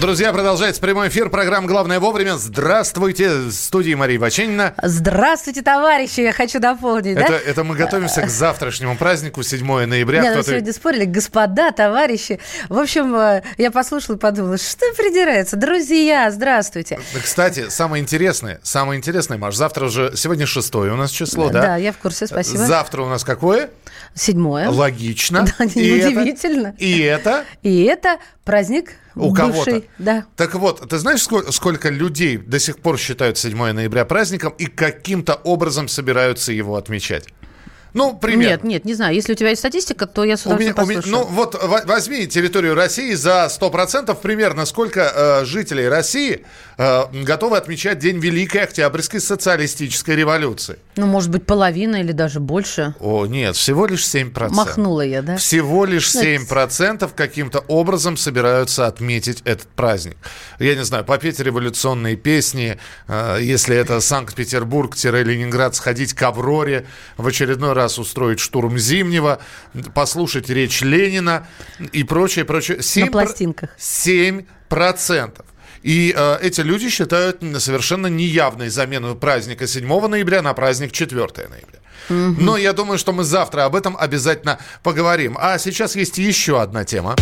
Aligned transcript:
Друзья, 0.00 0.32
продолжается 0.32 0.80
прямой 0.82 1.08
эфир. 1.08 1.30
Программа 1.30 1.66
«Главное 1.66 1.98
вовремя». 2.00 2.36
Здравствуйте. 2.36 3.30
В 3.30 3.52
студии 3.52 3.94
Мария 3.94 4.18
Ваченина. 4.18 4.74
Здравствуйте, 4.82 5.62
товарищи. 5.62 6.20
Я 6.20 6.32
хочу 6.32 6.58
дополнить, 6.58 7.16
Это, 7.16 7.28
да? 7.28 7.38
это 7.38 7.64
мы 7.64 7.74
готовимся 7.76 8.22
к 8.22 8.28
завтрашнему 8.28 8.96
празднику, 8.96 9.42
7 9.42 9.86
ноября. 9.86 10.20
Не, 10.20 10.28
ну 10.30 10.34
Кто-то- 10.34 10.50
сегодня 10.50 10.72
спорили, 10.72 11.04
господа, 11.04 11.70
товарищи. 11.72 12.38
В 12.68 12.78
общем, 12.78 13.14
э, 13.14 13.42
я 13.56 13.70
послушала 13.70 14.16
и 14.16 14.18
подумала, 14.18 14.58
что 14.58 14.84
придирается? 14.96 15.56
Друзья, 15.56 16.30
здравствуйте. 16.30 16.98
Кстати, 17.22 17.68
самое 17.70 18.02
интересное, 18.02 18.60
самое 18.62 18.98
интересное, 18.98 19.38
Маш, 19.38 19.54
завтра 19.54 19.86
уже, 19.86 20.12
сегодня 20.16 20.44
шестое 20.46 20.92
у 20.92 20.96
нас 20.96 21.10
число, 21.12 21.48
да? 21.48 21.62
Да, 21.62 21.76
я 21.76 21.92
в 21.92 21.98
курсе, 21.98 22.26
спасибо. 22.26 22.58
Завтра 22.58 23.02
у 23.02 23.08
нас 23.08 23.24
какое? 23.24 23.70
Седьмое. 24.14 24.68
Логично. 24.70 25.44
Да, 25.58 25.64
И 25.64 25.88
это- 25.98 26.74
и 26.78 26.98
это 27.00 27.44
И 27.62 27.82
это 27.84 28.18
праздник 28.44 28.92
у 29.14 29.32
кого-то. 29.32 29.82
Да. 29.98 30.24
Так 30.36 30.54
вот, 30.54 30.88
ты 30.88 30.98
знаешь, 30.98 31.22
сколько, 31.22 31.50
сколько 31.52 31.88
людей 31.90 32.36
до 32.36 32.58
сих 32.58 32.78
пор 32.78 32.98
считают 32.98 33.38
7 33.38 33.72
ноября 33.72 34.04
праздником 34.04 34.54
и 34.58 34.66
каким-то 34.66 35.34
образом 35.34 35.88
собираются 35.88 36.52
его 36.52 36.76
отмечать? 36.76 37.26
Ну, 37.94 38.14
примерно. 38.16 38.50
Нет, 38.50 38.64
нет, 38.64 38.84
не 38.84 38.94
знаю. 38.94 39.14
Если 39.14 39.32
у 39.32 39.36
тебя 39.36 39.50
есть 39.50 39.60
статистика, 39.60 40.06
то 40.06 40.24
я 40.24 40.36
с 40.36 40.44
У 40.46 40.50
меня- 40.50 40.72
удовольствием 40.72 40.84
у 40.84 40.90
меня- 40.90 41.00
послушаю. 41.02 41.26
ну 41.28 41.34
вот 41.34 41.54
во- 41.62 41.82
возьми 41.86 42.26
территорию 42.26 42.74
России 42.74 43.14
за 43.14 43.48
100% 43.48 44.20
примерно 44.20 44.66
сколько 44.66 45.00
э, 45.14 45.44
жителей 45.44 45.88
России 45.88 46.44
э, 46.76 47.02
готовы 47.22 47.56
отмечать 47.56 48.00
День 48.00 48.18
Великой 48.18 48.62
Октябрьской 48.64 49.20
социалистической 49.20 50.16
революции. 50.16 50.76
Ну, 50.96 51.06
может 51.06 51.30
быть, 51.30 51.46
половина 51.46 51.96
или 51.96 52.10
даже 52.12 52.40
больше. 52.40 52.94
О, 52.98 53.26
нет, 53.26 53.54
всего 53.54 53.86
лишь 53.86 54.04
7%. 54.04 54.50
Махнула 54.56 55.02
я, 55.02 55.22
да? 55.22 55.36
Всего 55.36 55.84
лишь 55.84 56.12
Ну, 56.14 56.20
это- 56.20 56.28
7% 56.28 57.12
каким-то 57.14 57.60
образом 57.68 58.16
собираются 58.16 58.88
отметить 58.88 59.40
этот 59.44 59.68
праздник. 59.68 60.16
Я 60.58 60.74
не 60.74 60.84
знаю, 60.84 61.04
попеть 61.04 61.38
революционные 61.38 62.16
песни, 62.16 62.76
э, 63.06 63.38
если 63.40 63.76
это 63.76 64.00
Санкт-Петербург-Ленинград, 64.00 65.74
сходить 65.76 66.12
к 66.14 66.22
Авроре, 66.22 66.86
в 67.16 67.26
очередной 67.28 67.72
раз 67.72 67.83
устроить 67.98 68.40
штурм 68.40 68.78
Зимнего, 68.78 69.40
послушать 69.94 70.48
речь 70.48 70.82
Ленина 70.82 71.46
и 71.92 72.04
прочее, 72.04 72.44
прочее. 72.44 72.82
7 72.82 73.10
пластинках. 73.10 73.70
7%. 73.78 75.44
И 75.82 76.14
э, 76.16 76.38
эти 76.40 76.62
люди 76.62 76.88
считают 76.88 77.42
совершенно 77.58 78.06
неявной 78.06 78.70
замену 78.70 79.14
праздника 79.14 79.66
7 79.66 80.06
ноября 80.06 80.40
на 80.40 80.54
праздник 80.54 80.92
4 80.92 81.20
ноября. 81.20 81.80
Но 82.08 82.56
я 82.56 82.72
думаю, 82.72 82.98
что 82.98 83.12
мы 83.12 83.24
завтра 83.24 83.64
об 83.64 83.76
этом 83.76 83.96
обязательно 83.96 84.58
поговорим. 84.82 85.36
А 85.38 85.58
сейчас 85.58 85.96
есть 85.96 86.18
еще 86.18 86.60
одна 86.60 86.84
тема. 86.84 87.16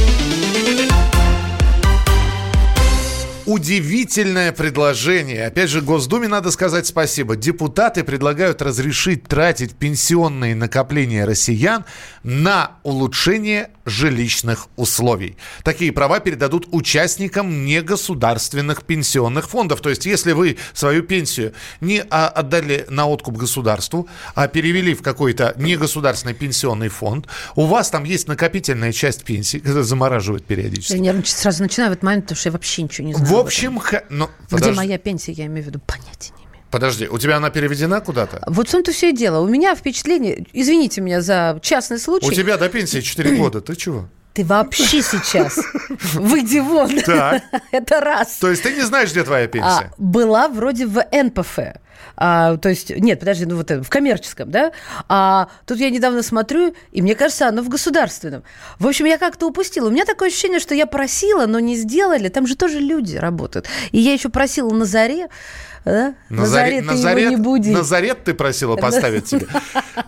Удивительное 3.44 4.52
предложение. 4.52 5.46
Опять 5.46 5.68
же, 5.68 5.80
Госдуме 5.80 6.28
надо 6.28 6.52
сказать 6.52 6.86
спасибо. 6.86 7.34
Депутаты 7.34 8.04
предлагают 8.04 8.62
разрешить 8.62 9.24
тратить 9.24 9.74
пенсионные 9.74 10.54
накопления 10.54 11.24
россиян 11.24 11.84
на 12.22 12.76
улучшение 12.84 13.70
жилищных 13.84 14.68
условий. 14.76 15.36
Такие 15.64 15.92
права 15.92 16.20
передадут 16.20 16.68
участникам 16.70 17.64
негосударственных 17.64 18.84
пенсионных 18.84 19.48
фондов. 19.48 19.80
То 19.80 19.90
есть, 19.90 20.06
если 20.06 20.32
вы 20.32 20.58
свою 20.72 21.02
пенсию 21.02 21.52
не 21.80 22.00
отдали 22.00 22.86
на 22.88 23.06
откуп 23.06 23.36
государству, 23.36 24.08
а 24.34 24.48
перевели 24.48 24.94
в 24.94 25.02
какой-то 25.02 25.54
негосударственный 25.56 26.34
пенсионный 26.34 26.88
фонд, 26.88 27.26
у 27.56 27.66
вас 27.66 27.90
там 27.90 28.04
есть 28.04 28.28
накопительная 28.28 28.92
часть 28.92 29.24
пенсии, 29.24 29.58
которая 29.62 29.84
замораживает 29.84 30.44
периодически. 30.44 30.92
Я 30.94 30.98
нервничать 30.98 31.36
сразу 31.36 31.62
начинаю 31.62 31.90
в 31.90 31.92
этот 31.92 32.04
момент, 32.04 32.24
потому 32.24 32.38
что 32.38 32.48
я 32.48 32.52
вообще 32.52 32.82
ничего 32.82 33.06
не 33.08 33.14
знаю. 33.14 33.28
В 33.30 33.38
общем, 33.38 33.78
ха- 33.78 34.04
ну, 34.10 34.26
Где 34.26 34.56
подожди, 34.56 34.76
моя 34.76 34.98
пенсия, 34.98 35.32
я 35.32 35.46
имею 35.46 35.64
в 35.64 35.66
виду, 35.68 35.80
имею. 35.80 36.11
Подожди, 36.72 37.06
у 37.06 37.18
тебя 37.18 37.36
она 37.36 37.50
переведена 37.50 38.00
куда-то? 38.00 38.42
Вот 38.48 38.68
в 38.68 38.70
том-то 38.72 38.90
все 38.90 39.10
и 39.10 39.12
дело. 39.12 39.40
У 39.40 39.48
меня 39.48 39.74
впечатление, 39.76 40.44
извините 40.52 41.00
меня 41.00 41.20
за 41.20 41.58
частный 41.62 41.98
случай. 41.98 42.26
У 42.26 42.32
тебя 42.32 42.56
до 42.56 42.68
пенсии 42.68 43.00
4 43.00 43.36
года, 43.36 43.60
ты 43.60 43.76
чего? 43.76 44.08
Ты 44.32 44.44
вообще 44.44 45.02
сейчас 45.02 45.58
выйди 46.14 46.58
вон. 46.58 46.90
Это 47.70 48.00
раз. 48.00 48.38
То 48.40 48.50
есть 48.50 48.62
ты 48.62 48.72
не 48.72 48.80
знаешь, 48.80 49.10
где 49.10 49.22
твоя 49.24 49.44
А, 49.44 49.48
пенсия? 49.48 49.92
была 49.98 50.48
вроде 50.48 50.86
в 50.86 51.04
НПФ. 51.12 51.58
А, 52.16 52.56
то 52.56 52.68
есть, 52.68 52.90
нет, 52.90 53.20
подожди, 53.20 53.46
ну 53.46 53.56
вот 53.56 53.70
это, 53.70 53.82
в 53.82 53.88
коммерческом, 53.88 54.50
да? 54.50 54.72
А 55.08 55.48
тут 55.66 55.78
я 55.78 55.90
недавно 55.90 56.22
смотрю, 56.22 56.74
и 56.92 57.02
мне 57.02 57.14
кажется, 57.14 57.48
оно 57.48 57.62
в 57.62 57.68
государственном. 57.68 58.42
В 58.78 58.86
общем, 58.86 59.06
я 59.06 59.18
как-то 59.18 59.46
упустила. 59.46 59.88
У 59.88 59.90
меня 59.90 60.04
такое 60.04 60.28
ощущение, 60.28 60.60
что 60.60 60.74
я 60.74 60.86
просила, 60.86 61.46
но 61.46 61.58
не 61.60 61.76
сделали. 61.76 62.28
Там 62.28 62.46
же 62.46 62.56
тоже 62.56 62.80
люди 62.80 63.16
работают. 63.16 63.66
И 63.92 63.98
я 63.98 64.12
еще 64.12 64.28
просила 64.28 64.70
на 64.70 64.84
заре, 64.84 65.28
да? 65.84 66.14
На, 66.28 66.46
заре, 66.46 66.82
ты 66.82 66.94
его 66.94 67.30
не 67.30 67.36
буди. 67.36 67.70
Назарет 67.70 68.24
ты 68.24 68.34
просила 68.34 68.76
поставить 68.76 69.28
себе. 69.28 69.46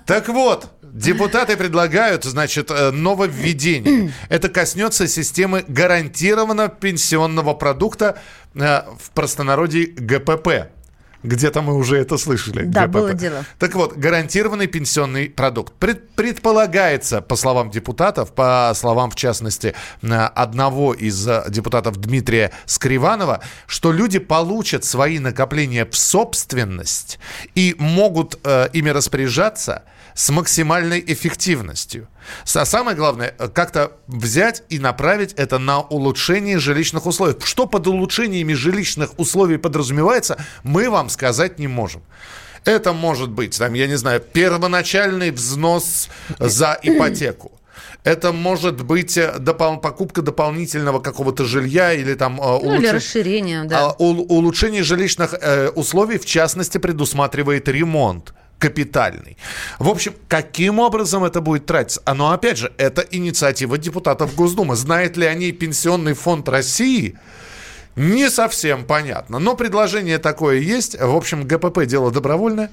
Так 0.07 0.29
вот, 0.29 0.69
депутаты 0.83 1.57
предлагают, 1.57 2.25
значит, 2.25 2.71
э, 2.71 2.91
нововведение. 2.91 4.13
Это 4.29 4.49
коснется 4.49 5.09
системы 5.09 5.65
гарантированного 5.67 6.69
пенсионного 6.69 7.55
продукта 7.55 8.19
э, 8.55 8.83
в 8.99 9.11
простонародье 9.11 9.87
ГПП. 9.87 10.74
Где-то 11.25 11.63
мы 11.63 11.75
уже 11.75 11.97
это 11.97 12.19
слышали. 12.19 12.65
Да, 12.65 12.87
ГПП. 12.87 12.93
было 12.93 13.15
дело. 13.15 13.45
Так 13.59 13.75
вот, 13.75 13.97
гарантированный 13.97 14.67
пенсионный 14.67 15.31
продукт. 15.31 15.73
Пред- 15.75 16.11
предполагается, 16.11 17.23
по 17.23 17.35
словам 17.35 17.71
депутатов, 17.71 18.33
по 18.35 18.73
словам, 18.75 19.11
в 19.11 19.17
частности, 19.17 19.75
одного 20.03 20.93
из 20.93 21.27
э, 21.27 21.45
депутатов 21.49 21.97
Дмитрия 21.97 22.53
Скриванова, 22.67 23.41
что 23.67 23.91
люди 23.91 24.19
получат 24.19 24.85
свои 24.85 25.19
накопления 25.19 25.87
в 25.87 25.97
собственность 25.97 27.19
и 27.55 27.75
могут 27.79 28.39
э, 28.45 28.69
ими 28.75 28.91
распоряжаться 28.91 29.85
с 30.15 30.31
максимальной 30.31 31.03
эффективностью. 31.07 32.09
А 32.55 32.65
самое 32.65 32.97
главное, 32.97 33.35
э, 33.39 33.49
как-то 33.49 33.93
взять 34.07 34.63
и 34.69 34.79
направить 34.79 35.33
это 35.35 35.59
на 35.59 35.81
улучшение 35.81 36.59
жилищных 36.59 37.07
условий. 37.07 37.35
Что 37.45 37.67
под 37.67 37.87
улучшениями 37.87 38.53
жилищных 38.55 39.19
условий 39.19 39.57
подразумевается, 39.59 40.37
мы 40.63 40.89
вам 40.89 41.09
сказать 41.11 41.59
не 41.59 41.67
можем. 41.69 42.03
Это 42.65 42.93
может 42.93 43.29
быть, 43.31 43.59
там, 43.59 43.75
я 43.75 43.87
не 43.87 43.97
знаю, 43.97 44.21
первоначальный 44.21 45.31
взнос 45.33 46.09
за 46.39 46.79
ипотеку. 46.83 47.53
Это 48.05 48.33
может 48.33 48.83
быть 48.85 49.17
э, 49.17 49.35
допол- 49.39 49.81
покупка 49.81 50.23
дополнительного 50.23 51.01
какого-то 51.01 51.45
жилья 51.45 51.93
или 51.93 52.15
там 52.15 52.41
э, 52.41 52.45
Ну, 52.45 52.59
или 52.59 52.67
улучшение- 52.69 52.93
расширение, 52.93 53.65
да. 53.65 53.91
а, 53.91 53.93
ул- 53.99 54.27
улучшение 54.29 54.83
жилищных 54.83 55.35
условий, 55.75 56.19
в 56.19 56.25
частности, 56.27 56.79
предусматривает 56.79 57.67
ремонт 57.69 58.33
капитальный. 58.59 59.37
В 59.79 59.89
общем, 59.89 60.15
каким 60.29 60.79
образом 60.79 61.25
это 61.25 61.41
будет 61.41 61.67
тратиться? 61.67 62.01
А, 62.05 62.15
ну, 62.15 62.31
опять 62.31 62.59
же, 62.59 62.73
это 62.79 63.03
инициатива 63.03 63.79
депутатов 63.79 64.35
Госдумы. 64.35 64.77
Знает 64.77 65.17
ли 65.17 65.27
они 65.27 65.53
Пенсионный 65.53 66.15
фонд 66.15 66.49
России? 66.49 67.19
Не 67.97 68.29
совсем 68.31 68.85
понятно. 68.85 69.39
Но 69.39 69.55
предложение 69.57 70.19
такое 70.19 70.57
есть. 70.59 71.01
В 71.01 71.15
общем, 71.15 71.47
ГПП 71.47 71.87
дело 71.87 72.11
добровольное. 72.11 72.71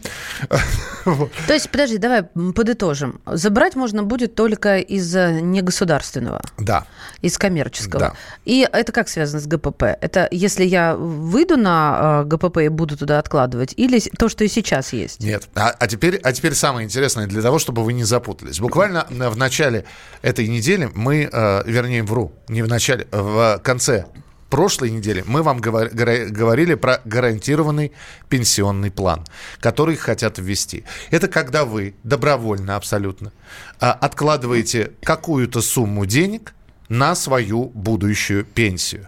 То 1.04 1.54
есть, 1.54 1.70
подожди, 1.70 1.98
давай 1.98 2.24
подытожим. 2.24 3.22
Забрать 3.26 3.76
можно 3.76 4.04
будет 4.04 4.36
только 4.36 4.78
из 4.80 5.16
э, 5.16 5.40
негосударственного, 5.42 6.42
Да. 6.58 6.86
из 7.22 7.38
коммерческого. 7.38 8.00
Да. 8.00 8.14
И 8.46 8.68
это 8.72 8.92
как 8.92 9.10
связано 9.10 9.40
с 9.42 9.48
ГПП? 9.48 9.84
Это 9.84 10.28
если 10.32 10.64
я 10.66 10.96
выйду 10.96 11.58
на 11.58 12.24
э, 12.24 12.28
ГПП 12.28 12.58
и 12.60 12.68
буду 12.70 12.98
туда 12.98 13.20
откладывать, 13.20 13.74
или 13.78 14.00
то, 14.00 14.30
что 14.30 14.44
и 14.44 14.48
сейчас 14.48 14.94
есть? 14.94 15.22
Нет. 15.22 15.50
А, 15.56 15.70
а 15.78 15.88
теперь, 15.88 16.18
а 16.18 16.34
теперь 16.34 16.56
самое 16.56 16.86
интересное 16.86 17.28
для 17.28 17.42
того, 17.42 17.60
чтобы 17.60 17.84
вы 17.84 17.94
не 17.94 18.04
запутались. 18.04 18.60
Буквально 18.60 19.06
в 19.10 19.38
начале 19.38 19.86
этой 20.22 20.48
недели 20.48 20.90
мы, 20.94 21.30
э, 21.32 21.64
вернее, 21.66 22.04
вру, 22.04 22.32
не 22.48 22.62
в 22.64 22.68
начале, 22.68 23.08
в 23.12 23.60
конце 23.64 24.06
прошлой 24.52 24.92
неделе 24.92 25.24
мы 25.26 25.42
вам 25.42 25.60
говорили 25.60 26.76
про 26.76 27.02
гарантированный 27.06 27.94
пенсионный 28.30 28.92
план, 28.92 29.26
который 29.60 29.96
хотят 29.96 30.38
ввести. 30.38 30.84
Это 31.10 31.28
когда 31.28 31.66
вы 31.66 31.96
добровольно 32.04 32.76
абсолютно 32.76 33.32
а, 33.80 33.94
откладываете 33.94 34.92
какую-то 35.02 35.62
сумму 35.62 36.06
денег 36.06 36.54
на 36.90 37.16
свою 37.16 37.72
будущую 37.74 38.46
пенсию. 38.46 39.08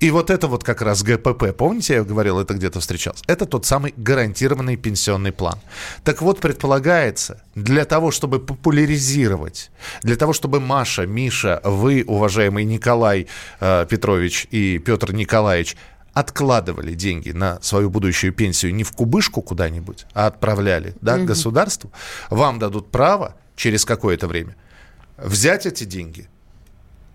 И 0.00 0.10
вот 0.10 0.30
это 0.30 0.48
вот 0.48 0.64
как 0.64 0.82
раз 0.82 1.02
ГПП, 1.02 1.52
помните, 1.56 1.94
я 1.94 2.04
говорил, 2.04 2.38
это 2.38 2.54
где-то 2.54 2.80
встречался? 2.80 3.24
Это 3.26 3.46
тот 3.46 3.64
самый 3.64 3.94
гарантированный 3.96 4.76
пенсионный 4.76 5.32
план. 5.32 5.58
Так 6.02 6.20
вот, 6.20 6.40
предполагается, 6.40 7.42
для 7.54 7.84
того, 7.84 8.10
чтобы 8.10 8.40
популяризировать, 8.40 9.70
для 10.02 10.16
того, 10.16 10.32
чтобы 10.32 10.60
Маша, 10.60 11.06
Миша, 11.06 11.60
вы, 11.64 12.04
уважаемый 12.06 12.64
Николай 12.64 13.28
э, 13.60 13.86
Петрович 13.88 14.46
и 14.50 14.78
Петр 14.78 15.12
Николаевич, 15.12 15.76
откладывали 16.12 16.94
деньги 16.94 17.30
на 17.30 17.60
свою 17.60 17.90
будущую 17.90 18.32
пенсию 18.32 18.74
не 18.74 18.84
в 18.84 18.92
кубышку 18.92 19.42
куда-нибудь, 19.42 20.06
а 20.14 20.26
отправляли 20.26 20.94
да, 21.00 21.18
mm 21.18 21.24
государству, 21.24 21.90
вам 22.30 22.58
дадут 22.58 22.90
право 22.90 23.34
через 23.56 23.84
какое-то 23.84 24.28
время 24.28 24.56
взять 25.16 25.66
эти 25.66 25.84
деньги 25.84 26.28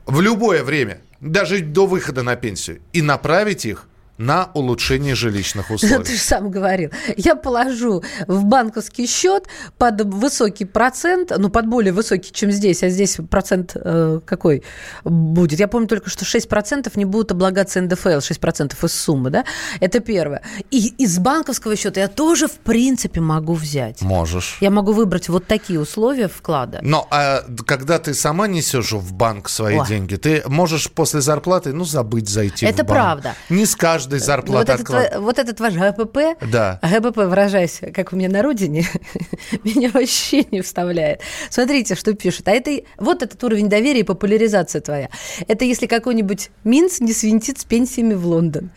в 0.09 0.21
любое 0.21 0.63
время– 0.63 1.01
даже 1.21 1.59
до 1.59 1.85
выхода 1.85 2.23
на 2.23 2.35
пенсию, 2.35 2.79
и 2.93 3.01
направить 3.01 3.65
их 3.65 3.88
на 4.19 4.51
улучшение 4.53 5.15
жилищных 5.15 5.71
условий. 5.71 6.03
Ты 6.03 6.13
же 6.13 6.19
сам 6.19 6.51
говорил. 6.51 6.91
Я 7.17 7.35
положу 7.35 8.03
в 8.27 8.43
банковский 8.43 9.07
счет 9.07 9.47
под 9.77 10.01
высокий 10.01 10.65
процент, 10.65 11.31
ну, 11.35 11.49
под 11.49 11.67
более 11.67 11.93
высокий, 11.93 12.31
чем 12.31 12.51
здесь, 12.51 12.83
а 12.83 12.89
здесь 12.89 13.17
процент 13.29 13.71
э, 13.75 14.19
какой 14.25 14.63
будет? 15.03 15.59
Я 15.59 15.67
помню 15.67 15.87
только, 15.87 16.09
что 16.09 16.25
6% 16.25 16.91
не 16.95 17.05
будут 17.05 17.31
облагаться 17.31 17.81
НДФЛ, 17.81 18.19
6% 18.19 18.85
из 18.85 18.93
суммы, 18.93 19.29
да? 19.29 19.45
Это 19.79 20.01
первое. 20.01 20.41
И 20.69 20.93
из 20.97 21.17
банковского 21.17 21.75
счета 21.77 22.01
я 22.01 22.07
тоже, 22.09 22.47
в 22.47 22.59
принципе, 22.59 23.21
могу 23.21 23.53
взять. 23.53 24.01
Можешь. 24.01 24.57
Я 24.59 24.69
могу 24.69 24.91
выбрать 24.91 25.29
вот 25.29 25.47
такие 25.47 25.79
условия 25.79 26.27
вклада. 26.27 26.79
Но 26.81 27.07
а 27.09 27.45
когда 27.65 27.99
ты 27.99 28.13
сама 28.13 28.47
несешь 28.47 28.91
в 28.91 29.13
банк 29.13 29.47
свои 29.47 29.79
Ой. 29.79 29.87
деньги, 29.87 30.15
ты 30.15 30.43
можешь 30.47 30.91
после 30.91 31.21
зарплаты, 31.21 31.71
ну, 31.71 31.85
забыть 31.85 32.27
зайти 32.27 32.65
Это 32.65 32.83
в 32.83 32.87
банк. 32.87 32.89
Это 32.89 32.93
правда. 32.93 33.35
Не 33.49 33.65
с 33.65 33.75
каждой 33.75 34.08
каждой 34.09 34.25
зарплаты 34.25 34.71
вот 34.71 34.89
этот, 34.89 35.19
вот 35.19 35.39
этот 35.39 35.59
ваш 35.59 35.73
ГПП, 35.73 36.17
да. 36.51 36.79
ГПП, 36.81 37.17
выражаясь, 37.17 37.81
как 37.93 38.13
у 38.13 38.15
меня 38.15 38.29
на 38.29 38.41
родине, 38.41 38.87
меня 39.63 39.89
вообще 39.93 40.45
не 40.51 40.61
вставляет. 40.61 41.21
Смотрите, 41.49 41.95
что 41.95 42.13
пишут. 42.13 42.47
А 42.47 42.51
это 42.51 42.81
вот 42.97 43.23
этот 43.23 43.43
уровень 43.43 43.69
доверия 43.69 44.01
и 44.01 44.03
популяризация 44.03 44.81
твоя. 44.81 45.09
Это 45.47 45.65
если 45.65 45.87
какой-нибудь 45.87 46.49
Минц 46.63 46.99
не 46.99 47.13
свинтит 47.13 47.59
с 47.59 47.65
пенсиями 47.65 48.13
в 48.13 48.25
Лондон. 48.25 48.71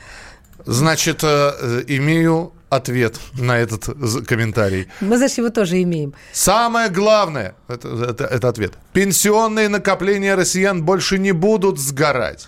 Значит, 0.65 1.21
э, 1.25 1.85
имею 1.89 2.53
ответ 2.69 3.19
на 3.35 3.59
этот 3.59 3.85
комментарий. 4.27 4.89
Мы, 5.01 5.19
значит, 5.19 5.39
его 5.39 5.51
тоже 5.51 5.83
имеем. 5.83 6.15
Самое 6.33 6.89
главное, 6.89 7.55
это, 7.69 7.89
это, 7.89 8.25
это 8.25 8.49
ответ, 8.49 8.75
пенсионные 8.93 9.69
накопления 9.69 10.37
россиян 10.37 10.83
больше 10.83 11.19
не 11.19 11.33
будут 11.33 11.79
сгорать. 11.79 12.47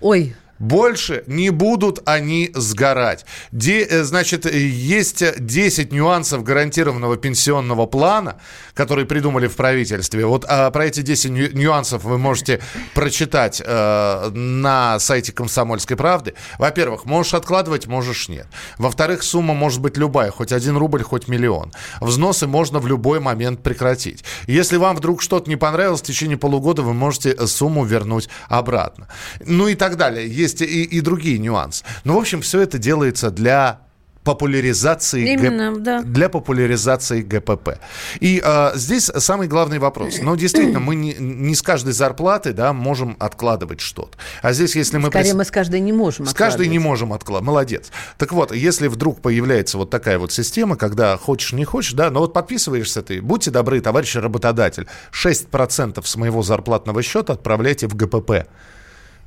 Ой, 0.00 0.34
больше 0.60 1.24
не 1.26 1.50
будут 1.50 2.00
они 2.04 2.50
сгорать. 2.54 3.24
Де, 3.50 3.82
э, 3.82 4.04
значит, 4.04 4.46
есть 4.54 5.24
10 5.44 5.92
нюансов 5.92 6.44
гарантированного 6.44 7.16
пенсионного 7.16 7.86
плана, 7.86 8.36
которые 8.74 9.06
придумали 9.06 9.48
в 9.48 9.56
правительстве. 9.56 10.26
Вот 10.26 10.44
а, 10.46 10.70
про 10.70 10.86
эти 10.86 11.00
10 11.00 11.54
нюансов 11.54 12.04
вы 12.04 12.18
можете 12.18 12.60
прочитать 12.94 13.62
э, 13.64 14.30
на 14.30 14.98
сайте 15.00 15.32
«Комсомольской 15.32 15.96
правды». 15.96 16.34
Во-первых, 16.58 17.06
можешь 17.06 17.34
откладывать, 17.34 17.86
можешь 17.86 18.28
нет. 18.28 18.46
Во-вторых, 18.78 19.22
сумма 19.22 19.54
может 19.54 19.80
быть 19.80 19.96
любая, 19.96 20.30
хоть 20.30 20.52
один 20.52 20.76
рубль, 20.76 21.02
хоть 21.02 21.26
миллион. 21.26 21.72
Взносы 22.00 22.46
можно 22.46 22.78
в 22.78 22.86
любой 22.86 23.18
момент 23.20 23.62
прекратить. 23.62 24.24
Если 24.46 24.76
вам 24.76 24.96
вдруг 24.96 25.22
что-то 25.22 25.48
не 25.48 25.56
понравилось, 25.56 26.00
в 26.00 26.04
течение 26.04 26.36
полугода 26.36 26.82
вы 26.82 26.92
можете 26.92 27.46
сумму 27.46 27.84
вернуть 27.84 28.28
обратно. 28.48 29.08
Ну 29.44 29.68
и 29.68 29.74
так 29.74 29.96
далее. 29.96 30.28
Есть 30.28 30.49
есть 30.50 30.62
и, 30.62 30.84
и 30.84 31.00
другие 31.00 31.38
нюансы. 31.38 31.84
Но, 32.04 32.16
в 32.16 32.18
общем, 32.18 32.40
все 32.40 32.60
это 32.60 32.78
делается 32.78 33.30
для 33.30 33.80
популяризации 34.24 35.32
Именно, 35.32 35.72
Г... 35.72 35.80
да. 35.80 36.02
для 36.02 36.28
популяризации 36.28 37.22
ГПП. 37.22 37.78
И 38.20 38.42
э, 38.44 38.72
здесь 38.74 39.04
самый 39.04 39.48
главный 39.48 39.78
вопрос. 39.78 40.18
Ну, 40.20 40.36
действительно, 40.36 40.78
мы 40.78 40.94
не, 40.94 41.14
не 41.18 41.54
с 41.54 41.62
каждой 41.62 41.94
зарплаты 41.94 42.52
да, 42.52 42.74
можем 42.74 43.16
откладывать 43.18 43.80
что-то. 43.80 44.18
А 44.42 44.52
здесь, 44.52 44.76
если 44.76 44.98
мы... 44.98 45.08
Скорее, 45.08 45.34
мы 45.34 45.44
с 45.44 45.50
каждой 45.50 45.80
не 45.80 45.92
можем 45.92 46.26
С 46.26 46.34
каждой 46.34 46.68
не 46.68 46.78
можем 46.78 47.14
откладывать. 47.14 47.46
Молодец. 47.46 47.90
Так 48.18 48.32
вот, 48.32 48.54
если 48.54 48.88
вдруг 48.88 49.22
появляется 49.22 49.78
вот 49.78 49.88
такая 49.88 50.18
вот 50.18 50.32
система, 50.32 50.76
когда 50.76 51.16
хочешь, 51.16 51.52
не 51.52 51.64
хочешь, 51.64 51.94
да, 51.94 52.10
но 52.10 52.20
вот 52.20 52.34
подписываешься 52.34 53.02
ты, 53.02 53.22
будьте 53.22 53.50
добры, 53.50 53.80
товарищ 53.80 54.16
работодатель, 54.16 54.86
6% 55.12 56.02
с 56.04 56.16
моего 56.16 56.42
зарплатного 56.42 57.02
счета 57.02 57.32
отправляйте 57.32 57.86
в 57.86 57.96
ГПП. 57.96 58.46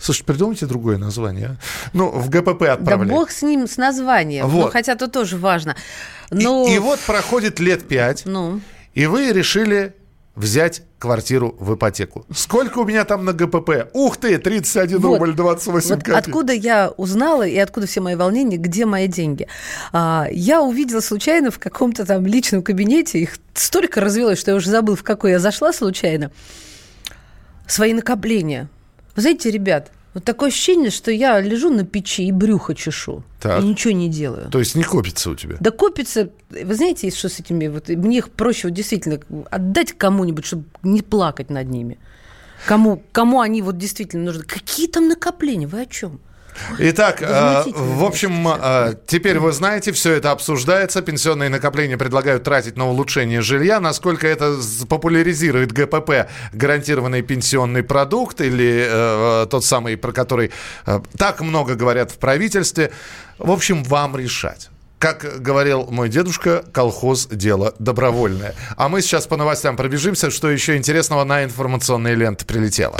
Слушай, 0.03 0.25
придумайте 0.25 0.65
другое 0.65 0.97
название. 0.97 1.51
А? 1.51 1.57
Ну, 1.93 2.09
в 2.09 2.29
ГПП 2.29 2.63
отправлять. 2.63 3.07
Да 3.07 3.15
бог 3.15 3.31
с 3.31 3.41
ним, 3.41 3.67
с 3.69 3.77
названием. 3.77 4.49
Вот. 4.49 4.65
Ну, 4.65 4.71
хотя 4.71 4.95
тут 4.97 5.13
тоже 5.13 5.37
важно. 5.37 5.77
Но... 6.29 6.67
И, 6.67 6.75
и 6.75 6.79
вот 6.79 6.99
проходит 6.99 7.61
лет 7.61 7.87
пять, 7.87 8.23
ну. 8.25 8.59
и 8.93 9.05
вы 9.05 9.31
решили 9.31 9.95
взять 10.35 10.81
квартиру 10.99 11.55
в 11.57 11.75
ипотеку. 11.75 12.25
Сколько 12.35 12.79
у 12.79 12.85
меня 12.85 13.05
там 13.05 13.23
на 13.23 13.31
ГПП? 13.31 13.91
Ух 13.93 14.17
ты, 14.17 14.37
31 14.37 14.99
вот, 14.99 15.19
рубль 15.19 15.33
28 15.35 15.89
вот 15.89 15.99
копеек. 15.99 16.17
Откуда 16.17 16.51
я 16.51 16.91
узнала 16.97 17.47
и 17.47 17.57
откуда 17.57 17.87
все 17.87 18.01
мои 18.01 18.15
волнения, 18.15 18.57
где 18.57 18.85
мои 18.85 19.07
деньги? 19.07 19.47
А, 19.93 20.27
я 20.31 20.61
увидела 20.61 20.99
случайно 20.99 21.49
в 21.49 21.59
каком-то 21.59 22.05
там 22.05 22.25
личном 22.25 22.61
кабинете, 22.61 23.19
их 23.19 23.37
столько 23.53 24.01
развелось, 24.01 24.39
что 24.39 24.51
я 24.51 24.57
уже 24.57 24.69
забыл, 24.69 24.97
в 24.97 25.03
какой 25.03 25.31
я 25.31 25.39
зашла 25.39 25.71
случайно, 25.71 26.29
свои 27.67 27.93
накопления– 27.93 28.67
вы 29.15 29.21
знаете, 29.21 29.51
ребят, 29.51 29.91
вот 30.13 30.23
такое 30.23 30.49
ощущение, 30.49 30.91
что 30.91 31.11
я 31.11 31.39
лежу 31.41 31.71
на 31.71 31.85
печи 31.85 32.27
и 32.27 32.31
брюхо 32.31 32.75
чешу. 32.75 33.23
Так. 33.41 33.63
И 33.63 33.65
ничего 33.65 33.93
не 33.93 34.09
делаю. 34.09 34.49
То 34.51 34.59
есть 34.59 34.75
не 34.75 34.83
копится 34.83 35.31
у 35.31 35.35
тебя? 35.35 35.55
Да 35.59 35.71
копится. 35.71 36.29
Вы 36.49 36.75
знаете, 36.75 37.09
что 37.09 37.29
с 37.29 37.39
этими? 37.39 37.67
Вот, 37.67 37.89
мне 37.89 38.19
их 38.19 38.29
проще 38.29 38.67
вот, 38.67 38.75
действительно 38.75 39.19
отдать 39.49 39.93
кому-нибудь, 39.93 40.45
чтобы 40.45 40.65
не 40.83 41.01
плакать 41.01 41.49
над 41.49 41.67
ними. 41.67 41.97
Кому, 42.67 43.01
кому 43.11 43.41
они 43.41 43.61
вот 43.61 43.77
действительно 43.77 44.25
нужны. 44.25 44.43
Какие 44.43 44.87
там 44.87 45.07
накопления? 45.07 45.67
Вы 45.67 45.81
о 45.81 45.85
чем? 45.85 46.19
Итак, 46.79 47.21
э, 47.21 47.63
в 47.75 48.03
общем, 48.03 48.47
э, 48.47 48.95
теперь 49.07 49.39
вы 49.39 49.51
знаете, 49.51 49.91
все 49.91 50.13
это 50.13 50.31
обсуждается. 50.31 51.01
Пенсионные 51.01 51.49
накопления 51.49 51.97
предлагают 51.97 52.43
тратить 52.43 52.77
на 52.77 52.87
улучшение 52.87 53.41
жилья. 53.41 53.79
Насколько 53.79 54.27
это 54.27 54.55
популяризирует 54.89 55.71
ГПП, 55.71 56.29
гарантированный 56.53 57.21
пенсионный 57.21 57.83
продукт, 57.83 58.41
или 58.41 58.85
э, 58.87 59.47
тот 59.49 59.65
самый, 59.65 59.97
про 59.97 60.11
который 60.11 60.51
э, 60.85 60.99
так 61.17 61.41
много 61.41 61.75
говорят 61.75 62.11
в 62.11 62.17
правительстве. 62.17 62.91
В 63.37 63.51
общем, 63.51 63.83
вам 63.83 64.15
решать. 64.15 64.69
Как 64.99 65.41
говорил 65.41 65.87
мой 65.91 66.07
дедушка, 66.07 66.63
колхоз– 66.71 67.27
дело 67.31 67.73
добровольное. 67.77 68.55
А 68.77 68.87
мы 68.87 69.01
сейчас 69.01 69.27
по 69.27 69.35
новостям 69.35 69.75
пробежимся, 69.75 70.31
что 70.31 70.49
еще 70.49 70.77
интересного 70.77 71.25
на 71.25 71.43
информационные 71.43 72.15
ленты 72.15 72.45
прилетело. 72.45 72.95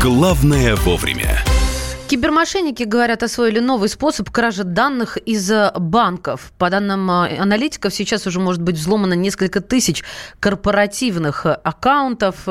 Главное 0.00 0.76
вовремя. 0.76 1.42
Кибермошенники, 2.10 2.82
говорят, 2.82 3.22
освоили 3.22 3.60
новый 3.60 3.88
способ 3.88 4.30
кражи 4.30 4.64
данных 4.64 5.16
из 5.16 5.48
э, 5.48 5.70
банков. 5.78 6.52
По 6.58 6.68
данным 6.68 7.08
э, 7.08 7.38
аналитиков, 7.38 7.94
сейчас 7.94 8.26
уже 8.26 8.40
может 8.40 8.60
быть 8.60 8.74
взломано 8.74 9.14
несколько 9.14 9.60
тысяч 9.60 10.02
корпоративных 10.40 11.46
э, 11.46 11.52
аккаунтов, 11.52 12.48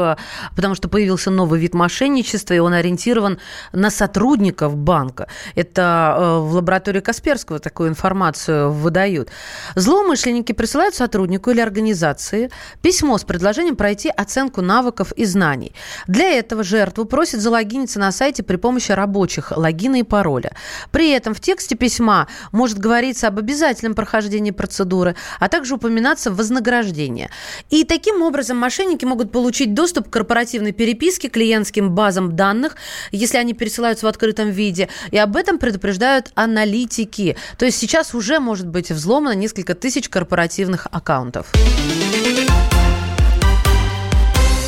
потому 0.56 0.76
что 0.76 0.88
появился 0.88 1.30
новый 1.30 1.60
вид 1.60 1.74
мошенничества, 1.74 2.54
и 2.54 2.60
он 2.60 2.72
ориентирован 2.72 3.38
на 3.74 3.90
сотрудников 3.90 4.78
банка. 4.78 5.28
Это 5.56 6.38
в 6.40 6.54
лаборатории 6.54 7.02
Касперского 7.02 7.60
такую 7.60 7.90
информацию 7.90 8.72
выдают. 8.72 9.28
Злоумышленники 9.76 10.54
присылают 10.54 10.96
сотруднику 10.96 11.50
или 11.50 11.60
организации 11.60 12.50
письмо 12.82 13.18
с 13.18 13.26
предложением 13.26 13.76
пройти 13.76 14.08
оценку 14.08 14.62
навыков 14.62 15.12
и 15.18 15.26
знаний. 15.26 15.76
Для 16.08 16.30
этого 16.30 16.64
жертву 16.64 17.04
просят 17.04 17.42
залогиниться 17.42 18.00
на 18.00 18.14
сайте 18.14 18.42
при 18.42 18.56
помощи 18.56 18.94
рабочих 18.94 19.49
логина 19.56 20.00
и 20.00 20.04
пароля. 20.04 20.54
При 20.92 21.12
этом 21.12 21.34
в 21.34 21.40
тексте 21.40 21.76
письма 21.76 22.28
может 22.52 22.78
говориться 22.78 23.28
об 23.28 23.40
обязательном 23.40 23.94
прохождении 23.96 24.52
процедуры, 24.52 25.16
а 25.40 25.48
также 25.50 25.76
упоминаться 25.76 26.32
вознаграждение. 26.32 27.30
И 27.70 27.84
таким 27.84 28.22
образом 28.22 28.58
мошенники 28.58 29.06
могут 29.06 29.32
получить 29.32 29.74
доступ 29.74 30.10
к 30.10 30.14
корпоративной 30.14 30.72
переписке, 30.72 31.30
клиентским 31.30 31.92
базам 31.92 32.36
данных, 32.36 32.76
если 33.12 33.38
они 33.38 33.54
пересылаются 33.54 34.06
в 34.06 34.10
открытом 34.10 34.50
виде. 34.50 34.90
И 35.12 35.18
об 35.18 35.36
этом 35.36 35.58
предупреждают 35.58 36.32
аналитики. 36.36 37.38
То 37.58 37.66
есть 37.66 37.78
сейчас 37.78 38.14
уже 38.14 38.40
может 38.40 38.68
быть 38.68 38.92
взломано 38.92 39.34
несколько 39.34 39.76
тысяч 39.76 40.10
корпоративных 40.10 40.88
аккаунтов. 40.92 41.52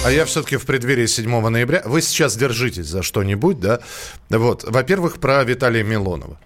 А 0.03 0.10
я 0.10 0.25
все-таки 0.25 0.58
в 0.58 0.65
преддверии 0.65 1.05
7 1.05 1.50
ноября. 1.50 1.84
Вы 1.86 2.01
сейчас 2.01 2.36
держитесь 2.36 2.88
за 2.88 3.03
что-нибудь, 3.03 3.60
да? 3.60 3.81
Вот. 4.29 4.63
Во-первых, 4.63 5.20
про 5.20 5.43
Виталия 5.43 5.84
Милонова. 5.84 6.39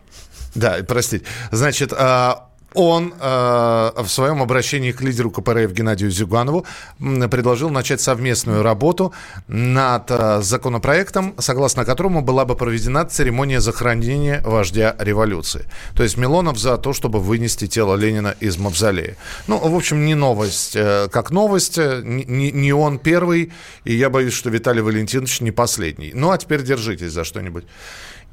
Да, 0.55 0.77
простите. 0.85 1.25
Значит, 1.51 1.93
а, 1.93 2.49
он 2.75 3.13
э, 3.19 3.91
в 3.97 4.07
своем 4.07 4.41
обращении 4.41 4.91
к 4.91 5.01
лидеру 5.01 5.31
КПРФ 5.31 5.71
Геннадию 5.71 6.11
Зюганову 6.11 6.65
предложил 6.99 7.69
начать 7.69 8.01
совместную 8.01 8.63
работу 8.63 9.13
над 9.47 10.03
э, 10.09 10.41
законопроектом, 10.41 11.33
согласно 11.39 11.85
которому 11.85 12.21
была 12.21 12.45
бы 12.45 12.55
проведена 12.55 13.05
церемония 13.05 13.61
захоронения 13.61 14.41
вождя 14.43 14.95
революции. 14.99 15.65
То 15.95 16.03
есть 16.03 16.17
Милонов 16.17 16.57
за 16.59 16.77
то, 16.77 16.93
чтобы 16.93 17.19
вынести 17.19 17.67
тело 17.67 17.95
Ленина 17.95 18.35
из 18.41 18.57
мавзолея. 18.57 19.15
Ну, 19.47 19.57
в 19.57 19.75
общем, 19.75 20.05
не 20.05 20.15
новость 20.15 20.75
э, 20.75 21.07
как 21.11 21.31
новость, 21.31 21.77
э, 21.77 22.01
не, 22.03 22.51
не 22.51 22.73
он 22.73 22.99
первый, 22.99 23.53
и 23.85 23.95
я 23.95 24.09
боюсь, 24.09 24.33
что 24.33 24.49
Виталий 24.49 24.81
Валентинович 24.81 25.41
не 25.41 25.51
последний. 25.51 26.11
Ну, 26.13 26.31
а 26.31 26.37
теперь 26.37 26.61
держитесь 26.61 27.13
за 27.13 27.23
что-нибудь. 27.23 27.63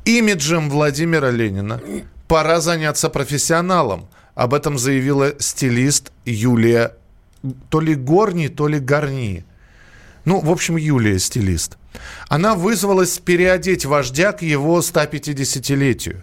Имиджем 0.04 0.68
Владимира 0.68 1.30
Ленина 1.30 1.80
пора 2.26 2.60
заняться 2.60 3.08
профессионалом– 3.08 4.08
об 4.34 4.54
этом 4.54 4.78
заявила 4.78 5.34
стилист 5.38 6.12
Юлия 6.24 6.94
то 7.70 7.80
ли 7.80 7.94
Горни, 7.94 8.48
то 8.48 8.68
ли 8.68 8.78
Горни. 8.78 9.44
Ну, 10.24 10.40
в 10.40 10.50
общем, 10.50 10.76
Юлия 10.76 11.18
стилист. 11.18 11.76
Она 12.28 12.54
вызвалась 12.54 13.18
переодеть 13.18 13.84
вождя 13.84 14.32
к 14.32 14.42
его 14.42 14.78
150-летию. 14.78 16.22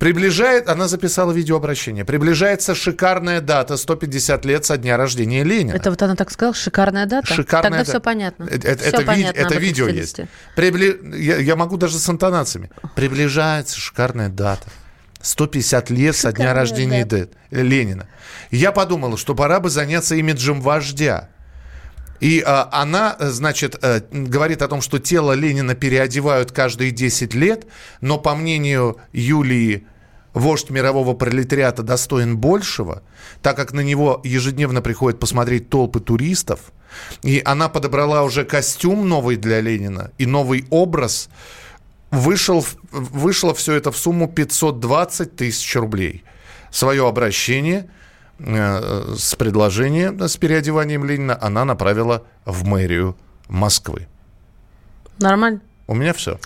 Приближает, 0.00 0.68
она 0.68 0.88
записала 0.88 1.30
видеообращение. 1.30 2.06
Приближается 2.06 2.74
шикарная 2.74 3.42
дата, 3.42 3.76
150 3.76 4.44
лет 4.46 4.64
со 4.64 4.78
дня 4.78 4.96
рождения 4.96 5.44
Ленина. 5.44 5.76
Это 5.76 5.90
вот 5.90 6.02
она 6.02 6.16
так 6.16 6.30
сказала, 6.30 6.54
шикарная 6.54 7.04
дата? 7.04 7.26
Шикарная 7.26 7.62
Тогда 7.62 7.78
дата. 7.78 7.90
все 7.90 8.00
понятно. 8.00 8.44
Это, 8.44 8.66
это, 8.66 8.78
все 8.80 8.88
это, 8.88 9.02
понятно 9.02 9.38
ви, 9.38 9.44
это 9.44 9.54
видео 9.58 9.88
стилисте. 9.88 10.22
есть. 10.22 10.30
Прибли... 10.56 10.98
Я, 11.18 11.36
я 11.36 11.54
могу 11.54 11.76
даже 11.76 11.98
с 11.98 12.08
интонациями. 12.08 12.70
Приближается 12.96 13.78
шикарная 13.78 14.30
дата. 14.30 14.66
150 15.22 15.90
лет 15.90 16.16
со 16.16 16.32
дня 16.32 16.54
рождения 16.54 17.04
дата. 17.04 17.30
Д- 17.50 17.62
Ленина. 17.62 18.06
И 18.50 18.56
я 18.56 18.72
подумал, 18.72 19.16
что 19.16 19.34
пора 19.34 19.60
бы 19.60 19.70
заняться 19.70 20.14
имиджем 20.14 20.60
вождя. 20.60 21.28
И 22.20 22.42
а, 22.46 22.68
она, 22.70 23.16
э, 23.18 23.28
значит, 23.30 23.78
э, 23.82 24.02
говорит 24.10 24.60
о 24.62 24.68
том, 24.68 24.82
что 24.82 24.98
тело 24.98 25.32
Ленина 25.32 25.74
переодевают 25.74 26.52
каждые 26.52 26.90
10 26.90 27.34
лет, 27.34 27.66
но, 28.02 28.18
по 28.18 28.34
мнению 28.34 28.98
Юлии, 29.12 29.86
вождь 30.34 30.70
мирового 30.70 31.14
пролетариата 31.14 31.82
достоин 31.82 32.36
большего, 32.36 33.02
так 33.42 33.56
как 33.56 33.72
на 33.72 33.80
него 33.80 34.20
ежедневно 34.22 34.82
приходят 34.82 35.18
посмотреть 35.18 35.70
толпы 35.70 36.00
туристов. 36.00 36.72
И 37.22 37.40
она 37.44 37.68
подобрала 37.68 38.22
уже 38.22 38.44
костюм 38.44 39.08
новый 39.08 39.36
для 39.36 39.60
Ленина 39.60 40.10
и 40.18 40.26
новый 40.26 40.66
образ. 40.70 41.28
Вышел, 42.10 42.64
вышло 42.90 43.54
все 43.54 43.74
это 43.74 43.92
в 43.92 43.96
сумму 43.96 44.28
520 44.28 45.36
тысяч 45.36 45.76
рублей. 45.76 46.24
Свое 46.70 47.06
обращение 47.06 47.88
э, 48.38 49.14
с 49.16 49.34
предложением, 49.36 50.20
с 50.20 50.36
переодеванием 50.36 51.04
Ленина 51.04 51.38
она 51.40 51.64
направила 51.64 52.24
в 52.44 52.64
мэрию 52.64 53.16
Москвы. 53.48 54.08
Нормально? 55.18 55.60
У 55.86 55.94
меня 55.94 56.12
все. 56.12 56.38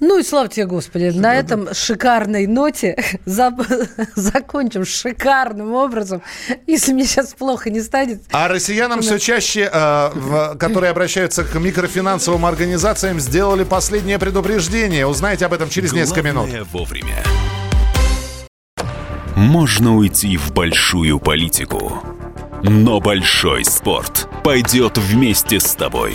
Ну 0.00 0.18
и 0.18 0.22
слава 0.22 0.48
тебе, 0.48 0.66
Господи, 0.66 1.12
на 1.14 1.34
этом 1.34 1.74
шикарной 1.74 2.46
ноте 2.46 2.96
за- 3.24 3.52
закончим 4.14 4.84
шикарным 4.84 5.72
образом. 5.74 6.22
Если 6.66 6.92
мне 6.92 7.04
сейчас 7.04 7.34
плохо 7.34 7.68
не 7.70 7.80
станет, 7.80 8.22
А 8.30 8.46
россиянам 8.48 9.00
все 9.02 9.18
чаще, 9.18 9.68
э, 9.72 10.10
в- 10.14 10.56
которые 10.56 10.90
обращаются 10.90 11.42
к 11.44 11.54
микрофинансовым 11.58 12.46
организациям, 12.46 13.18
сделали 13.18 13.64
последнее 13.64 14.18
предупреждение. 14.20 15.06
Узнаете 15.06 15.46
об 15.46 15.52
этом 15.52 15.68
через 15.68 15.92
несколько 15.92 16.22
минут. 16.22 16.44
Главное 16.48 16.64
вовремя. 16.64 17.24
Можно 19.36 19.96
уйти 19.96 20.36
в 20.36 20.52
большую 20.52 21.20
политику, 21.20 22.02
но 22.62 23.00
большой 23.00 23.64
спорт 23.64 24.28
пойдет 24.42 24.98
вместе 24.98 25.60
с 25.60 25.74
тобой. 25.74 26.14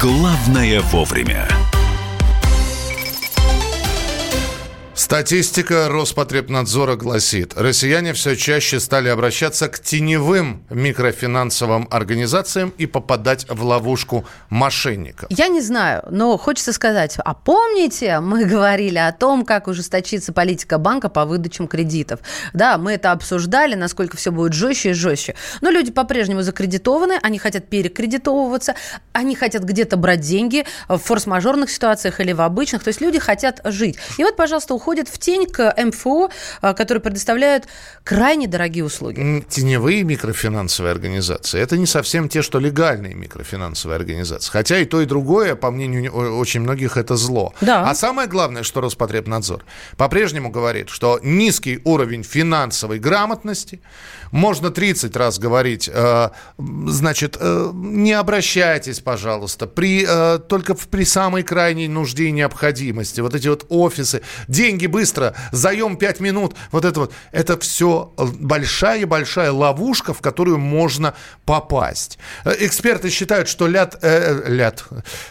«Главное 0.00 0.80
вовремя». 0.80 1.57
Статистика 4.98 5.88
Роспотребнадзора 5.88 6.96
гласит, 6.96 7.52
россияне 7.56 8.14
все 8.14 8.34
чаще 8.34 8.80
стали 8.80 9.08
обращаться 9.08 9.68
к 9.68 9.78
теневым 9.78 10.64
микрофинансовым 10.70 11.86
организациям 11.88 12.74
и 12.78 12.86
попадать 12.86 13.46
в 13.48 13.62
ловушку 13.62 14.26
мошенников. 14.50 15.30
Я 15.30 15.46
не 15.46 15.60
знаю, 15.60 16.02
но 16.10 16.36
хочется 16.36 16.72
сказать, 16.72 17.14
а 17.24 17.32
помните, 17.32 18.18
мы 18.18 18.44
говорили 18.44 18.98
о 18.98 19.12
том, 19.12 19.44
как 19.44 19.68
ужесточится 19.68 20.32
политика 20.32 20.78
банка 20.78 21.08
по 21.08 21.26
выдачам 21.26 21.68
кредитов. 21.68 22.18
Да, 22.52 22.76
мы 22.76 22.94
это 22.94 23.12
обсуждали, 23.12 23.76
насколько 23.76 24.16
все 24.16 24.32
будет 24.32 24.52
жестче 24.52 24.90
и 24.90 24.94
жестче. 24.94 25.36
Но 25.60 25.70
люди 25.70 25.92
по-прежнему 25.92 26.42
закредитованы, 26.42 27.20
они 27.22 27.38
хотят 27.38 27.68
перекредитовываться, 27.68 28.74
они 29.12 29.36
хотят 29.36 29.62
где-то 29.62 29.96
брать 29.96 30.22
деньги 30.22 30.66
в 30.88 30.98
форс-мажорных 30.98 31.70
ситуациях 31.70 32.18
или 32.18 32.32
в 32.32 32.40
обычных. 32.40 32.82
То 32.82 32.88
есть 32.88 33.00
люди 33.00 33.20
хотят 33.20 33.60
жить. 33.62 33.96
И 34.16 34.24
вот, 34.24 34.34
пожалуйста, 34.34 34.74
уходят 34.88 35.08
в 35.08 35.18
тень 35.18 35.46
к 35.46 35.74
МФО, 35.76 36.30
а, 36.62 36.72
которые 36.72 37.02
предоставляют 37.02 37.66
крайне 38.04 38.48
дорогие 38.48 38.84
услуги. 38.86 39.44
Теневые 39.46 40.02
микрофинансовые 40.02 40.92
организации– 40.92 41.60
это 41.62 41.76
не 41.76 41.84
совсем 41.84 42.30
те, 42.30 42.40
что 42.40 42.58
легальные 42.58 43.14
микрофинансовые 43.14 43.96
организации. 43.96 44.50
Хотя 44.50 44.78
и 44.78 44.86
то, 44.86 45.02
и 45.02 45.04
другое, 45.04 45.56
по 45.56 45.70
мнению 45.70 46.38
очень 46.38 46.62
многих, 46.62 46.96
это 46.96 47.16
зло. 47.16 47.52
Да. 47.60 47.84
А 47.86 47.94
самое 47.94 48.28
главное, 48.28 48.62
что 48.62 48.80
Роспотребнадзор 48.80 49.62
по-прежнему 49.98 50.48
говорит, 50.48 50.88
что 50.88 51.20
низкий 51.22 51.82
уровень 51.84 52.22
финансовой 52.22 52.98
грамотности, 52.98 53.82
можно 54.32 54.70
30 54.70 55.16
раз 55.16 55.38
говорить, 55.38 55.90
э, 55.92 56.30
значит, 56.58 57.36
э, 57.40 57.70
не 57.74 58.12
обращайтесь, 58.12 59.00
пожалуйста, 59.00 59.66
при, 59.66 60.06
э, 60.08 60.38
только 60.38 60.74
при 60.74 61.04
самой 61.04 61.42
крайней 61.42 61.88
нужде 61.88 62.24
и 62.24 62.30
необходимости. 62.30 63.20
Вот 63.20 63.34
эти 63.34 63.48
вот 63.48 63.66
офисы, 63.68 64.22
деньги 64.48 64.77
быстро, 64.86 65.34
заем 65.52 65.96
5 65.96 66.20
минут, 66.20 66.54
вот 66.72 66.84
это 66.84 67.00
вот, 67.00 67.12
это 67.32 67.58
все 67.58 68.12
большая-большая 68.16 69.52
ловушка, 69.52 70.14
в 70.14 70.20
которую 70.20 70.58
можно 70.58 71.14
попасть. 71.44 72.18
Э, 72.44 72.54
Эксперты 72.60 73.10
считают, 73.10 73.48
что 73.48 73.66
ляд, 73.66 73.96
э, 74.02 74.42
э, 74.46 74.52
ляд, 74.52 74.84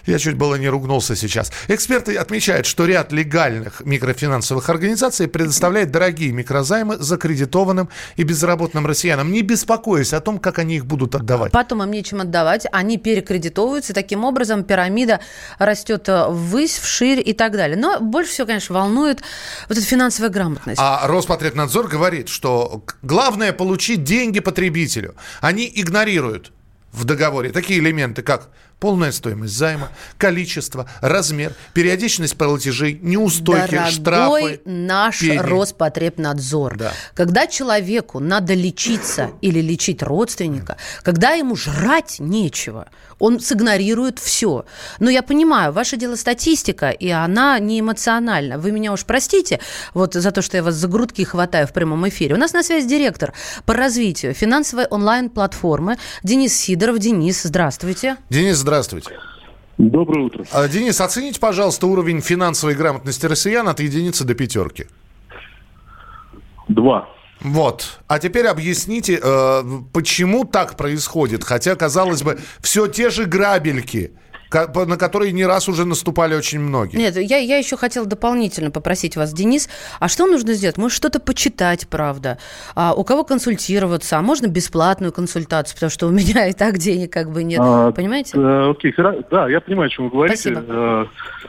я 0.05 0.19
чуть 0.19 0.35
было 0.35 0.55
не 0.55 0.69
ругнулся 0.69 1.15
сейчас. 1.15 1.51
Эксперты 1.67 2.15
отмечают, 2.15 2.65
что 2.65 2.85
ряд 2.85 3.11
легальных 3.11 3.81
микрофинансовых 3.85 4.69
организаций 4.69 5.27
предоставляет 5.27 5.91
дорогие 5.91 6.31
микрозаймы 6.31 6.97
закредитованным 6.97 7.89
и 8.15 8.23
безработным 8.23 8.85
россиянам, 8.85 9.31
не 9.31 9.41
беспокоясь 9.41 10.13
о 10.13 10.19
том, 10.19 10.39
как 10.39 10.59
они 10.59 10.77
их 10.77 10.85
будут 10.85 11.15
отдавать. 11.15 11.51
Потом 11.51 11.83
им 11.83 11.91
нечем 11.91 12.21
отдавать, 12.21 12.65
они 12.71 12.97
перекредитовываются, 12.97 13.93
таким 13.93 14.23
образом 14.23 14.63
пирамида 14.63 15.19
растет 15.59 16.09
э, 16.09 16.27
ввысь, 16.29 16.77
вширь 16.77 17.21
и 17.23 17.33
так 17.33 17.53
далее. 17.53 17.77
Но 17.77 17.99
больше 17.99 18.31
всего, 18.31 18.47
конечно, 18.47 18.75
волнует 18.75 19.21
вот 19.67 19.77
эта 19.77 19.85
финансовая 19.85 20.29
грамотность. 20.29 20.79
А 20.81 21.07
Роспотребнадзор 21.07 21.87
говорит, 21.87 22.29
что 22.29 22.83
главное 23.01 23.53
получить 23.53 24.03
деньги 24.03 24.39
потребителю. 24.39 25.15
Они 25.41 25.71
игнорируют 25.73 26.51
в 26.91 27.05
договоре 27.05 27.51
такие 27.51 27.79
элементы, 27.79 28.21
как 28.21 28.49
полная 28.79 29.11
стоимость 29.11 29.55
займа, 29.55 29.89
количество, 30.17 30.89
размер, 31.01 31.53
периодичность 31.73 32.37
платежей, 32.37 32.99
неустойки, 33.01 33.71
Дорогой 33.71 33.91
штрафы. 33.91 34.61
наш 34.65 35.19
пени. 35.19 35.37
Роспотребнадзор. 35.37 36.77
Да. 36.77 36.93
Когда 37.13 37.47
человеку 37.47 38.19
надо 38.19 38.53
лечиться 38.53 39.31
или 39.41 39.59
лечить 39.61 40.03
родственника, 40.03 40.77
когда 41.03 41.31
ему 41.31 41.55
жрать 41.55 42.17
нечего, 42.19 42.87
он 43.19 43.39
сигнорирует 43.39 44.19
все. 44.19 44.65
Но 44.99 45.09
я 45.09 45.23
понимаю, 45.23 45.73
ваше 45.73 45.97
дело 45.97 46.15
статистика, 46.15 46.89
и 46.89 47.09
она 47.09 47.57
не 47.59 47.79
эмоциональна. 47.79 48.59
Вы 48.59 48.71
меня 48.71 48.93
уж 48.93 49.05
простите 49.05 49.59
вот 49.93 50.13
за 50.13 50.31
то, 50.31 50.41
что 50.41 50.57
я 50.57 50.63
вас 50.63 50.75
за 50.75 50.87
грудки 50.87 51.23
хватаю 51.23 51.65
в 51.67 51.73
прямом 51.73 52.07
эфире. 52.09 52.35
У 52.35 52.37
нас 52.37 52.53
на 52.53 52.61
связи 52.61 52.87
директор 52.87 53.33
по 53.65 53.73
развитию 53.73 54.33
финансовой 54.35 54.85
онлайн-платформы 54.85 55.97
Денис 56.23 56.55
Сидоров. 56.55 56.99
Денис, 56.99 57.41
здравствуйте. 57.43 58.17
Денис, 58.29 58.57
здравствуйте. 58.67 59.11
Доброе 59.77 60.25
утро. 60.25 60.43
А, 60.51 60.67
Денис, 60.67 60.99
оцените, 60.99 61.39
пожалуйста, 61.39 61.87
уровень 61.87 62.19
финансовой 62.19 62.75
грамотности 62.75 63.25
россиян 63.25 63.67
от 63.69 63.79
единицы 63.79 64.25
до 64.25 64.33
пятерки. 64.33 64.87
Два. 66.67 67.07
Вот. 67.39 67.99
А 68.07 68.19
теперь 68.19 68.47
объясните, 68.47 69.19
э, 69.23 69.63
почему 69.93 70.43
так 70.43 70.75
происходит, 70.75 71.45
хотя, 71.45 71.75
казалось 71.75 72.23
бы, 72.23 72.39
все 72.59 72.87
те 72.87 73.09
же 73.09 73.25
грабельки, 73.25 74.11
на 74.51 74.97
которые 74.97 75.31
не 75.31 75.45
раз 75.45 75.67
уже 75.69 75.85
наступали 75.85 76.35
очень 76.35 76.59
многие. 76.59 76.97
Нет, 76.97 77.15
я, 77.17 77.37
я 77.37 77.57
еще 77.57 77.77
хотела 77.77 78.05
дополнительно 78.05 78.71
попросить 78.71 79.15
вас, 79.15 79.33
Денис, 79.33 79.69
а 79.99 80.07
что 80.07 80.25
нужно 80.25 80.53
сделать? 80.53 80.77
Может, 80.77 80.97
что-то 80.97 81.19
почитать, 81.19 81.87
правда? 81.87 82.37
А 82.75 82.93
у 82.93 83.03
кого 83.03 83.23
консультироваться? 83.23 84.17
А 84.17 84.21
можно 84.21 84.47
бесплатную 84.47 85.11
консультацию, 85.11 85.75
потому 85.75 85.89
что 85.89 86.07
у 86.07 86.11
меня 86.11 86.47
и 86.47 86.53
так 86.53 86.77
денег 86.77 87.11
как 87.11 87.31
бы 87.31 87.43
нет. 87.43 87.59
А, 87.61 87.91
Понимаете? 87.91 88.37
э, 88.37 88.69
окей, 88.71 88.93
да, 89.31 89.49
я 89.49 89.61
понимаю, 89.61 89.87
о 89.87 89.89
чем 89.89 90.05
вы 90.05 90.11
говорите. 90.11 90.53
Спасибо. 90.53 90.63
Э, 90.67 91.05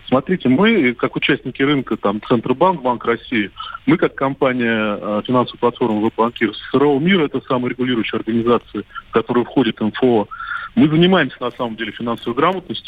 смотрите, 0.08 0.48
мы, 0.48 0.94
как 0.94 1.16
участники 1.16 1.62
рынка, 1.62 1.96
там, 1.96 2.20
Центробанк, 2.26 2.82
Банк 2.82 3.04
России, 3.04 3.50
мы, 3.86 3.96
как 3.96 4.14
компания 4.14 4.98
э, 5.00 5.22
финансовой 5.26 5.58
платформы 5.58 6.02
«Веб-банкир», 6.02 6.52
СРО 6.70 6.98
«Мир»— 6.98 7.22
это 7.24 7.40
саморегулирующая 7.46 8.18
организация, 8.18 8.84
в 9.08 9.12
которую 9.12 9.44
входит 9.44 9.80
МФО. 9.80 10.28
Мы 10.74 10.88
занимаемся, 10.88 11.36
на 11.40 11.50
самом 11.50 11.76
деле, 11.76 11.92
финансовой 11.92 12.36
грамотностью. 12.36 12.87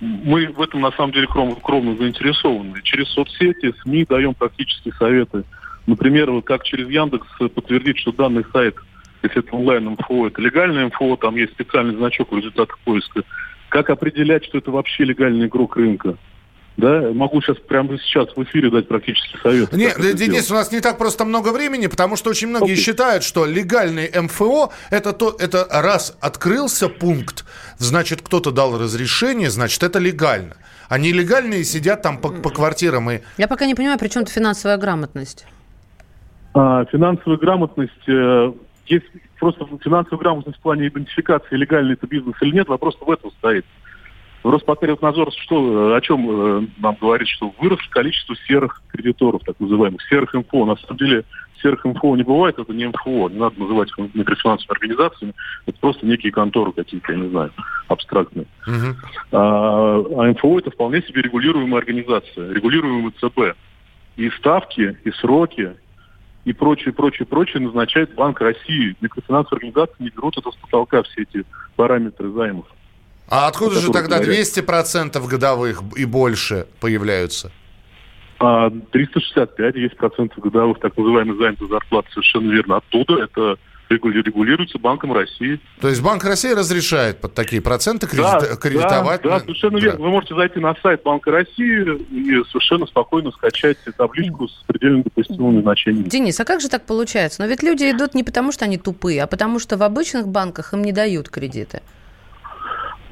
Мы 0.00 0.48
в 0.48 0.60
этом, 0.60 0.80
на 0.80 0.90
самом 0.92 1.12
деле, 1.12 1.26
кровно, 1.28 1.54
кровно 1.54 1.96
заинтересованы. 1.96 2.82
Через 2.82 3.08
соцсети, 3.10 3.72
СМИ 3.82 4.04
даем 4.08 4.34
практические 4.34 4.92
советы. 4.94 5.44
Например, 5.86 6.30
вот 6.30 6.44
как 6.44 6.64
через 6.64 6.88
Яндекс 6.88 7.26
подтвердить, 7.38 7.98
что 7.98 8.12
данный 8.12 8.44
сайт, 8.52 8.76
если 9.22 9.38
это 9.38 9.54
онлайн 9.54 9.90
МФО, 9.90 10.26
это 10.26 10.40
легальное 10.40 10.86
МФО, 10.86 11.16
там 11.16 11.36
есть 11.36 11.52
специальный 11.52 11.94
значок 11.94 12.32
в 12.32 12.36
результатах 12.36 12.78
поиска. 12.80 13.22
Как 13.68 13.90
определять, 13.90 14.44
что 14.44 14.58
это 14.58 14.70
вообще 14.70 15.04
легальный 15.04 15.46
игрок 15.46 15.76
рынка? 15.76 16.16
Да, 16.76 17.10
могу 17.12 17.42
сейчас 17.42 17.58
прямо 17.58 17.98
сейчас 17.98 18.34
в 18.34 18.42
эфире 18.44 18.70
дать 18.70 18.88
практический 18.88 19.38
совет. 19.42 19.72
Нет, 19.72 19.96
Денис, 19.98 20.44
сделать. 20.44 20.50
у 20.50 20.54
нас 20.54 20.72
не 20.72 20.80
так 20.80 20.96
просто 20.96 21.24
много 21.24 21.50
времени, 21.50 21.86
потому 21.86 22.16
что 22.16 22.30
очень 22.30 22.48
многие 22.48 22.72
Окей. 22.72 22.84
считают, 22.84 23.24
что 23.24 23.44
легальный 23.44 24.10
МФО 24.14 24.72
это 24.90 25.12
то, 25.12 25.36
это 25.38 25.66
раз 25.70 26.16
открылся 26.20 26.88
пункт, 26.88 27.44
значит 27.76 28.22
кто-то 28.22 28.50
дал 28.50 28.78
разрешение, 28.78 29.50
значит 29.50 29.82
это 29.82 29.98
легально. 29.98 30.56
А 30.88 30.98
нелегальные 30.98 31.64
сидят 31.64 32.02
там 32.02 32.18
по, 32.18 32.30
по 32.30 32.50
квартирам 32.50 33.10
и 33.10 33.20
Я 33.36 33.48
пока 33.48 33.66
не 33.66 33.74
понимаю, 33.74 33.98
при 33.98 34.08
чем 34.08 34.24
тут 34.24 34.32
финансовая 34.32 34.78
грамотность. 34.78 35.46
А, 36.54 36.84
финансовая 36.86 37.38
грамотность, 37.38 38.08
э, 38.08 38.52
есть 38.86 39.06
просто 39.38 39.66
финансовая 39.82 40.20
грамотность 40.20 40.58
в 40.58 40.62
плане 40.62 40.88
идентификации, 40.88 41.56
легальный 41.56 41.94
это 41.94 42.06
бизнес 42.06 42.36
или 42.40 42.54
нет, 42.54 42.68
вопрос 42.68 42.96
в 43.00 43.10
этом 43.10 43.30
стоит. 43.32 43.64
Роспотребнадзор 44.42 45.32
что, 45.32 45.92
э, 45.92 45.96
о 45.96 46.00
чем 46.00 46.28
э, 46.28 46.66
нам 46.78 46.96
говорит, 47.00 47.28
что 47.28 47.54
вырос 47.58 47.80
количество 47.90 48.34
серых 48.48 48.82
кредиторов, 48.88 49.42
так 49.44 49.58
называемых, 49.60 50.02
серых 50.08 50.34
МФО. 50.34 50.66
На 50.66 50.76
самом 50.76 50.96
деле 50.96 51.24
серых 51.62 51.84
МФО 51.84 52.16
не 52.16 52.24
бывает, 52.24 52.58
это 52.58 52.72
не 52.72 52.86
МФО, 52.86 53.28
не 53.28 53.38
надо 53.38 53.60
называть 53.60 53.90
их 53.90 54.14
микрофинансовыми 54.14 54.72
организациями, 54.72 55.34
это 55.66 55.78
просто 55.78 56.06
некие 56.06 56.32
конторы 56.32 56.72
какие-то, 56.72 57.12
я 57.12 57.18
не 57.18 57.28
знаю, 57.28 57.52
абстрактные. 57.88 58.46
Мгм. 58.66 58.96
А, 59.30 59.96
а 59.98 60.32
МФО 60.32 60.58
это 60.58 60.70
вполне 60.70 61.02
себе 61.02 61.22
регулируемая 61.22 61.80
организация, 61.80 62.52
регулируемый 62.52 63.12
ЦБ. 63.12 63.56
И 64.16 64.28
ставки, 64.30 64.98
и 65.04 65.10
сроки, 65.12 65.74
и 66.44 66.52
прочее, 66.52 66.92
прочее, 66.92 67.26
прочее 67.26 67.62
назначает 67.62 68.14
Банк 68.14 68.40
России. 68.40 68.96
Микрофинансовые 69.00 69.58
организации 69.58 69.94
не 70.00 70.10
берут 70.10 70.36
это 70.36 70.50
с 70.50 70.56
потолка, 70.56 71.02
все 71.04 71.22
эти 71.22 71.44
параметры 71.76 72.30
займов. 72.30 72.66
А 73.28 73.48
откуда 73.48 73.80
же 73.80 73.90
тогда 73.92 74.18
говорят. 74.18 74.36
200% 74.46 75.26
годовых 75.26 75.82
и 75.96 76.04
больше 76.04 76.66
появляются? 76.80 77.50
А 78.38 78.70
365 78.70 79.76
есть 79.76 79.96
процентов 79.96 80.38
годовых, 80.42 80.80
так 80.80 80.96
называемый 80.96 81.38
займ 81.38 81.56
за 81.60 81.66
зарплату, 81.68 82.08
совершенно 82.12 82.50
верно. 82.50 82.78
Оттуда 82.78 83.22
это 83.22 83.56
регули- 83.88 84.20
регулируется 84.22 84.78
Банком 84.80 85.12
России. 85.12 85.60
То 85.80 85.88
есть 85.88 86.02
Банк 86.02 86.24
России 86.24 86.50
разрешает 86.52 87.20
под 87.20 87.34
такие 87.34 87.62
проценты 87.62 88.06
кредит- 88.08 88.24
Да, 88.40 88.56
кредитовать? 88.56 89.22
Да, 89.22 89.28
да, 89.30 89.40
совершенно 89.40 89.78
Да. 89.78 89.84
верно. 89.84 90.00
Вы 90.02 90.10
можете 90.10 90.34
зайти 90.34 90.58
на 90.58 90.74
сайт 90.82 91.02
Банка 91.04 91.30
России 91.30 91.98
и 92.10 92.44
совершенно 92.48 92.86
спокойно 92.86 93.30
скачать 93.30 93.78
табличку 93.96 94.48
с 94.48 94.64
предельно 94.66 95.04
допустимыми 95.04 95.62
значениями. 95.62 96.08
Денис, 96.08 96.38
а 96.40 96.44
как 96.44 96.60
же 96.60 96.68
так 96.68 96.84
получается? 96.84 97.42
Но 97.42 97.46
ведь 97.46 97.62
люди 97.62 97.84
идут 97.92 98.14
не 98.14 98.24
потому, 98.24 98.50
что 98.50 98.64
они 98.64 98.76
тупые, 98.76 99.22
а 99.22 99.26
потому 99.28 99.58
что 99.60 99.76
в 99.76 99.82
обычных 99.84 100.26
банках 100.26 100.72
им 100.74 100.82
не 100.82 100.90
дают 100.92 101.28
кредиты. 101.28 101.80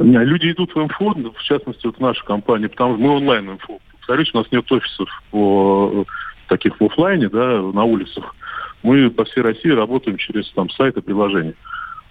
Не, 0.00 0.24
люди 0.24 0.50
идут 0.50 0.74
в 0.74 0.78
МФО, 0.82 1.14
в 1.36 1.42
частности, 1.42 1.86
вот 1.86 2.00
наша 2.00 2.24
компания, 2.24 2.68
потому 2.68 2.94
что 2.94 3.02
мы 3.02 3.16
онлайн 3.16 3.52
МФО. 3.52 3.78
Повторюсь, 3.98 4.30
у 4.32 4.38
нас 4.38 4.46
нет 4.50 4.70
офисов 4.72 5.08
по, 5.30 6.06
таких 6.48 6.80
в 6.80 6.84
офлайне, 6.84 7.28
да, 7.28 7.60
на 7.60 7.84
улицах. 7.84 8.34
Мы 8.82 9.10
по 9.10 9.24
всей 9.24 9.42
России 9.42 9.68
работаем 9.68 10.16
через 10.16 10.50
там 10.52 10.70
сайты, 10.70 11.02
приложения. 11.02 11.54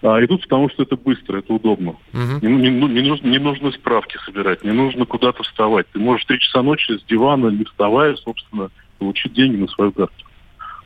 А 0.03 0.23
идут 0.23 0.43
потому, 0.43 0.69
что 0.69 0.83
это 0.83 0.95
быстро, 0.95 1.39
это 1.39 1.51
удобно. 1.51 1.95
Мгм. 2.13 2.39
Не, 2.41 2.69
не- 2.69 3.01
не 3.01 3.09
нужно, 3.09 3.27
не 3.27 3.39
нужно 3.39 3.71
справки 3.71 4.17
собирать, 4.23 4.63
не 4.63 4.71
нужно 4.71 5.05
куда-то 5.05 5.43
вставать. 5.43 5.87
Ты 5.91 5.99
можешь 5.99 6.25
три 6.25 6.39
часа 6.39 6.61
ночи 6.61 6.97
с 6.97 7.03
дивана, 7.05 7.47
не 7.47 7.65
вставая, 7.65 8.15
собственно, 8.15 8.69
получить 8.99 9.33
деньги 9.33 9.57
на 9.57 9.67
свою 9.67 9.91
карту 9.91 10.13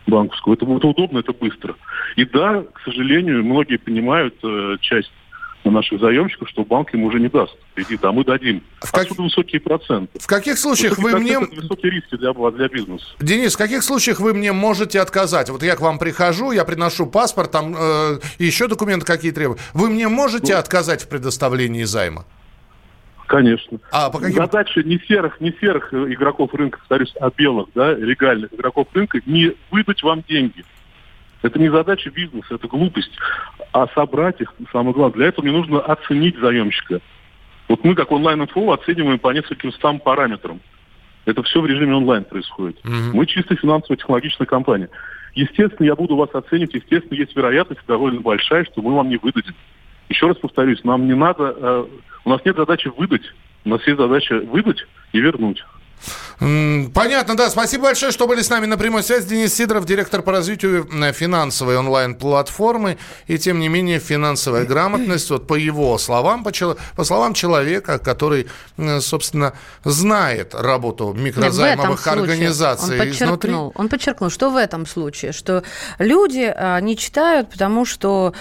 банковскую. 0.07 0.55
Это, 0.55 0.65
это 0.65 0.87
удобно, 0.87 1.19
это 1.19 1.33
быстро. 1.33 1.75
И 2.15 2.25
да, 2.25 2.63
к 2.73 2.81
сожалению, 2.81 3.43
многие 3.43 3.77
понимают, 3.77 4.35
э, 4.43 4.77
часть 4.81 5.11
наших 5.71 5.99
заемщиков, 5.99 6.49
что 6.49 6.63
банк 6.63 6.93
им 6.93 7.03
уже 7.03 7.19
не 7.19 7.29
даст 7.29 7.55
кредит, 7.75 8.03
а 8.03 8.11
мы 8.11 8.23
дадим. 8.23 8.61
В 8.81 8.91
как- 8.91 9.03
Отсюда 9.03 9.23
высокие 9.23 9.61
проценты. 9.61 10.19
В 10.19 10.27
каких 10.27 10.57
случаях 10.57 10.97
вы 10.97 11.17
мне... 11.19 11.39
высокие 11.39 11.91
риски 11.91 12.15
для, 12.17 12.33
для 12.33 12.67
бизнеса. 12.67 13.05
Денис, 13.19 13.55
в 13.55 13.57
каких 13.57 13.83
случаях 13.83 14.19
вы 14.19 14.33
мне 14.33 14.51
можете 14.51 14.99
отказать? 14.99 15.49
Вот 15.49 15.63
я 15.63 15.75
к 15.75 15.81
вам 15.81 15.99
прихожу, 15.99 16.51
я 16.51 16.65
приношу 16.65 17.05
паспорт, 17.07 17.51
там 17.51 17.75
э, 17.77 18.19
еще 18.39 18.67
документы 18.67 19.05
какие 19.05 19.31
требую. 19.31 19.57
Вы 19.73 19.89
мне 19.89 20.07
можете 20.07 20.55
отказать 20.55 21.03
в 21.03 21.09
предоставлении 21.09 21.83
займа? 21.83 22.25
Конечно. 23.27 23.79
А 23.91 24.09
по 24.09 24.19
каким... 24.19 24.35
Задача 24.35 24.83
не 24.83 24.99
серых, 24.99 25.41
не 25.41 25.51
серых 25.59 25.93
э, 25.93 26.13
игроков 26.13 26.53
рынка, 26.53 26.77
повторюсь, 26.79 27.13
а 27.19 27.31
белых, 27.35 27.69
да, 27.73 27.93
легальных 27.93 28.53
игроков 28.53 28.87
рынка, 28.93 29.21
не 29.25 29.53
выдать 29.71 30.03
вам 30.03 30.23
деньги. 30.27 30.63
Это 31.43 31.59
не 31.59 31.69
задача 31.69 32.09
бизнеса, 32.09 32.55
это 32.55 32.67
глупость. 32.67 33.11
А 33.73 33.87
собрать 33.89 34.41
их, 34.41 34.53
самое 34.71 34.93
главное, 34.93 35.17
для 35.17 35.27
этого 35.27 35.45
мне 35.45 35.53
нужно 35.53 35.79
оценить 35.81 36.39
заемщика. 36.39 37.01
Вот 37.67 37.83
мы, 37.83 37.95
как 37.95 38.11
онлайн-инфо, 38.11 38.71
оцениваем 38.71 39.19
по 39.19 39.31
нескольким 39.31 39.71
стам 39.73 39.99
параметрам. 39.99 40.59
Это 41.25 41.43
все 41.43 41.61
в 41.61 41.65
режиме 41.65 41.95
онлайн 41.95 42.23
происходит. 42.23 42.83
Мгм. 42.83 43.11
Мы 43.13 43.25
чисто 43.25 43.55
финансово-технологичная 43.55 44.47
компания. 44.47 44.89
Естественно, 45.35 45.85
я 45.85 45.95
буду 45.95 46.15
вас 46.15 46.29
оценивать, 46.33 46.75
естественно, 46.75 47.17
есть 47.17 47.35
вероятность 47.35 47.81
довольно 47.87 48.21
большая, 48.21 48.65
что 48.65 48.81
мы 48.81 48.93
вам 48.93 49.09
не 49.09 49.17
выдадим. 49.17 49.55
Еще 50.09 50.27
раз 50.27 50.37
повторюсь, 50.37 50.83
нам 50.83 51.07
не 51.07 51.15
надо, 51.15 51.55
э, 51.57 51.85
у 52.25 52.29
нас 52.29 52.41
нет 52.45 52.55
задачи 52.55 52.91
выдать, 52.95 53.23
у 53.65 53.69
нас 53.69 53.85
есть 53.87 53.97
задача 53.97 54.39
выдать 54.39 54.85
и 55.11 55.19
вернуть. 55.19 55.63
Понятно, 56.39 57.37
да. 57.37 57.49
Спасибо 57.49 57.83
большое, 57.83 58.11
что 58.11 58.27
были 58.27 58.41
с 58.41 58.49
нами 58.49 58.65
на 58.65 58.77
прямой 58.77 59.03
связи. 59.03 59.29
Денис 59.29 59.53
Сидоров, 59.53 59.85
директор 59.85 60.21
по 60.21 60.31
развитию 60.31 60.87
э, 60.91 61.13
финансовой 61.13 61.77
онлайн-платформы. 61.77 62.97
И 63.27 63.37
тем 63.37 63.59
не 63.59 63.69
менее 63.69 63.99
финансовая 63.99 64.65
грамотность, 64.65 65.29
вот 65.29 65.47
по 65.47 65.53
его 65.53 65.97
словам, 65.97 66.43
по, 66.43 66.49
чело- 66.49 66.77
по 66.95 67.03
словам 67.03 67.33
человека, 67.33 67.97
который, 67.97 68.47
э, 68.77 68.99
собственно, 68.99 69.53
знает 69.85 70.53
работу 70.53 71.13
Нет, 71.15 71.37
микрозаймовых 71.37 72.01
случае 72.01 72.21
организаций 72.21 72.99
он 72.99 73.09
изнутри. 73.09 73.29
подчеркнул, 73.29 73.71
он 73.75 73.89
подчеркнул, 73.89 74.29
что 74.29 74.49
в 74.49 74.57
этом 74.57 74.85
случае, 74.85 75.31
что 75.31 75.63
люди 75.99 76.53
а, 76.55 76.79
не 76.81 76.97
читают, 76.97 77.49
потому 77.49 77.85
что 77.85 78.33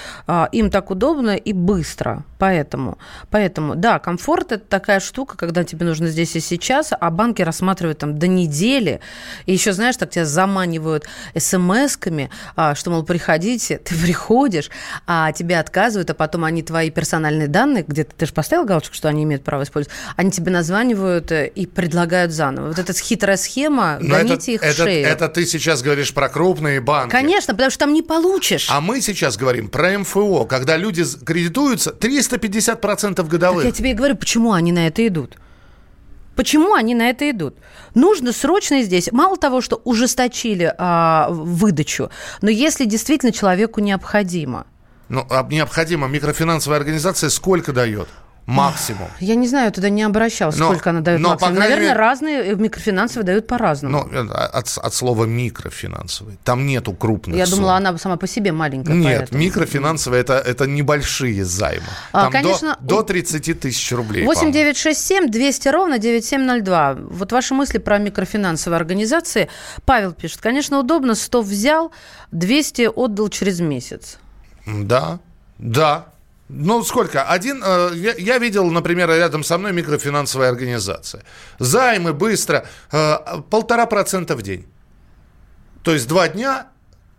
им 0.53 0.71
так 0.71 0.91
удобно 0.91 1.37
и 1.37 1.53
быстро. 1.53 2.25
Поэтому. 2.43 2.99
Поэтому, 3.31 3.77
да, 3.77 4.01
комфорт– 4.01 4.51
это 4.51 4.65
такая 4.65 4.99
штука, 4.99 5.37
когда 5.37 5.63
тебе 5.63 5.87
нужно 5.87 6.09
здесь 6.09 6.35
и 6.35 6.41
сейчас, 6.41 6.91
а 6.91 7.11
банки 7.11 7.41
рассматривают 7.41 7.99
там 7.99 8.19
до 8.19 8.27
недели. 8.27 8.99
И 9.47 9.53
еще, 9.53 9.73
знаешь, 9.73 9.97
так 9.97 10.11
тебя 10.11 10.25
заманивают 10.25 11.07
смс-ками, 11.37 12.31
а, 12.57 12.75
что, 12.75 12.91
мол, 12.91 13.05
приходите, 13.05 13.79
ты 13.79 13.95
приходишь, 13.95 14.71
а 15.07 15.31
тебе 15.31 15.57
отказывают, 15.57 16.11
а 16.11 16.15
потом 16.15 16.43
они 16.43 16.65
твои 16.65 16.91
персональные 16.91 17.47
данные, 17.47 17.85
где-то 17.87 18.13
ты 18.17 18.27
же 18.27 18.33
поставил 18.33 18.65
галочку, 18.65 18.97
что 18.97 19.09
они 19.09 19.23
имеют 19.23 19.45
право 19.45 19.63
использовать, 19.63 19.97
они 20.17 20.33
тебе 20.33 20.51
названивают 20.51 21.31
э, 21.31 21.47
и 21.47 21.67
предлагают 21.67 22.33
заново. 22.33 22.69
Вот 22.71 22.79
эта 22.81 22.93
хитрая 22.93 23.37
схема, 23.37 23.99
Но 24.01 24.17
гоните 24.17 24.35
это, 24.35 24.51
их 24.51 24.61
в 24.63 24.65
это, 24.65 24.83
шею. 24.83 25.07
это 25.07 25.29
ты 25.29 25.47
сейчас 25.47 25.81
говоришь 25.81 26.13
про 26.13 26.29
крупные 26.29 26.81
банки. 26.81 27.13
Конечно, 27.13 27.55
потому 27.55 27.71
что 27.71 27.79
там 27.79 27.93
не 27.93 28.03
получишь. 28.03 28.67
А 28.69 28.81
мы 28.81 29.01
сейчас 29.01 29.37
говорим 29.37 29.69
про 29.69 29.97
МФО, 29.97 30.45
когда 30.47 30.77
люди 30.77 31.05
кредитуются 31.25 31.93
350% 32.37 33.15
Так 33.15 33.29
годовых. 33.29 33.65
я 33.65 33.73
тебе 33.73 33.91
и 33.91 33.95
говорю, 33.95 34.17
почему 34.17 34.53
они 34.53 34.73
на 34.73 34.87
это 34.87 35.07
идут. 35.07 35.37
Почему 36.37 36.75
они 36.75 36.95
на 36.95 37.11
это 37.11 37.31
идут? 37.31 37.57
Нужно 37.95 38.33
срочно 38.33 38.83
здесь, 38.83 39.13
мало 39.13 39.37
того, 39.37 39.61
что 39.61 39.81
ужесточили 39.85 40.75
а, 40.79 41.29
выдачу, 41.31 42.11
но 42.41 42.49
если 42.51 42.87
действительно 42.87 43.33
человеку 43.33 43.81
необходимо, 43.81 44.67
Ну, 45.11 45.27
а 45.29 45.47
необходимо, 45.51 46.09
микрофинансовая 46.09 46.79
организация 46.79 47.29
сколько 47.29 47.73
дает? 47.73 48.09
Максимум. 48.47 49.09
я 49.21 49.35
не 49.37 49.47
знаю, 49.47 49.67
я 49.67 49.71
туда 49.71 49.89
не 49.89 50.03
обращалась, 50.03 50.57
Но- 50.59 50.67
сколько 50.67 50.91
она 50.91 51.01
дает 51.01 51.21
но, 51.21 51.31
максимум. 51.31 51.55
Наверное, 51.55 51.89
мере- 51.91 51.97
разные 51.99 52.43
э, 52.43 52.55
микрофинансовые 52.57 53.25
дают 53.25 53.47
по-разному. 53.47 54.09
Э, 54.13 54.27
от, 54.29 54.69
от 54.77 54.95
слова 54.95 55.25
микрофинансовый. 55.27 56.39
Там 56.45 56.67
нету 56.67 56.93
крупных 56.93 57.37
я 57.37 57.47
сумм. 57.47 57.59
думала, 57.61 57.77
она 57.77 57.97
сама 57.99 58.17
по 58.17 58.27
себе 58.27 58.53
маленькая. 58.53 58.95
Нет, 58.95 59.19
поэтому. 59.21 59.41
микрофинансовые 59.41 60.21
это, 60.23 60.35
это 60.35 60.67
небольшие 60.67 61.45
займы. 61.45 61.85
А, 62.13 62.25
Там 62.25 62.33
до- 62.33 62.39
конечно, 62.39 62.77
до, 62.81 63.01
у- 63.01 63.03
30 63.05 63.55
тысяч 63.55 63.93
рублей. 63.93 64.25
8 64.27 64.41
по-моему. 64.41 64.53
9 64.55 64.77
6 64.77 65.01
7 65.01 65.29
200 65.31 65.69
ровно 65.69 65.99
9702. 65.99 66.95
Вот 66.95 67.33
ваши 67.33 67.55
мысли 67.55 67.79
про 67.79 67.99
микрофинансовые 67.99 68.77
организации. 68.77 69.49
Павел 69.85 70.13
пишет, 70.13 70.41
конечно, 70.41 70.79
удобно, 70.81 71.15
100 71.15 71.43
взял, 71.43 71.93
200 72.33 72.89
отдал 72.95 73.29
через 73.29 73.61
месяц. 73.61 74.19
Да, 74.67 75.19
да. 75.59 76.07
Ну, 76.55 76.85
сколько? 76.85 77.23
Один, 77.23 77.63
э, 77.65 77.91
я, 77.95 78.15
я 78.19 78.39
видел, 78.39 78.71
например, 78.71 79.09
рядом 79.09 79.43
со 79.45 79.59
мной 79.59 79.73
микрофинансовая 79.73 80.51
организация. 80.51 81.23
Займы 81.59 82.13
быстро, 82.13 82.67
э, 82.93 83.43
полтора 83.51 83.87
процента 83.87 84.37
в 84.37 84.43
день. 84.43 84.67
То 85.83 85.93
есть 85.93 86.07
два 86.09 86.29
дня 86.29 86.67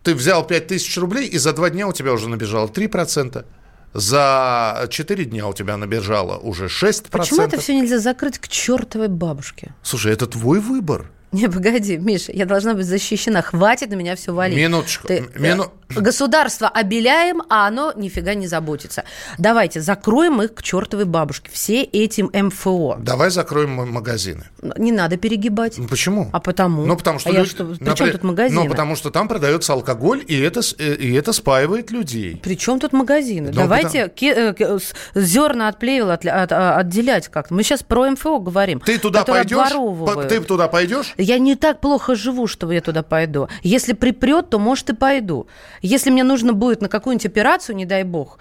ты 0.04 0.14
взял 0.14 0.48
5 0.48 0.68
тысяч 0.68 0.98
рублей, 0.98 1.28
и 1.28 1.40
за 1.40 1.54
два 1.54 1.70
дня 1.70 1.88
у 1.88 1.94
тебя 1.94 2.14
уже 2.14 2.30
набежало 2.30 2.68
3%. 2.68 3.46
За 3.94 4.88
4 4.90 5.26
дня 5.26 5.48
у 5.48 5.54
тебя 5.54 5.78
набежало 5.78 6.38
уже 6.38 6.66
6%. 6.66 7.10
Почему 7.12 7.42
это 7.42 7.60
все 7.60 7.76
нельзя 7.76 8.00
закрыть 8.00 8.40
к 8.40 8.48
чертовой 8.48 9.08
бабушке? 9.08 9.74
Слушай, 9.84 10.14
это 10.14 10.28
твой 10.28 10.60
выбор. 10.60 11.06
Не, 11.44 11.50
погоди, 11.50 11.98
Миша, 11.98 12.32
я 12.32 12.46
должна 12.46 12.74
быть 12.76 12.86
защищена. 12.86 13.42
Хватит 13.42 13.90
на 13.90 13.96
меня 13.96 14.16
все 14.16 14.32
валить. 14.34 14.56
Минуточку, 14.58 15.08
Ты- 15.08 15.26
мину- 15.36 15.72
э, 15.96 16.00
Государство 16.00 16.70
обеляем, 16.70 17.42
а 17.50 17.68
оно 17.68 17.92
нифига 17.96 18.34
не 18.36 18.48
заботится. 18.48 19.04
Давайте 19.40 19.82
закроем 19.82 20.42
их 20.42 20.54
к 20.54 20.62
чертовой 20.64 21.06
бабушке. 21.06 21.50
Все 21.52 21.82
этим 21.84 22.30
МФО. 22.34 22.98
Давай 23.00 23.30
закроем 23.32 23.72
магазины. 23.92 24.46
Не 24.78 24.92
надо 24.92 25.18
перегибать. 25.18 25.78
Ну, 25.78 25.88
Почему? 25.88 26.30
А 26.32 26.40
потому? 26.40 26.86
Ну, 26.86 26.96
потому 26.96 27.18
что... 27.20 27.30
А 27.30 27.34
я 27.34 27.40
люди- 27.40 27.50
что, 27.50 27.66
при 27.66 27.96
чем 27.96 28.12
тут 28.12 28.24
магазины? 28.24 28.64
Ну, 28.64 28.70
потому 28.70 28.96
что 28.96 29.10
там 29.10 29.28
продается 29.28 29.74
алкоголь, 29.74 30.24
и 30.28 30.40
это, 30.40 30.62
э, 30.78 30.94
и 30.96 31.14
это 31.14 31.34
спаивает 31.34 31.90
людей. 31.92 32.40
При 32.44 32.56
чем 32.58 32.80
тут 32.80 32.94
магазины? 32.94 33.50
Ну, 33.50 33.56
Давайте 33.62 34.08
ке- 34.10 34.54
э, 34.58 34.80
зерна 35.16 35.68
от 35.68 35.80
плевел 35.80 36.10
отля- 36.12 36.44
от- 36.44 36.52
а, 36.52 36.78
отделять 36.78 37.28
как-то. 37.28 37.54
Мы 37.56 37.64
сейчас 37.64 37.82
про 37.84 38.10
МФО 38.12 38.40
говорим. 38.40 38.80
Ты 38.80 38.98
туда 39.00 39.24
пойдешь? 39.24 39.70
Ты 40.30 40.40
туда 40.42 40.68
пойдешь? 40.68 41.14
Я 41.24 41.40
не 41.40 41.56
так 41.56 41.80
плохо 41.80 42.16
живу, 42.16 42.48
чтобы 42.48 42.74
я 42.74 42.82
туда 42.82 43.02
пойду. 43.02 43.48
Если 43.64 43.94
припрет, 43.94 44.50
то, 44.50 44.60
может, 44.60 44.90
и 44.90 44.94
пойду. 44.94 45.48
Если 45.82 46.10
мне 46.12 46.24
нужно 46.24 46.54
будет 46.54 46.82
на 46.82 46.90
какую-нибудь 46.90 47.26
операцию, 47.26 47.76
не 47.76 47.86
дай 47.86 48.04
бог, 48.04 48.38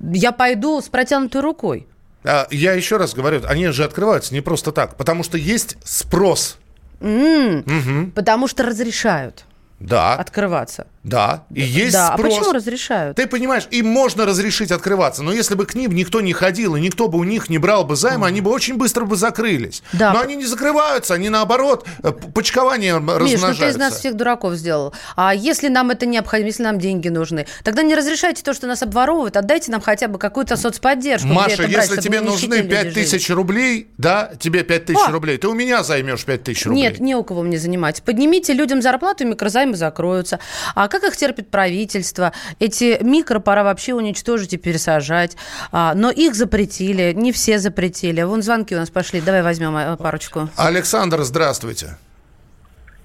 я 0.00 0.32
пойду 0.32 0.80
с 0.80 0.88
протянутой 0.88 1.40
рукой. 1.40 1.86
А, 2.24 2.46
Я 2.50 2.72
еще 2.72 2.96
раз 2.96 3.14
говорю, 3.14 3.42
они 3.48 3.68
же 3.68 3.84
открываются 3.84 4.32
не 4.34 4.40
просто 4.40 4.72
так, 4.72 4.96
потому 4.96 5.22
что 5.24 5.38
есть 5.38 5.76
спрос. 5.84 6.58
Мгм. 7.00 8.12
Потому 8.14 8.48
что 8.48 8.62
разрешают 8.62 9.44
Да, 9.80 10.14
открываться. 10.14 10.86
Да. 11.06 11.44
И 11.54 11.62
есть 11.62 11.92
да, 11.92 12.14
спрос. 12.14 12.34
а 12.34 12.36
почему 12.38 12.52
разрешают? 12.52 13.16
Ты 13.16 13.28
понимаешь, 13.28 13.68
им 13.70 13.86
можно 13.86 14.26
разрешить 14.26 14.72
открываться, 14.72 15.22
но 15.22 15.32
если 15.32 15.54
бы 15.54 15.64
к 15.64 15.76
ним 15.76 15.92
никто 15.92 16.20
не 16.20 16.32
ходил, 16.32 16.74
и 16.74 16.80
никто 16.80 17.06
бы 17.06 17.18
у 17.18 17.24
них 17.24 17.48
не 17.48 17.58
брал 17.58 17.84
бы 17.84 17.94
займы, 17.94 18.26
они 18.26 18.40
бы 18.40 18.50
очень 18.50 18.76
быстро 18.76 19.04
бы 19.04 19.14
закрылись. 19.14 19.84
Да. 19.92 20.12
Но 20.12 20.20
они 20.20 20.34
не 20.34 20.46
закрываются, 20.46 21.14
они 21.14 21.28
наоборот, 21.28 21.86
э, 22.02 22.10
почкование 22.10 22.98
Миш, 22.98 23.08
размножаются. 23.08 23.48
ну 23.48 23.54
ты 23.54 23.70
из 23.70 23.76
нас 23.76 23.98
всех 24.00 24.16
дураков 24.16 24.54
сделал. 24.54 24.92
А 25.14 25.32
если 25.32 25.68
нам 25.68 25.90
это 25.90 26.06
необходимо, 26.06 26.48
если 26.48 26.64
нам 26.64 26.80
деньги 26.80 27.08
нужны, 27.08 27.46
тогда 27.62 27.82
не 27.84 27.94
разрешайте 27.94 28.42
то, 28.42 28.52
что 28.52 28.66
нас 28.66 28.82
обворовывают, 28.82 29.36
отдайте 29.36 29.70
нам 29.70 29.80
хотя 29.80 30.08
бы 30.08 30.18
какую-то 30.18 30.56
соцподдержку. 30.56 31.28
Маша, 31.28 31.58
брать, 31.58 31.70
если 31.70 32.00
тебе 32.00 32.20
нужны 32.20 32.56
нищете 32.56 32.62
люди 32.62 32.84
5 32.84 32.94
тысяч 32.94 33.30
рублей, 33.30 33.90
да, 33.96 34.32
тебе 34.40 34.64
5 34.64 34.84
тысяч 34.86 35.08
О! 35.08 35.12
рублей, 35.12 35.38
ты 35.38 35.46
у 35.46 35.54
меня 35.54 35.84
займешь 35.84 36.24
5 36.24 36.42
тысяч 36.42 36.66
рублей. 36.66 36.82
Нет, 36.82 36.98
не 36.98 37.14
у 37.14 37.22
кого 37.22 37.42
мне 37.42 37.60
занимать. 37.60 38.02
Поднимите 38.02 38.52
людям 38.52 38.82
зарплату, 38.82 39.22
и 39.22 39.26
микрозаймы 39.28 39.76
закроются. 39.76 40.40
А 40.74 40.88
как 41.00 41.10
их 41.10 41.16
терпит 41.16 41.50
правительство? 41.50 42.32
Эти 42.58 43.02
микро 43.02 43.38
пора 43.38 43.64
вообще 43.64 43.94
уничтожить 43.94 44.54
и 44.54 44.56
пересажать. 44.56 45.36
А, 45.72 45.94
но 45.94 46.10
их 46.10 46.34
запретили, 46.34 47.12
не 47.12 47.32
все 47.32 47.58
запретили. 47.58 48.22
Вон 48.22 48.42
звонки 48.42 48.74
у 48.74 48.78
нас 48.78 48.90
пошли. 48.90 49.20
Давай 49.20 49.42
возьмем 49.42 49.76
э, 49.76 49.96
парочку. 49.96 50.48
Александр, 50.56 51.22
здравствуйте. 51.22 51.96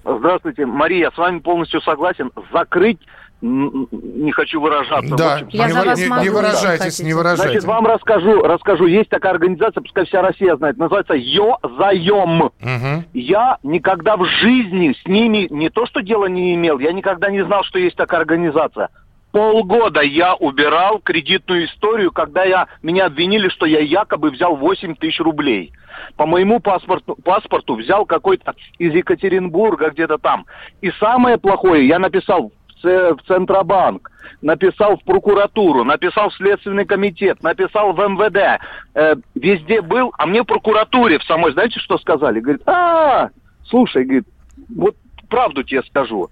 Здравствуйте, 0.04 0.66
Мария, 0.66 1.10
с 1.14 1.18
вами 1.18 1.38
полностью 1.38 1.80
согласен. 1.82 2.32
Закрыть 2.52 2.98
не 3.42 4.30
хочу 4.32 4.60
выражаться. 4.60 5.16
Да, 5.16 5.38
В 5.38 5.42
общем, 5.42 5.48
Я 5.50 5.66
не, 5.66 5.72
за 5.72 5.82
вас 5.82 5.98
не- 5.98 6.06
могу, 6.06 6.22
не 6.22 6.28
выражайтесь, 6.30 7.00
не 7.00 7.12
выражайтесь. 7.12 7.50
Значит, 7.50 7.64
вам 7.64 7.86
расскажу, 7.86 8.42
расскажу. 8.42 8.86
Есть 8.86 9.10
такая 9.10 9.32
организация, 9.32 9.82
пускай 9.82 10.06
вся 10.06 10.22
Россия 10.22 10.56
знает, 10.56 10.78
называется 10.78 11.14
Йо 11.14 11.58
Заем. 11.78 12.50
Мгм. 12.60 13.04
Я 13.12 13.58
никогда 13.64 14.16
в 14.16 14.24
жизни 14.24 14.94
с 15.02 15.06
ними 15.06 15.48
не 15.50 15.70
то 15.70 15.86
что 15.86 16.00
дела 16.02 16.26
не 16.26 16.54
имел, 16.54 16.78
я 16.78 16.92
никогда 16.92 17.30
не 17.30 17.44
знал, 17.44 17.64
что 17.64 17.78
есть 17.78 17.96
такая 17.96 18.20
организация. 18.20 18.88
Полгода 19.32 20.02
я 20.02 20.34
убирал 20.34 20.98
кредитную 20.98 21.64
историю, 21.64 22.12
когда 22.12 22.44
я, 22.44 22.66
меня 22.82 23.06
обвинили, 23.06 23.48
что 23.48 23.64
я 23.64 23.80
якобы 23.80 24.30
взял 24.30 24.56
8 24.56 24.94
тысяч 24.94 25.18
рублей. 25.20 25.72
По 26.16 26.26
моему 26.26 26.60
паспорту, 26.60 27.16
паспорту 27.24 27.74
взял 27.76 28.04
какой-то 28.04 28.54
из 28.78 28.92
Екатеринбурга 28.92 29.90
где-то 29.90 30.18
там. 30.18 30.44
И 30.82 30.90
самое 31.00 31.38
плохое, 31.38 31.88
я 31.88 31.98
написал 31.98 32.52
в 32.88 33.18
Центробанк, 33.26 34.10
написал 34.40 34.96
в 34.96 35.04
прокуратуру, 35.04 35.84
написал 35.84 36.30
в 36.30 36.34
Следственный 36.34 36.84
комитет, 36.84 37.42
написал 37.42 37.92
в 37.92 37.98
МВД, 37.98 38.60
э, 38.94 39.14
везде 39.34 39.80
был, 39.80 40.12
а 40.18 40.26
мне 40.26 40.42
в 40.42 40.46
прокуратуре 40.46 41.18
в 41.18 41.24
самой, 41.24 41.52
знаете, 41.52 41.80
что 41.80 41.98
сказали? 41.98 42.40
Говорит, 42.40 42.62
а, 42.66 43.30
слушай, 43.64 44.04
говорит, 44.04 44.26
вот 44.74 44.96
правду 45.28 45.62
тебе 45.62 45.82
скажу, 45.84 46.28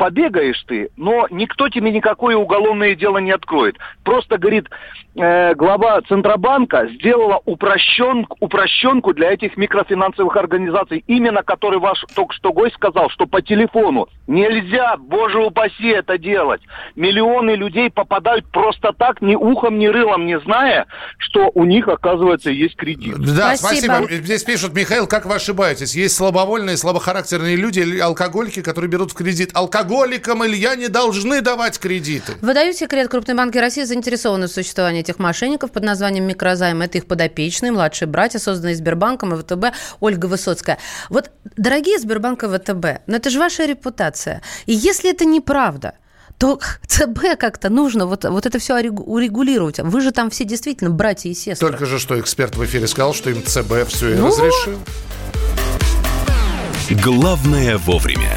побегаешь 0.00 0.64
ты, 0.66 0.88
но 0.96 1.26
никто 1.30 1.68
тебе 1.68 1.90
никакое 1.90 2.34
уголовное 2.34 2.94
дело 2.94 3.18
не 3.18 3.32
откроет. 3.32 3.76
Просто, 4.02 4.38
говорит, 4.38 4.66
э, 5.14 5.54
глава 5.54 6.00
Центробанка 6.08 6.88
сделала 6.94 7.42
упрощен, 7.44 8.26
упрощенку 8.40 9.12
для 9.12 9.32
этих 9.34 9.58
микрофинансовых 9.58 10.34
организаций, 10.36 11.04
именно 11.06 11.42
который 11.42 11.78
ваш 11.80 12.02
только 12.14 12.32
что 12.32 12.50
гость 12.54 12.76
сказал, 12.76 13.10
что 13.10 13.26
по 13.26 13.42
телефону 13.42 14.08
нельзя, 14.26 14.96
боже 14.96 15.38
упаси, 15.38 15.88
это 15.88 16.16
делать. 16.16 16.62
Миллионы 16.96 17.50
людей 17.50 17.90
попадают 17.90 18.46
просто 18.50 18.94
так, 18.96 19.20
ни 19.20 19.34
ухом, 19.34 19.78
ни 19.78 19.86
рылом 19.86 20.24
не 20.24 20.40
зная, 20.40 20.86
что 21.18 21.50
у 21.52 21.64
них, 21.64 21.88
оказывается, 21.88 22.48
есть 22.48 22.76
кредит. 22.76 23.16
Да, 23.18 23.54
Спасибо. 23.54 23.96
спасибо. 23.96 24.22
Здесь 24.22 24.44
пишут, 24.44 24.72
Михаил, 24.72 25.06
как 25.06 25.26
вы 25.26 25.34
ошибаетесь? 25.34 25.94
Есть 25.94 26.16
слабовольные, 26.16 26.78
слабохарактерные 26.78 27.56
люди, 27.56 28.00
алкоголики, 28.00 28.62
которые 28.62 28.90
берут 28.90 29.10
в 29.10 29.14
кредит. 29.14 29.50
Алкоголикам, 29.90 30.46
Илья, 30.46 30.76
не 30.76 30.86
должны 30.86 31.40
давать 31.40 31.78
кредиты. 31.80 32.34
Выдаю 32.40 32.72
секрет. 32.72 33.08
Крупные 33.08 33.34
банки 33.34 33.58
России 33.58 33.82
заинтересованы 33.82 34.46
в 34.46 34.52
существовании 34.52 35.00
этих 35.00 35.18
мошенников 35.18 35.72
под 35.72 35.82
названием 35.82 36.24
микрозайм. 36.28 36.80
Это 36.82 36.98
их 36.98 37.06
подопечные, 37.06 37.72
младшие 37.72 38.06
братья, 38.06 38.38
созданные 38.38 38.76
Сбербанком 38.76 39.34
и 39.34 39.42
ВТБ 39.42 39.74
Ольга 39.98 40.26
Высоцкая. 40.26 40.78
Вот, 41.08 41.30
дорогие 41.56 41.98
Сбербанк 41.98 42.44
и 42.44 42.46
ВТБ, 42.46 43.02
но 43.08 43.16
это 43.16 43.30
же 43.30 43.40
ваша 43.40 43.64
репутация. 43.64 44.42
И 44.66 44.72
если 44.72 45.10
это 45.10 45.24
неправда, 45.24 45.94
то 46.38 46.60
ЦБ 46.86 47.36
как-то 47.36 47.68
нужно 47.68 48.06
вот, 48.06 48.24
вот 48.24 48.46
это 48.46 48.60
все 48.60 48.74
урегулировать. 48.74 49.80
Вы 49.80 50.00
же 50.00 50.12
там 50.12 50.30
все 50.30 50.44
действительно 50.44 50.90
братья 50.90 51.28
и 51.28 51.34
сестры. 51.34 51.68
Только 51.68 51.86
же 51.86 51.98
что 51.98 52.18
эксперт 52.20 52.54
в 52.54 52.64
эфире 52.64 52.86
сказал, 52.86 53.12
что 53.12 53.30
им 53.30 53.44
ЦБ 53.44 53.88
все 53.88 54.14
и 54.14 54.14
Ну 54.14 54.28
разрешил. 54.28 54.78
Главное 57.02 57.76
вовремя. 57.76 58.36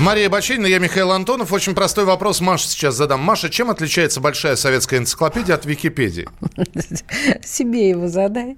Мария 0.00 0.30
Бачинина, 0.30 0.64
я 0.64 0.78
Михаил 0.78 1.12
Антонов. 1.12 1.52
Очень 1.52 1.74
простой 1.74 2.06
вопрос 2.06 2.40
Маша 2.40 2.66
сейчас 2.66 2.94
задам. 2.94 3.20
Маша, 3.20 3.50
чем 3.50 3.70
отличается 3.70 4.18
большая 4.18 4.56
советская 4.56 4.98
энциклопедия 4.98 5.54
от 5.54 5.66
Википедии? 5.66 6.26
Себе 7.44 7.90
его 7.90 8.08
задай. 8.08 8.56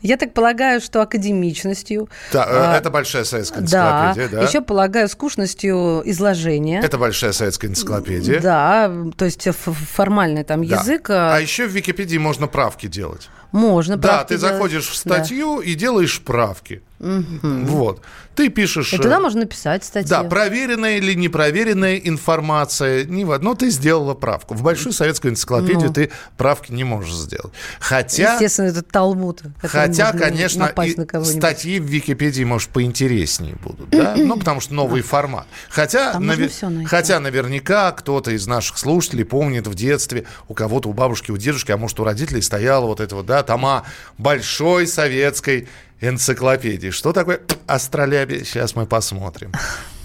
Я 0.00 0.16
так 0.16 0.32
полагаю, 0.32 0.80
что 0.80 1.02
академичностью. 1.02 2.08
Да, 2.32 2.46
а, 2.48 2.78
это 2.78 2.88
большая 2.88 3.24
советская 3.24 3.62
энциклопедия, 3.62 4.28
да. 4.28 4.42
Еще 4.48 4.62
полагаю 4.62 5.10
скучностью 5.10 6.02
изложения. 6.06 6.80
Это 6.82 6.96
большая 6.96 7.32
советская 7.32 7.70
энциклопедия. 7.70 8.40
Да, 8.40 8.90
то 9.18 9.26
есть 9.26 9.46
формальный 9.52 10.42
там 10.42 10.62
язык. 10.62 11.10
А 11.10 11.38
еще 11.38 11.66
в 11.66 11.70
Википедии 11.72 12.16
можно 12.16 12.46
правки 12.46 12.86
делать. 12.86 13.28
Можно. 13.52 13.98
Да, 13.98 14.24
ты 14.24 14.38
заходишь 14.38 14.88
в 14.88 14.96
статью 14.96 15.60
и 15.60 15.74
делаешь 15.74 16.18
правки. 16.22 16.80
Угу. 17.02 17.66
Вот. 17.66 18.02
Ты 18.36 18.48
пишешь... 18.48 18.94
И 18.94 18.96
туда 18.96 19.16
э, 19.16 19.20
можно 19.20 19.40
написать 19.40 19.84
статью. 19.84 20.08
Да, 20.08 20.22
проверенная 20.22 20.98
или 20.98 21.14
непроверенная 21.14 21.96
информация. 21.96 23.04
Не 23.04 23.24
в 23.24 23.32
одно 23.32 23.54
ты 23.54 23.70
сделала 23.70 24.14
правку. 24.14 24.54
В 24.54 24.62
большую 24.62 24.92
советскую 24.92 25.32
энциклопедию 25.32 25.88
ну. 25.88 25.92
ты 25.92 26.10
правки 26.36 26.72
не 26.72 26.84
можешь 26.84 27.12
сделать. 27.12 27.52
Хотя... 27.80 28.34
Естественно, 28.34 28.66
это 28.66 28.82
Талмуд. 28.82 29.42
Хотя, 29.62 30.12
конечно, 30.12 30.72
на 30.74 31.24
статьи 31.24 31.80
в 31.80 31.84
Википедии, 31.84 32.44
может, 32.44 32.70
поинтереснее 32.70 33.56
будут. 33.56 33.90
Да? 33.90 34.14
ну, 34.16 34.38
потому 34.38 34.60
что 34.60 34.74
новый 34.74 35.02
формат. 35.02 35.46
Хотя, 35.68 36.18
навер... 36.20 36.50
Хотя 36.86 37.18
наверняка 37.18 37.90
кто-то 37.90 38.30
из 38.30 38.46
наших 38.46 38.78
слушателей 38.78 39.24
помнит 39.24 39.66
в 39.66 39.74
детстве 39.74 40.24
у 40.48 40.54
кого-то, 40.54 40.88
у 40.88 40.92
бабушки, 40.92 41.32
у 41.32 41.36
дедушки, 41.36 41.72
а 41.72 41.76
может, 41.76 41.98
у 41.98 42.04
родителей 42.04 42.42
стояла 42.42 42.86
вот 42.86 43.00
это 43.00 43.16
вот, 43.16 43.26
да, 43.26 43.42
тома 43.42 43.84
большой 44.16 44.86
советской 44.86 45.68
энциклопедии. 46.02 46.90
Что 46.90 47.12
такое 47.12 47.40
астролябия? 47.66 48.44
Сейчас 48.44 48.74
мы 48.74 48.86
посмотрим. 48.86 49.52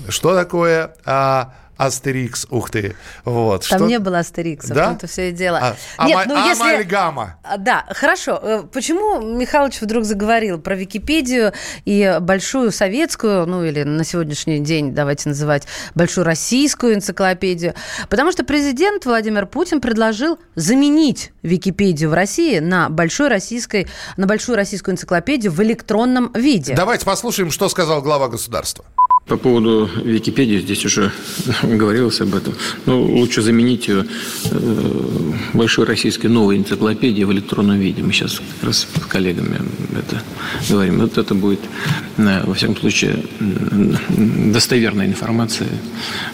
Что 0.07 0.35
такое 0.35 0.95
а, 1.03 1.53
Астерикс, 1.77 2.47
ух 2.49 2.69
ты. 2.69 2.95
Вот. 3.23 3.67
Там 3.67 3.79
что... 3.79 3.87
не 3.87 3.99
было 3.99 4.19
Астерикса, 4.19 4.73
да? 4.73 4.93
это 4.93 5.07
все 5.07 5.29
и 5.29 5.31
дело. 5.31 5.75
А, 5.97 6.07
Нет, 6.07 6.17
ама- 6.17 6.25
ну, 6.27 6.47
если... 6.47 6.63
Амальгама. 6.63 7.37
А, 7.43 7.57
да, 7.57 7.85
хорошо. 7.89 8.39
Э, 8.41 8.63
почему 8.71 9.21
Михалыч 9.21 9.81
вдруг 9.81 10.03
заговорил 10.03 10.59
про 10.59 10.75
Википедию 10.75 11.53
и 11.85 12.17
большую 12.19 12.71
советскую, 12.71 13.45
ну 13.45 13.63
или 13.63 13.83
на 13.83 14.03
сегодняшний 14.03 14.59
день 14.59 14.93
давайте 14.93 15.29
называть 15.29 15.67
большую 15.93 16.25
российскую 16.25 16.95
энциклопедию? 16.95 17.75
Потому 18.09 18.31
что 18.31 18.43
президент 18.43 19.05
Владимир 19.05 19.45
Путин 19.45 19.79
предложил 19.79 20.39
заменить 20.55 21.31
Википедию 21.43 22.09
в 22.09 22.13
России 22.13 22.59
на 22.59 22.89
большой 22.89 23.27
российской, 23.27 23.87
на 24.17 24.25
большую 24.25 24.55
российскую 24.55 24.93
энциклопедию 24.93 25.51
в 25.51 25.61
электронном 25.61 26.31
виде. 26.33 26.73
Давайте 26.75 27.05
послушаем, 27.05 27.51
что 27.51 27.69
сказал 27.69 28.01
глава 28.01 28.27
государства. 28.27 28.85
По 29.27 29.35
поводу 29.35 29.89
Википедии, 30.05 30.59
здесь 30.59 30.85
уже 30.85 31.11
говорилось 31.63 32.21
об 32.21 32.33
этом. 32.33 32.53
Ну, 32.85 33.03
лучше 33.03 33.41
заменить 33.41 33.89
ее 33.89 34.05
э, 34.51 35.31
большой 35.53 35.85
российской 35.85 36.27
новой 36.27 36.57
энциклопедией 36.57 37.25
в 37.25 37.33
электронном 37.33 37.77
виде. 37.77 38.01
Мы 38.01 38.13
сейчас 38.13 38.39
как 38.39 38.67
раз 38.67 38.87
с 38.93 39.05
коллегами 39.05 39.59
это 39.97 40.23
говорим. 40.69 40.99
Вот 40.99 41.17
это 41.17 41.35
будет, 41.35 41.59
э, 42.17 42.45
во 42.45 42.53
всяком 42.53 42.77
случае, 42.77 43.25
достоверная 44.53 45.07
информация 45.07 45.69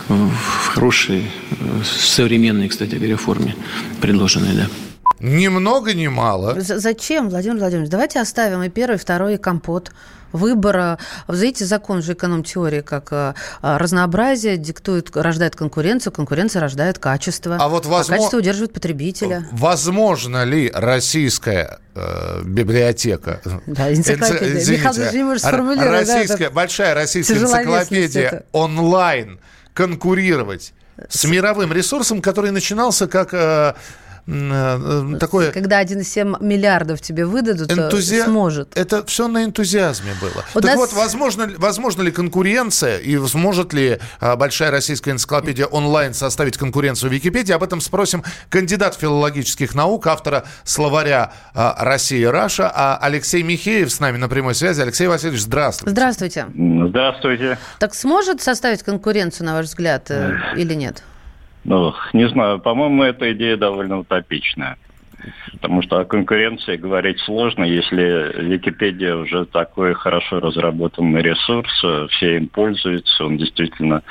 в 0.08 0.68
хорошей, 0.68 1.24
э, 1.50 1.82
современной, 1.84 2.68
кстати 2.68 2.96
говоря, 2.96 3.18
форме 3.18 3.56
предложенной, 4.02 4.56
да. 4.56 4.93
Ни 5.24 5.48
много, 5.48 5.94
ни 5.94 6.08
мало. 6.08 6.58
Зачем, 6.60 7.30
Владимир 7.30 7.58
Владимирович? 7.58 7.90
Давайте 7.90 8.20
оставим 8.20 8.62
и 8.62 8.68
первый, 8.68 8.96
и 8.96 8.98
второй, 8.98 9.36
и 9.36 9.38
компот 9.38 9.92
выбора. 10.34 11.00
Вы 11.28 11.38
знаете, 11.38 11.64
закон 11.64 12.02
же 12.02 12.12
эконом-теории, 12.12 12.82
как 12.82 13.08
э, 13.12 13.34
разнообразие 13.62 14.58
диктует, 14.58 15.16
рождает 15.16 15.56
конкуренцию, 15.56 16.12
конкуренция 16.12 16.60
рождает 16.60 17.00
качество. 17.00 17.56
А 17.58 17.70
вот 17.70 17.86
возможно... 17.86 18.16
а 18.16 18.18
качество 18.18 18.38
удерживает 18.40 18.74
потребителя. 18.74 19.48
Возможно 19.54 20.44
ли 20.44 20.70
российская 20.74 21.80
э, 21.96 22.42
библиотека... 22.44 23.40
Да, 23.66 23.94
энциклопедия. 23.94 24.60
Энци... 24.60 24.72
Михаил 24.74 24.94
Владимирович 24.94 25.42
сформулировал. 25.42 25.92
Российская, 25.92 26.50
да, 26.50 26.52
большая 26.52 26.94
российская 26.96 27.38
энциклопедия 27.38 28.44
онлайн 28.52 29.40
конкурировать 29.74 30.74
с 31.08 31.24
мировым 31.26 31.72
ресурсом, 31.72 32.22
который 32.22 32.52
начинался 32.52 33.08
как 33.08 33.34
Э, 33.34 33.74
такое... 34.26 35.52
Когда 35.52 35.84
1,7 35.84 36.44
миллиардов 36.44 37.02
тебе 37.02 37.26
выдадут, 37.26 37.72
Энтузиа... 37.72 38.26
сможет. 38.26 38.78
Это 38.78 39.06
все 39.06 39.28
на 39.28 39.44
энтузиазме 39.44 40.12
было. 40.22 40.44
У 40.56 40.62
так 40.62 40.72
нас... 40.72 40.76
вот, 40.76 40.94
возможно, 40.94 41.50
возможно 41.58 42.02
ли 42.02 42.12
конкуренция 42.12 43.00
и 43.00 43.18
сможет 43.28 43.74
ли 43.74 44.00
а, 44.20 44.36
большая 44.36 44.72
российская 44.72 45.12
энциклопедия 45.12 45.66
онлайн 45.66 46.14
составить 46.14 46.58
конкуренцию 46.58 47.12
Википедии? 47.12 47.52
Об 47.52 47.64
этом 47.64 47.82
спросим 47.82 48.24
кандидат 48.50 48.96
филологических 48.96 49.76
наук, 49.76 50.08
автора 50.08 50.46
словаря 50.64 51.34
а, 51.54 51.76
«Россия 51.80 52.32
Раша», 52.32 52.72
а 52.74 52.98
Алексей 53.02 53.44
Михеев 53.44 53.92
с 53.92 54.00
нами 54.00 54.18
на 54.18 54.30
прямой 54.30 54.56
связи. 54.56 54.82
Алексей 54.82 55.08
Васильевич, 55.08 55.42
здравствуйте. 55.42 55.92
Здравствуйте. 55.92 56.48
Здравствуйте. 56.90 57.58
Так 57.80 57.94
сможет 57.94 58.42
составить 58.42 58.84
конкуренцию, 58.84 59.48
на 59.48 59.54
ваш 59.54 59.66
взгляд, 59.68 60.10
э, 60.10 60.34
или 60.56 60.74
нет? 60.74 61.04
Ну, 61.64 61.94
не 62.14 62.28
знаю, 62.28 62.60
по-моему, 62.60 63.04
эта 63.04 63.32
идея 63.34 63.58
довольно 63.58 64.00
утопичная. 64.00 64.78
Потому 65.54 65.82
что 65.82 66.00
о 66.00 66.06
конкуренции 66.06 66.76
говорить 66.76 67.20
сложно, 67.22 67.64
если 67.64 68.44
Википедия 68.44 69.16
уже 69.16 69.46
такой 69.46 69.94
хорошо 69.94 70.42
разработанный 70.42 71.22
ресурс, 71.22 71.72
все 72.12 72.38
им 72.38 72.48
пользуются, 72.48 73.24
он 73.24 73.38
действительно 73.38 74.04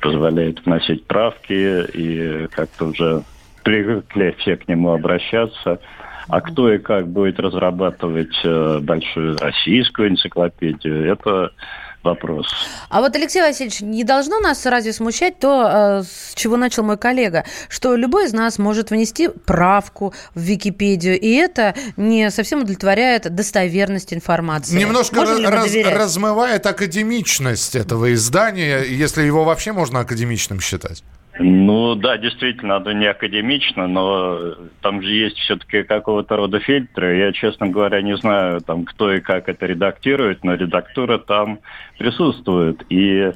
позволяет 0.00 0.64
вносить 0.64 1.06
правки, 1.06 1.84
и 1.92 2.46
как-то 2.48 2.86
уже 2.86 3.22
привыкли 3.62 4.34
все 4.38 4.56
к 4.56 4.66
нему 4.68 4.92
обращаться. 4.92 5.80
А 6.28 6.40
кто 6.40 6.72
и 6.72 6.78
как 6.78 7.08
будет 7.08 7.40
разрабатывать 7.40 8.38
э, 8.44 8.80
большую 8.82 9.38
российскую 9.38 10.10
энциклопедию, 10.10 11.10
это 11.10 11.52
вопрос. 12.02 12.46
А 12.88 13.00
вот, 13.00 13.14
Алексей 13.16 13.40
Васильевич, 13.40 13.80
не 13.80 14.04
должно 14.04 14.40
нас 14.40 14.64
разве 14.66 14.92
смущать 14.92 15.38
то, 15.38 16.00
э, 16.00 16.02
с 16.02 16.34
чего 16.34 16.56
начал 16.56 16.82
мой 16.82 16.96
коллега, 16.96 17.44
что 17.68 17.94
любой 17.96 18.26
из 18.26 18.32
нас 18.32 18.58
может 18.58 18.90
внести 18.90 19.28
правку 19.28 20.14
в 20.34 20.40
Википедию, 20.40 21.18
и 21.18 21.32
это 21.34 21.74
не 21.96 22.30
совсем 22.30 22.60
удовлетворяет 22.60 23.34
достоверность 23.34 24.12
информации. 24.14 24.78
Немножко 24.78 25.24
раз, 25.24 25.74
размывает 25.84 26.66
академичность 26.66 27.74
этого 27.74 28.14
издания, 28.14 28.82
если 28.82 29.22
его 29.22 29.44
вообще 29.44 29.72
можно 29.72 30.00
академичным 30.00 30.60
считать. 30.60 31.02
Ну 31.38 31.94
да, 31.94 32.18
действительно, 32.18 32.76
оно 32.76 32.92
не 32.92 33.06
академично, 33.06 33.86
но 33.86 34.54
там 34.82 35.02
же 35.02 35.10
есть 35.10 35.38
все-таки 35.38 35.84
какого-то 35.84 36.36
рода 36.36 36.58
фильтры. 36.58 37.18
Я, 37.18 37.32
честно 37.32 37.68
говоря, 37.68 38.02
не 38.02 38.16
знаю, 38.16 38.60
там, 38.60 38.84
кто 38.84 39.12
и 39.12 39.20
как 39.20 39.48
это 39.48 39.66
редактирует, 39.66 40.42
но 40.42 40.54
редактура 40.54 41.18
там 41.18 41.60
присутствует. 41.96 42.84
И 42.88 43.30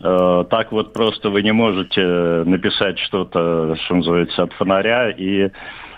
э, 0.00 0.44
так 0.48 0.72
вот 0.72 0.94
просто 0.94 1.28
вы 1.28 1.42
не 1.42 1.52
можете 1.52 2.02
написать 2.46 2.98
что-то, 2.98 3.76
что 3.84 3.96
называется, 3.96 4.44
от 4.44 4.52
фонаря 4.54 5.10
и 5.10 5.50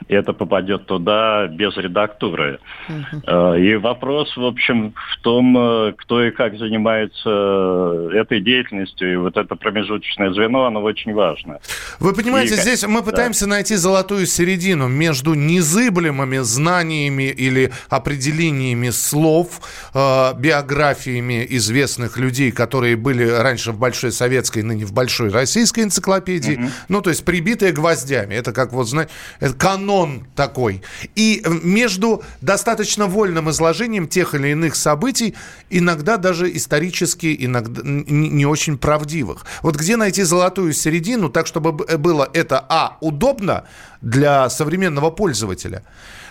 это 0.09 0.33
попадет 0.33 0.87
туда 0.87 1.47
без 1.47 1.77
редактуры. 1.77 2.59
Uh-huh. 2.89 3.61
И 3.61 3.77
вопрос, 3.77 4.37
в 4.37 4.45
общем, 4.45 4.95
в 5.13 5.21
том, 5.23 5.57
э, 5.57 5.93
кто 5.97 6.23
и 6.23 6.31
как 6.31 6.59
занимается 6.59 7.29
э, 7.29 8.11
этой 8.15 8.41
деятельностью, 8.41 9.13
и 9.13 9.17
вот 9.17 9.37
это 9.37 9.57
промежуточное 9.57 10.33
звено, 10.33 10.67
оно 10.67 10.83
очень 10.83 11.15
важно. 11.15 11.59
Вы 12.01 12.13
понимаете, 12.13 12.55
и, 12.55 12.59
здесь 12.59 12.87
мы 12.87 13.03
пытаемся 13.03 13.47
да. 13.47 13.53
найти 13.53 13.77
золотую 13.77 14.27
середину 14.27 14.89
между 14.89 15.35
незыблемыми 15.35 16.39
знаниями 16.39 17.25
или 17.25 17.73
определениями 17.89 18.91
слов, 18.91 19.61
э, 19.95 20.33
биографиями 20.39 21.47
известных 21.51 22.19
людей, 22.19 22.53
которые 22.53 22.97
были 22.97 23.27
раньше 23.27 23.73
в 23.73 23.79
Большой 23.79 24.13
Советской, 24.13 24.63
ныне 24.63 24.85
в 24.85 24.93
Большой 24.93 25.31
Российской 25.31 25.85
энциклопедии, 25.85 26.59
uh-huh. 26.59 26.71
ну, 26.89 27.01
то 27.01 27.11
есть 27.11 27.25
прибитые 27.25 27.73
гвоздями. 27.73 28.35
Это 28.35 28.53
как 28.53 28.73
вот, 28.73 28.89
знаете, 28.89 29.13
это 29.41 29.55
канон 29.55 29.94
канон 29.95 30.27
такой. 30.35 30.83
И 31.15 31.43
между 31.63 32.23
достаточно 32.41 33.07
вольным 33.07 33.51
изложением 33.51 34.09
тех 34.09 34.35
или 34.35 34.49
иных 34.49 34.75
событий, 34.75 35.35
иногда 35.71 36.17
даже 36.17 36.55
исторически, 36.55 37.37
иногда 37.39 37.83
не 37.85 38.47
очень 38.47 38.79
правдивых. 38.79 39.45
Вот 39.63 39.77
где 39.77 39.97
найти 39.97 40.23
золотую 40.23 40.73
середину, 40.73 41.29
так 41.29 41.47
чтобы 41.47 41.73
было 41.73 42.29
это, 42.33 42.65
а, 42.69 42.97
удобно 43.01 43.65
для 44.01 44.49
современного 44.49 45.11
пользователя, 45.11 45.83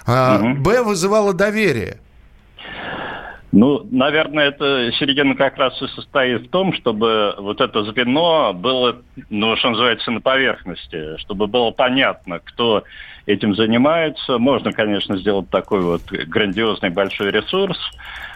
а, 0.06 0.40
угу. 0.40 0.62
б, 0.62 0.84
вызывало 0.84 1.34
доверие. 1.34 2.00
Ну, 3.54 3.86
наверное, 3.92 4.48
это 4.48 4.92
середина 4.94 5.36
как 5.36 5.58
раз 5.58 5.80
и 5.80 5.86
состоит 5.90 6.48
в 6.48 6.50
том, 6.50 6.74
чтобы 6.74 7.36
вот 7.38 7.62
это 7.62 7.84
звено 7.84 8.52
было, 8.52 8.98
ну, 9.30 9.56
что 9.58 9.70
называется, 9.70 10.10
на 10.10 10.22
поверхности, 10.22 11.18
чтобы 11.20 11.46
было 11.46 11.70
понятно, 11.70 12.40
кто 12.40 12.84
этим 13.26 13.56
занимается. 13.56 14.38
Можно, 14.38 14.72
конечно, 14.72 15.18
сделать 15.18 15.50
такой 15.50 15.82
вот 15.82 16.02
грандиозный 16.12 16.90
большой 16.90 17.32
ресурс, 17.32 17.78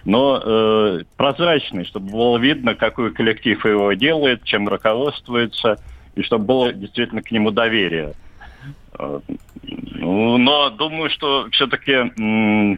но 0.06 0.41
э, 0.43 1.04
прозрачный, 1.17 1.86
чтобы 1.86 2.12
было 2.12 2.38
видно, 2.38 2.76
какой 2.76 3.13
коллектив 3.13 3.63
его 3.65 3.93
делает, 3.93 4.43
чем 4.43 4.67
руководствуется, 4.67 5.78
и 6.15 6.23
чтобы 6.23 6.45
было 6.45 6.73
действительно 6.73 7.21
к 7.21 7.32
нему 7.32 7.52
доверие. 7.52 8.13
Ну, 8.97 10.38
но 10.38 10.69
думаю, 10.71 11.12
что 11.12 11.47
все-таки 11.52 11.93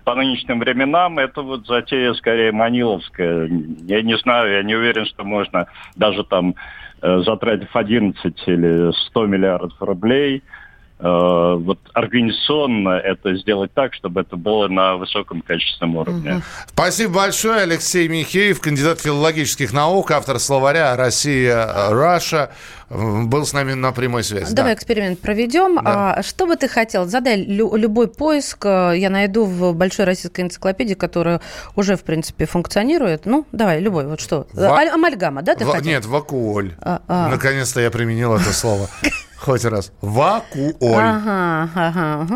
по 0.04 0.16
нынешним 0.16 0.60
временам 0.60 1.18
это 1.18 1.42
вот 1.42 1.66
затея 1.66 2.14
скорее 2.14 2.52
маниловская. 2.52 3.50
Я 3.84 4.02
не 4.02 4.18
знаю, 4.18 4.52
я 4.52 4.64
не 4.64 4.76
уверен, 4.76 5.06
что 5.06 5.24
можно 5.24 5.68
даже 5.96 6.26
там 6.26 6.56
э, 7.02 7.20
затратив 7.20 7.74
11 7.74 8.44
или 8.48 8.92
100 9.08 9.26
миллиардов 9.28 9.82
рублей– 9.82 10.44
Э, 10.54 10.68
вот 11.00 11.80
организационно 11.94 12.90
это 12.90 13.36
сделать 13.36 13.74
так, 13.74 13.94
чтобы 13.94 14.22
это 14.22 14.36
было 14.36 14.68
на 14.68 14.96
высоком 14.96 15.42
качественном 15.42 15.96
уровне. 15.96 16.42
Спасибо 16.68 17.14
большое, 17.16 17.62
Алексей 17.62 18.08
Михеев, 18.08 18.60
кандидат 18.60 19.00
филологических 19.00 19.72
наук, 19.72 20.12
автор 20.12 20.40
словаря 20.40 20.96
«Россия, 20.96 21.90
Раша». 21.90 22.52
Был 22.90 23.46
с 23.46 23.54
нами 23.54 23.74
на 23.74 23.92
прямой 23.92 24.24
связи. 24.24 24.54
Давай 24.54 24.72
да. 24.72 24.76
эксперимент 24.76 25.20
проведем. 25.20 25.76
Да. 25.76 26.16
А, 26.16 26.24
что 26.24 26.48
бы 26.48 26.56
ты 26.56 26.68
хотел? 26.68 27.06
Задай 27.06 27.38
лю- 27.38 27.76
любой 27.76 28.08
поиск. 28.08 28.66
Э, 28.66 28.94
я 28.96 29.12
найду 29.12 29.46
в 29.46 29.76
большой 29.76 30.06
российской 30.06 30.42
энциклопедии, 30.42 30.96
которая 30.96 31.40
уже, 31.76 31.96
в 31.96 32.04
принципе, 32.04 32.46
функционирует. 32.46 33.28
Ну, 33.28 33.46
давай, 33.52 33.80
любой. 33.80 34.08
Вот 34.08 34.20
что? 34.20 34.48
Ва... 34.54 34.82
Амальгама, 34.92 35.44
да, 35.44 35.54
ты 35.54 35.66
Ва... 35.66 35.74
хотел? 35.74 35.88
Нет, 35.92 36.06
вакуоль. 36.06 36.74
А, 36.82 37.02
а. 37.08 37.30
Наконец-то 37.30 37.80
я 37.80 37.92
применил 37.92 38.34
это 38.34 38.52
слово. 38.54 38.90
Хоть 39.40 39.66
раз. 39.66 39.92
Вакуоль. 40.02 40.74
Ага, 40.82 41.70
ага, 41.76 42.28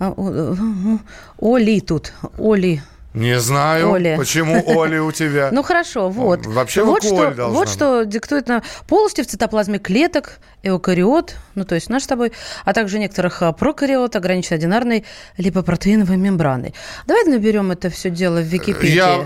ага. 0.00 0.98
Оли 1.38 1.80
тут. 1.80 2.12
Оли. 2.38 2.82
Не 3.14 3.38
знаю, 3.38 3.92
Оля. 3.92 4.16
почему 4.16 4.62
Оли 4.66 4.98
у 4.98 5.12
тебя. 5.12 5.50
Ну 5.52 5.62
хорошо, 5.62 6.08
вот. 6.08 6.46
Вообще 6.46 6.82
вот 6.82 7.04
что, 7.04 7.32
вот 7.48 7.68
что 7.68 8.02
диктует 8.02 8.48
на 8.48 8.62
полностью 8.88 9.24
в 9.24 9.28
цитоплазме 9.28 9.78
клеток, 9.78 10.40
эукариот, 10.64 11.36
ну 11.54 11.64
то 11.64 11.76
есть 11.76 11.88
наш 11.90 12.02
с 12.02 12.06
тобой, 12.08 12.32
а 12.64 12.72
также 12.72 12.98
некоторых 12.98 13.42
а, 13.42 13.52
прокариот, 13.52 14.16
ограниченной 14.16 14.58
одинарной 14.58 15.04
липопротеиновой 15.36 16.16
мембраной. 16.16 16.74
Давай 17.06 17.24
наберем 17.24 17.70
это 17.70 17.88
все 17.90 18.10
дело 18.10 18.38
в 18.38 18.44
Википедии. 18.44 18.94
Я, 18.94 19.24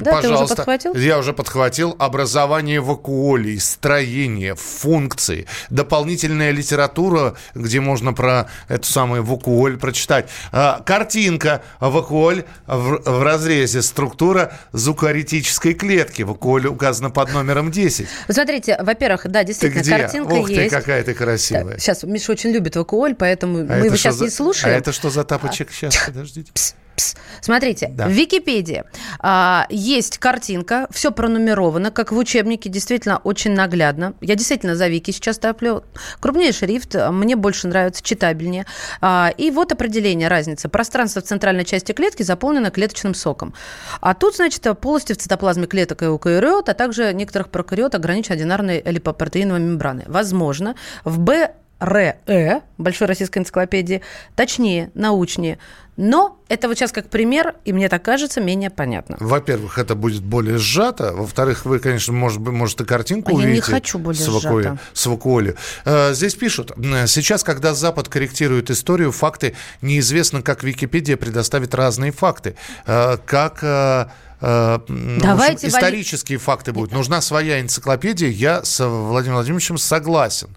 да, 0.00 0.14
пожалуйста, 0.14 0.22
ты 0.22 0.32
уже 0.32 0.54
подхватил? 0.54 0.94
Я 0.94 1.18
уже 1.18 1.32
подхватил. 1.32 1.96
Образование 1.98 2.80
вакуолей, 2.80 3.60
строение, 3.60 4.54
функции, 4.54 5.46
дополнительная 5.68 6.52
литература, 6.52 7.34
где 7.54 7.80
можно 7.80 8.14
про 8.14 8.48
эту 8.68 8.86
самую 8.86 9.22
вакуоль 9.22 9.76
прочитать. 9.76 10.30
А, 10.52 10.80
картинка 10.86 11.62
вакуоль 11.80 12.44
в 12.66 13.17
в 13.18 13.22
разрезе 13.22 13.82
структура 13.82 14.52
зукаритической 14.72 15.74
клетки. 15.74 16.22
В 16.22 16.30
уколе 16.32 16.68
указано 16.68 17.10
под 17.10 17.32
номером 17.32 17.70
10. 17.70 18.06
Смотрите, 18.28 18.78
во-первых, 18.80 19.28
да, 19.28 19.44
действительно, 19.44 19.82
ты 19.82 19.90
картинка 19.90 20.32
Ух 20.32 20.48
есть. 20.48 20.70
ты, 20.70 20.76
какая 20.76 21.02
ты 21.02 21.14
красивая. 21.14 21.72
Так, 21.72 21.80
сейчас, 21.80 22.02
Миша 22.04 22.32
очень 22.32 22.50
любит 22.50 22.76
вакуоль, 22.76 23.14
поэтому 23.14 23.60
а 23.60 23.62
мы 23.64 23.86
его 23.86 23.96
сейчас 23.96 24.16
за... 24.16 24.24
не 24.24 24.30
слушаем. 24.30 24.74
А 24.74 24.78
это 24.78 24.92
что 24.92 25.10
за 25.10 25.24
тапочек? 25.24 25.70
Сейчас, 25.72 25.96
подождите. 26.06 26.52
Пс, 26.52 26.74
Пс. 26.98 27.14
Смотрите, 27.40 27.92
да. 27.94 28.08
в 28.08 28.10
Википедии 28.10 28.82
а, 29.20 29.66
есть 29.70 30.18
картинка, 30.18 30.88
все 30.90 31.12
пронумеровано, 31.12 31.92
как 31.92 32.10
в 32.10 32.16
учебнике, 32.18 32.68
действительно 32.68 33.18
очень 33.18 33.52
наглядно. 33.52 34.14
Я 34.20 34.34
действительно 34.34 34.74
за 34.74 34.88
Вики 34.88 35.12
сейчас 35.12 35.38
топлю. 35.38 35.84
Крупнее 36.18 36.50
шрифт, 36.50 36.96
мне 37.12 37.36
больше 37.36 37.68
нравится, 37.68 38.02
читабельнее. 38.02 38.66
А, 39.00 39.32
и 39.36 39.52
вот 39.52 39.70
определение, 39.70 40.26
разница. 40.26 40.68
Пространство 40.68 41.22
в 41.22 41.24
центральной 41.24 41.64
части 41.64 41.92
клетки 41.92 42.24
заполнено 42.24 42.72
клеточным 42.72 43.14
соком. 43.14 43.54
А 44.00 44.14
тут, 44.14 44.34
значит, 44.34 44.66
полости 44.80 45.12
в 45.12 45.18
цитоплазме 45.18 45.68
клеток 45.68 46.02
и 46.02 46.06
эукариот, 46.06 46.68
а 46.68 46.74
также 46.74 47.12
некоторых 47.14 47.50
прокариот 47.50 47.94
ограничены 47.94 48.34
одинарной 48.34 48.82
липопротеиновой 48.84 49.60
мембраны. 49.60 50.02
Возможно, 50.08 50.74
в 51.04 51.20
Б 51.20 51.54
РЭ, 51.80 52.62
Большой 52.76 53.06
российской 53.06 53.38
энциклопедии, 53.38 54.02
точнее, 54.34 54.90
научнее. 54.94 55.58
Но 55.98 56.38
это 56.48 56.68
вот 56.68 56.78
сейчас 56.78 56.92
как 56.92 57.10
пример, 57.10 57.56
и 57.64 57.72
мне 57.72 57.88
так 57.88 58.04
кажется, 58.04 58.40
менее 58.40 58.70
понятно. 58.70 59.16
Во-первых, 59.18 59.78
это 59.78 59.96
будет 59.96 60.22
более 60.22 60.56
сжато. 60.56 61.12
Во-вторых, 61.12 61.64
вы, 61.64 61.80
конечно, 61.80 62.12
может, 62.12 62.38
может 62.38 62.80
и 62.80 62.84
картинку 62.84 63.32
а 63.32 63.34
увидите. 63.34 63.50
Я 63.50 63.56
не 63.56 63.60
хочу 63.80 63.98
более 63.98 64.22
с 64.22 64.26
сжато. 64.26 64.78
С. 64.92 65.08
Э, 65.84 66.14
здесь 66.14 66.36
пишут, 66.36 66.70
сейчас, 66.76 67.42
когда 67.42 67.74
Запад 67.74 68.08
корректирует 68.08 68.70
историю, 68.70 69.10
факты 69.10 69.56
неизвестно, 69.82 70.40
как 70.40 70.62
Википедия 70.62 71.16
предоставит 71.16 71.74
разные 71.74 72.12
факты. 72.12 72.54
Э, 72.86 73.16
как 73.26 73.58
э, 73.62 74.06
Давайте 74.40 75.66
общем, 75.66 75.68
исторические 75.68 76.38
вали... 76.38 76.44
факты 76.44 76.72
будут. 76.72 76.92
Нужна 76.92 77.20
своя 77.20 77.60
энциклопедия. 77.60 78.28
Я 78.28 78.62
с 78.62 78.86
Владимиром 78.86 79.38
Владимировичем 79.38 79.78
согласен. 79.78 80.48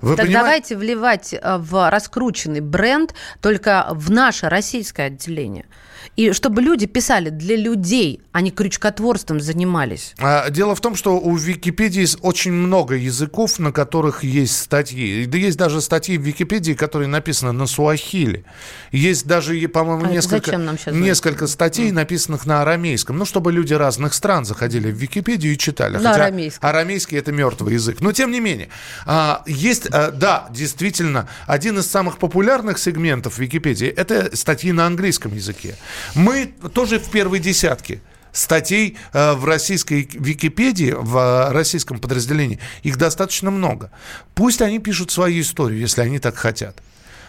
Вы 0.00 0.16
так 0.16 0.26
понимаете? 0.26 0.38
давайте 0.38 0.76
вливать 0.76 1.34
э, 1.34 1.56
в 1.58 1.90
раскрученный 1.90 2.60
бренд 2.60 3.14
только 3.40 3.88
в 3.90 4.10
наше 4.10 4.48
российское 4.48 5.04
отделение. 5.04 5.66
И 6.16 6.32
чтобы 6.32 6.62
люди 6.62 6.86
писали 6.86 7.28
для 7.28 7.56
людей, 7.56 8.22
а 8.32 8.40
не 8.40 8.50
крючкотворством 8.50 9.38
занимались. 9.38 10.14
А, 10.18 10.48
дело 10.48 10.74
в 10.74 10.80
том, 10.80 10.96
что 10.96 11.20
у 11.20 11.36
Википедии 11.36 12.06
очень 12.22 12.52
много 12.52 12.94
языков, 12.94 13.58
на 13.58 13.70
которых 13.70 14.24
есть 14.24 14.58
статьи. 14.58 15.26
Да 15.26 15.36
есть 15.36 15.58
даже 15.58 15.82
статьи 15.82 16.16
в 16.16 16.22
Википедии, 16.22 16.72
которые 16.72 17.08
написаны 17.08 17.52
на 17.52 17.66
суахили. 17.66 18.44
Есть 18.92 19.26
даже, 19.26 19.56
по-моему, 19.68 20.06
а 20.06 20.08
несколько, 20.08 20.56
несколько 20.90 21.46
статей, 21.46 21.92
написанных 21.92 22.46
на 22.46 22.62
арамейском. 22.62 23.18
Ну, 23.18 23.26
чтобы 23.26 23.52
люди 23.52 23.74
разных 23.74 24.14
стран 24.14 24.46
заходили 24.46 24.90
в 24.90 24.96
Википедию 24.96 25.52
и 25.52 25.58
читали. 25.58 25.94
На 25.94 26.12
Хотя 26.12 26.24
арамейском. 26.24 26.68
арамейский– 26.68 27.18
это 27.18 27.32
мертвый 27.32 27.74
язык. 27.74 28.00
Но, 28.00 28.12
тем 28.12 28.30
не 28.30 28.40
менее, 28.40 28.70
а, 29.04 29.42
есть, 29.46 29.86
а, 29.90 30.10
да, 30.10 30.48
действительно, 30.50 31.28
один 31.46 31.78
из 31.78 31.86
самых 31.90 32.18
популярных 32.18 32.78
сегментов 32.78 33.38
Википедии– 33.38 33.88
это 33.96 34.34
статьи 34.34 34.72
на 34.72 34.86
английском 34.86 35.34
языке. 35.34 35.76
Мы 36.14 36.46
тоже 36.72 36.98
в 36.98 37.10
первой 37.10 37.38
десятке 37.38 38.00
статей 38.32 38.96
э, 39.12 39.32
в 39.32 39.44
российской 39.44 40.08
Википедии, 40.12 40.94
в 40.96 41.16
э, 41.16 41.52
российском 41.52 41.98
подразделении, 41.98 42.58
их 42.82 42.98
достаточно 42.98 43.50
много. 43.50 43.90
Пусть 44.34 44.62
они 44.62 44.78
пишут 44.78 45.10
свою 45.10 45.40
историю, 45.40 45.80
если 45.80 46.02
они 46.02 46.18
так 46.18 46.36
хотят. 46.36 46.76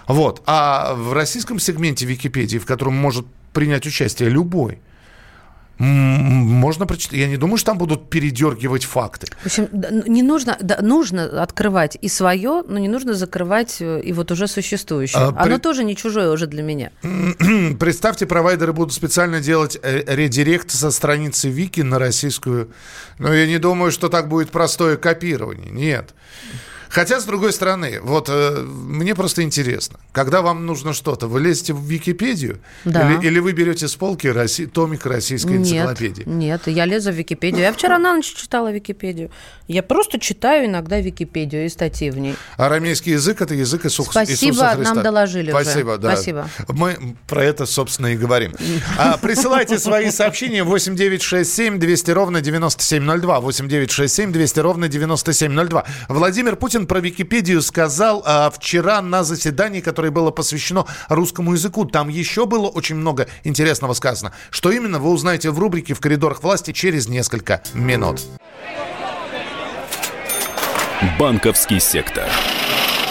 Вот. 0.08 0.42
А 0.46 0.94
в 0.96 1.14
российском 1.14 1.60
сегменте 1.60 2.06
Википедии, 2.06 2.58
в 2.58 2.66
котором 2.66 2.96
может 2.96 3.26
принять 3.54 3.86
участие 3.86 4.30
любой, 4.30 4.80
можно 5.80 6.86
прочитать. 6.86 7.20
Я 7.20 7.28
не 7.28 7.38
думаю, 7.38 7.58
что 7.58 7.68
там 7.68 7.78
будут 7.78 8.10
передергивать 8.10 8.84
факты. 8.86 9.28
В 9.42 9.46
общем, 9.46 9.68
не 10.08 10.24
нужно, 10.24 10.58
да, 10.60 10.80
нужно 10.82 11.42
открывать 11.42 11.98
и 12.02 12.10
свое, 12.10 12.64
но 12.68 12.80
не 12.80 12.88
нужно 12.88 13.14
закрывать 13.14 13.78
э, 13.80 14.02
и 14.02 14.14
вот 14.14 14.32
уже 14.32 14.48
существующее. 14.48 15.22
А, 15.22 15.34
Оно 15.38 15.56
при... 15.56 15.62
тоже 15.62 15.84
не 15.84 15.96
чужое 15.96 16.32
уже 16.32 16.48
для 16.48 16.64
меня. 16.64 16.92
Представьте, 17.80 18.26
провайдеры 18.26 18.74
будут 18.74 18.94
специально 18.94 19.40
делать 19.40 19.78
э, 19.82 20.04
редирект 20.08 20.72
со 20.72 20.90
страницы 20.92 21.50
Вики 21.50 21.82
на 21.82 22.00
российскую. 22.00 22.72
Но 23.20 23.34
я 23.34 23.46
не 23.46 23.60
думаю, 23.60 23.92
что 23.92 24.10
так 24.10 24.30
будет 24.30 24.50
простое 24.50 24.98
копирование. 24.98 25.70
Нет. 25.70 26.14
Хотя, 26.98 27.20
с 27.20 27.26
другой 27.26 27.54
стороны, 27.54 28.00
вот 28.02 28.28
э, 28.28 28.64
мне 28.64 29.14
просто 29.14 29.44
интересно, 29.44 30.00
когда 30.12 30.42
вам 30.42 30.66
нужно 30.66 30.94
что-то, 30.94 31.28
вы 31.28 31.42
лезете 31.42 31.74
в 31.74 31.84
Википедию 31.84 32.58
да. 32.86 33.14
или, 33.14 33.28
или 33.28 33.38
вы 33.40 33.52
берете 33.52 33.88
с 33.88 33.96
полки 33.96 34.26
Росси... 34.26 34.66
томик 34.66 35.06
российской 35.06 35.58
энциклопедии? 35.58 36.24
Нет, 36.26 36.66
нет, 36.66 36.76
я 36.76 36.86
лезу 36.86 37.12
в 37.12 37.14
Википедию. 37.14 37.62
Я 37.62 37.72
вчера 37.72 38.00
на 38.00 38.16
ночь 38.16 38.34
читала 38.34 38.72
Википедию. 38.72 39.30
Я 39.68 39.84
просто 39.84 40.20
читаю 40.20 40.66
иногда 40.66 41.00
Википедию 41.00 41.66
и 41.66 41.70
статьи 41.70 42.10
в 42.10 42.18
ней. 42.18 42.36
Арамейский 42.56 43.12
язык– 43.12 43.42
это 43.44 43.54
язык 43.54 43.86
Иисуса, 43.86 44.10
Спасибо, 44.10 44.54
Иисуса 44.54 44.70
Христа. 44.70 44.94
нам 44.96 45.04
доложили 45.04 45.52
Спасибо, 45.52 45.90
уже. 45.92 45.98
да. 46.00 46.16
Спасибо. 46.16 46.50
Мы 46.70 47.16
про 47.28 47.44
это, 47.44 47.68
собственно, 47.68 48.08
и 48.08 48.18
говорим. 48.18 48.56
А, 48.98 49.18
присылайте 49.18 49.78
свои 49.78 50.10
сообщения 50.10 50.64
8967 50.64 51.78
200 51.78 52.12
ровно 52.12 52.42
9702. 52.42 53.40
8967 53.40 54.32
200 54.32 54.60
ровно 54.62 54.88
9702. 54.88 55.86
Владимир 56.08 56.56
Путин 56.56 56.87
про 56.88 57.00
Википедию 57.00 57.62
сказал 57.62 58.24
а, 58.26 58.50
вчера 58.50 59.02
на 59.02 59.24
заседании, 59.24 59.82
которое 59.82 60.12
было 60.12 60.32
посвящено 60.32 60.86
русскому 61.10 61.54
языку. 61.54 61.86
Там 61.86 62.10
еще 62.10 62.46
было 62.46 62.68
очень 62.68 62.96
много 62.96 63.28
интересного 63.44 63.94
сказано. 63.94 64.34
Что 64.50 64.72
именно, 64.72 65.00
вы 65.00 65.12
узнаете 65.12 65.52
в 65.52 65.60
рубрике 65.60 65.94
«В 65.94 66.00
коридорах 66.00 66.44
власти» 66.44 66.72
через 66.72 67.08
несколько 67.08 67.62
минут. 67.74 68.22
Банковский 71.20 71.80
сектор. 71.80 72.28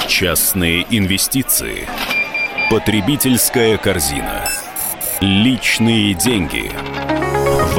Частные 0.08 0.86
инвестиции. 0.90 1.88
Потребительская 2.70 3.78
корзина. 3.78 4.48
Личные 5.20 6.14
деньги. 6.14 7.25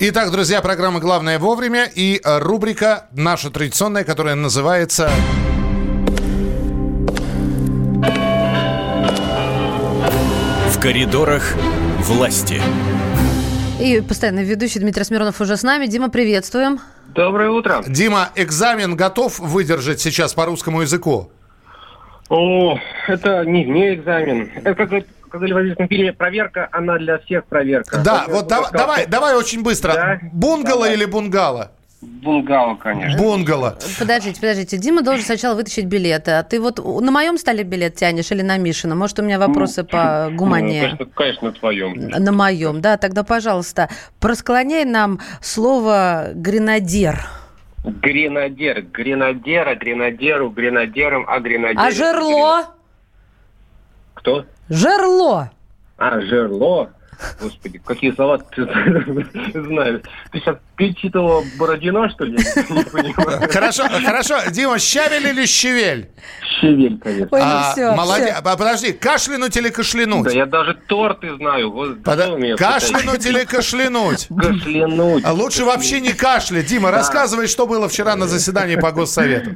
Итак, 0.00 0.32
друзья, 0.32 0.60
программа 0.60 0.98
«Главное 0.98 1.38
вовремя» 1.38 1.84
и 1.94 2.20
э, 2.22 2.38
рубрика 2.40 3.06
наша 3.12 3.48
традиционная, 3.50 4.02
которая 4.02 4.34
называется 4.34 5.08
В 10.68 10.80
коридорах 10.80 11.54
власти. 12.00 12.60
И 13.80 14.00
постоянно 14.00 14.40
ведущий 14.40 14.80
Дмитрий 14.80 15.04
Смирнов 15.04 15.40
уже 15.40 15.56
с 15.56 15.62
нами. 15.62 15.86
Дима, 15.86 16.10
приветствуем. 16.10 16.80
Доброе 17.14 17.50
утро. 17.50 17.84
Дима, 17.86 18.30
экзамен 18.34 18.96
готов 18.96 19.38
выдержать 19.38 20.00
сейчас 20.00 20.34
по 20.34 20.44
русскому 20.44 20.82
языку? 20.82 21.30
О, 22.28 22.76
это 23.06 23.44
не, 23.44 23.64
не 23.64 23.94
экзамен. 23.94 24.50
Это 24.64 24.86
как, 24.86 25.04
как 25.34 25.40
говорили 25.40 25.54
в 25.54 25.64
известном 25.64 25.88
фильме, 25.88 26.12
проверка, 26.12 26.68
она 26.70 26.96
для 26.98 27.18
всех 27.18 27.44
проверка. 27.46 27.98
Да, 28.04 28.24
Вот 28.28 28.46
да- 28.46 28.62
сказал, 28.62 28.72
давай, 28.86 29.06
давай 29.06 29.34
очень 29.36 29.62
быстро. 29.64 29.92
Да, 29.92 30.18
Бунгало 30.32 30.82
давай. 30.82 30.94
или 30.94 31.04
бунгало? 31.06 31.72
Бунгало, 32.00 32.74
конечно. 32.76 33.18
Бунгало. 33.20 33.78
Подождите, 33.98 34.40
подождите. 34.40 34.76
Дима 34.76 35.02
должен 35.02 35.24
сначала 35.24 35.54
вытащить 35.56 35.86
билеты. 35.86 36.32
А 36.32 36.42
ты 36.44 36.60
вот 36.60 36.78
на 36.78 37.10
моем 37.10 37.36
столе 37.38 37.64
билет 37.64 37.96
тянешь 37.96 38.30
или 38.30 38.42
на 38.42 38.58
Мишина? 38.58 38.94
Может, 38.94 39.18
у 39.18 39.22
меня 39.22 39.38
вопросы 39.40 39.82
по 39.84 40.28
Ну, 40.30 40.36
гумане? 40.36 40.80
конечно, 40.82 41.06
конечно, 41.06 41.48
на 41.48 41.52
твоем. 41.54 41.94
На 42.10 42.30
моем, 42.30 42.80
да. 42.80 42.96
Тогда, 42.98 43.24
пожалуйста, 43.24 43.88
просклоняй 44.20 44.84
нам 44.84 45.18
слово 45.40 46.28
«гренадер». 46.34 47.26
Гренадер, 47.84 48.82
гренадера, 48.82 49.74
гренадеру, 49.74 50.50
гренадером, 50.50 51.24
а 51.28 51.40
гренадер... 51.40 51.80
А 51.80 51.90
жерло? 51.90 52.66
Кто? 54.14 54.44
Жерло. 54.68 55.50
А, 55.98 56.20
жерло. 56.20 56.90
Господи, 57.40 57.80
какие 57.84 58.10
слова 58.12 58.38
ты 58.38 58.64
знаешь. 58.64 60.00
Ты 60.32 60.40
сейчас 60.40 60.56
перечитывала 60.76 61.44
Бородино, 61.58 62.08
что 62.10 62.24
ли? 62.24 62.36
Хорошо, 63.50 63.84
хорошо. 64.04 64.40
Дима, 64.50 64.78
щавель 64.80 65.28
или 65.28 65.46
щавель? 65.46 66.08
Щавель, 66.60 66.98
конечно. 66.98 67.28
Ой, 67.30 67.40
ну 67.40 67.46
А, 67.46 67.72
все, 67.72 67.92
молодец. 67.94 68.34
А, 68.42 68.56
Подожди, 68.56 68.92
кашлянуть 68.92 69.56
или 69.56 69.68
кашлянуть? 69.70 70.24
Да 70.24 70.32
я 70.32 70.46
даже 70.46 70.74
торты 70.88 71.36
знаю. 71.36 71.70
Вот? 71.70 71.98
Кашлянуть 72.02 73.24
или 73.26 73.44
кашлянуть? 73.44 74.26
Кашлянуть. 74.36 75.24
А 75.24 75.32
лучше 75.32 75.64
вообще 75.64 76.00
не 76.00 76.12
кашлять. 76.12 76.66
Дима, 76.66 76.90
рассказывай, 76.90 77.46
что 77.46 77.66
было 77.68 77.88
вчера 77.88 78.16
на 78.16 78.26
заседании 78.26 78.76
по 78.76 78.90
Госсовету. 78.90 79.50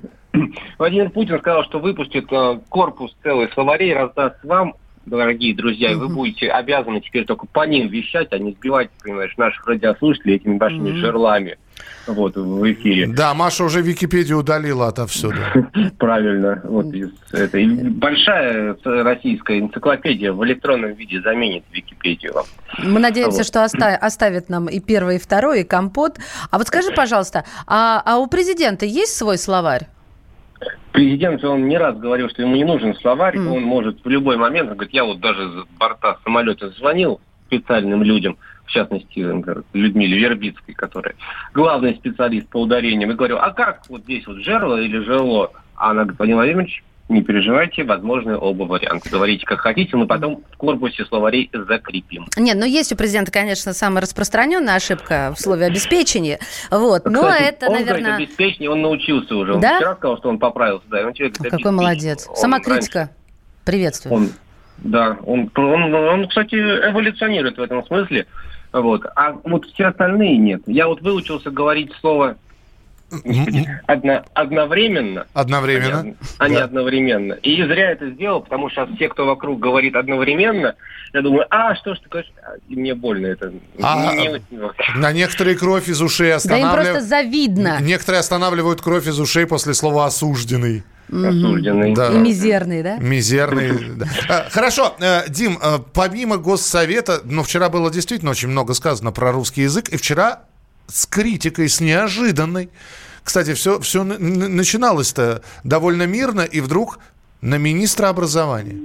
Владимир 0.79 1.11
Путин 1.11 1.41
сказал, 1.41 1.65
что 1.65 1.81
выпустит 1.81 2.31
э, 2.33 2.61
корпус 2.69 3.11
целый 3.25 3.51
словарей, 3.55 3.93
раздаст 3.95 4.37
вам, 4.45 4.75
дорогие 5.09 5.55
друзья, 5.55 5.91
и 5.91 5.95
вы 5.95 6.09
будете 6.09 6.49
обязаны 6.49 7.01
теперь 7.01 7.25
только 7.25 7.47
по 7.47 7.67
ним 7.67 7.89
вещать, 7.89 8.29
а 8.33 8.39
не 8.39 8.53
сбивать, 8.53 8.91
понимаешь, 9.03 9.37
наших 9.37 9.67
радиослушателей 9.67 10.37
этими 10.37 10.59
вашими 10.59 10.93
жерлами. 10.93 11.59
Вот, 12.07 12.37
в 12.37 12.73
эфире. 12.73 13.07
Да, 13.07 13.35
Маша 13.35 13.65
уже 13.65 13.83
Википедию 13.83 14.39
удалила 14.39 14.89
отовсюду. 14.89 15.37
Правильно. 15.99 16.61
Вот 16.65 16.87
из 16.87 17.11
этой. 17.33 17.67
большая 17.67 18.77
российская 18.85 19.61
энциклопедия 19.61 20.33
в 20.33 20.45
электронном 20.45 20.95
виде 20.95 21.21
заменит 21.21 21.65
Википедию. 21.71 22.35
Мы 22.79 22.99
надеемся, 22.99 23.39
Вот. 23.39 23.47
что 23.47 23.63
оста- 23.65 23.97
оставит 24.01 24.49
нам 24.49 24.67
и 24.67 24.81
первое, 24.81 25.17
и 25.17 25.19
второе, 25.19 25.61
и 25.61 25.65
компот. 25.65 26.19
А 26.51 26.59
вот 26.59 26.67
скажи, 26.67 26.91
пожалуйста, 26.93 27.45
а, 27.67 28.03
а 28.05 28.19
у 28.19 28.27
президента 28.27 28.87
есть 28.87 29.15
свой 29.17 29.39
словарь? 29.39 29.87
Президент, 30.93 31.45
он 31.45 31.69
не 31.69 31.79
раз 31.79 31.97
говорил, 31.97 32.29
что 32.29 32.43
ему 32.43 32.57
не 32.57 32.65
нужен 32.65 32.95
словарь, 32.97 33.37
М. 33.37 33.53
он 33.53 33.63
может 33.63 34.05
в 34.05 34.09
любой 34.09 34.37
момент, 34.37 34.71
он 34.71 34.77
говорит, 34.77 34.95
я 34.95 35.05
вот 35.05 35.21
даже 35.21 35.49
с 35.49 35.79
борта 35.79 36.19
самолета 36.25 36.71
звонил 36.71 37.21
специальным 37.47 38.03
людям, 38.03 38.37
в 38.65 38.71
частности, 38.71 39.21
Людмиле 39.73 40.19
Вербицкой, 40.19 40.75
которая 40.75 41.15
главный 41.55 41.95
специалист 41.95 42.49
по 42.49 42.63
ударениям, 42.63 43.11
и 43.11 43.15
говорю, 43.15 43.37
а 43.39 43.53
как 43.53 43.83
вот 43.89 44.03
здесь 44.03 44.27
вот 44.27 44.39
жерло 44.39 44.81
или 44.81 44.99
жерло? 44.99 45.53
А 45.77 45.91
она 45.91 46.03
говорит, 46.03 46.19
Владимир 46.19 46.37
Владимирович, 46.37 46.85
не 47.09 47.23
переживайте, 47.23 47.85
возможны 47.85 48.37
оба 48.37 48.65
варианта. 48.65 49.09
Говорите, 49.09 49.47
как 49.47 49.61
хотите, 49.61 49.97
мы 49.97 50.07
потом 50.07 50.43
в 50.53 50.57
корпусе 50.57 51.05
словарей 51.07 51.51
закрепим. 51.53 52.27
Нет, 52.37 52.57
ну 52.59 52.67
есть 52.67 52.93
у 52.93 52.97
президента, 52.97 53.33
конечно, 53.33 53.73
самая 53.73 54.03
распространенная 54.03 54.75
ошибка 54.77 55.33
в 55.35 55.41
слове 55.41 55.67
обеспечение. 55.67 56.39
Вот, 56.71 57.07
но 57.07 57.23
Кстати, 57.23 57.43
это, 57.45 57.67
он, 57.67 57.73
говорит, 57.73 57.89
наверное... 57.89 58.17
обеспечение, 58.17 58.71
он 58.71 58.83
научился 58.83 59.35
уже. 59.37 59.55
Он 59.55 59.61
Да? 59.61 59.77
вчера 59.77 59.97
сказал, 59.97 60.19
что 60.19 60.29
он 60.29 60.39
поправился, 60.39 60.85
да, 60.91 61.07
он 61.07 61.15
человек 61.15 61.37
Какой 61.39 61.73
молодец. 61.73 62.27
Он 62.29 62.37
Самокритика. 62.37 62.99
раньше- 62.99 63.15
Приветствую. 63.65 64.15
Он, 64.15 64.29
да, 64.79 65.17
он, 65.25 65.51
он, 65.57 65.95
он, 65.95 66.29
кстати, 66.29 66.55
эволюционирует 66.55 67.57
в 67.59 67.63
этом 67.63 67.85
смысле. 67.87 68.27
Вот. 68.73 69.03
А 69.17 69.33
вот 69.45 69.65
все 69.67 69.87
остальные 69.87 70.37
нет. 70.37 70.63
Я 70.67 70.87
вот 70.89 71.01
выучился 71.01 71.51
говорить 71.51 71.91
слово 72.01 72.37
одно- 73.87 74.25
одновременно, 74.35 75.27
Одновременно. 75.33 76.15
а 76.39 76.49
не, 76.49 76.57
а 76.57 76.59
Да. 76.59 76.65
одновременно. 76.65 77.33
И 77.35 77.63
зря 77.63 77.91
это 77.93 78.11
сделал, 78.11 78.41
потому 78.43 78.69
что 78.71 78.85
сейчас 78.87 78.97
все, 78.97 79.09
кто 79.09 79.27
вокруг 79.27 79.59
говорит 79.61 79.97
одновременно, 79.97 80.75
я 81.15 81.23
думаю, 81.23 81.47
а 81.51 81.75
что 81.77 81.95
ж? 81.95 81.99
А, 82.13 82.23
И 82.69 82.77
мне 82.77 82.95
больно 82.95 83.27
это. 83.29 83.53
А, 83.83 84.15
Не- 84.15 84.41
На 84.97 85.13
некоторые 85.13 85.57
кровь 85.57 85.89
из 85.89 86.01
ушей 86.03 86.29
Да 86.29 86.33
им 86.33 86.37
останавливают. 86.37 86.89
просто 86.93 87.09
завидно. 87.09 87.79
Некоторые 87.81 88.21
останавливают 88.21 88.81
кровь 88.83 89.07
из 89.07 89.19
ушей 89.19 89.47
после 89.47 89.75
слова 89.75 90.07
осужденный. 90.07 90.85
осужденный. 91.11 91.95
Да. 91.95 92.13
И 92.13 92.19
мизерный, 92.19 92.83
да? 92.83 92.99
Мизерный. 92.99 93.73
да. 93.97 94.07
А, 94.29 94.51
Хорошо, 94.51 94.95
э, 95.01 95.23
Дим, 95.31 95.59
э, 95.63 95.79
помимо 95.95 96.37
Госсовета, 96.37 97.21
ну, 97.25 97.43
вчера 97.43 97.71
было 97.71 97.91
действительно 97.91 98.31
очень 98.33 98.49
много 98.49 98.75
сказано 98.75 99.11
про 99.11 99.33
русский 99.33 99.63
язык, 99.63 99.89
и 99.89 99.97
вчера 99.97 100.43
с 100.89 101.07
критикой, 101.07 101.69
с 101.69 101.81
неожиданной. 101.81 102.71
Кстати, 103.23 103.55
все, 103.55 103.79
все 103.81 104.05
начиналось-то 104.05 105.43
довольно 105.65 106.07
мирно, 106.07 106.41
и 106.43 106.61
вдруг 106.61 106.99
на 107.41 107.57
министра 107.59 108.09
образования. 108.09 108.77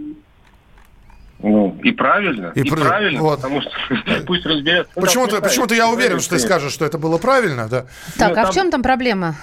Ну, 1.39 1.77
и 1.83 1.91
правильно, 1.91 2.51
И 2.55 2.61
и, 2.61 2.69
пр- 2.69 2.79
правильно, 2.79 3.19
вот. 3.21 3.37
потому 3.41 3.61
что 3.61 3.71
пусть 4.25 4.45
разберется. 4.45 4.91
Почему-то, 4.95 5.41
почему-то 5.41 5.75
я 5.75 5.89
уверен, 5.89 6.19
что 6.21 6.35
ты 6.35 6.39
скажешь, 6.39 6.71
что 6.71 6.85
это 6.85 6.97
было 6.97 7.17
правильно, 7.17 7.67
да? 7.67 7.85
Так, 8.17 8.35
Ну, 8.35 8.41
а 8.41 8.43
в 8.43 8.45
там- 8.45 8.53
чем 8.53 8.71
там 8.71 8.81
проблема? 8.81 9.35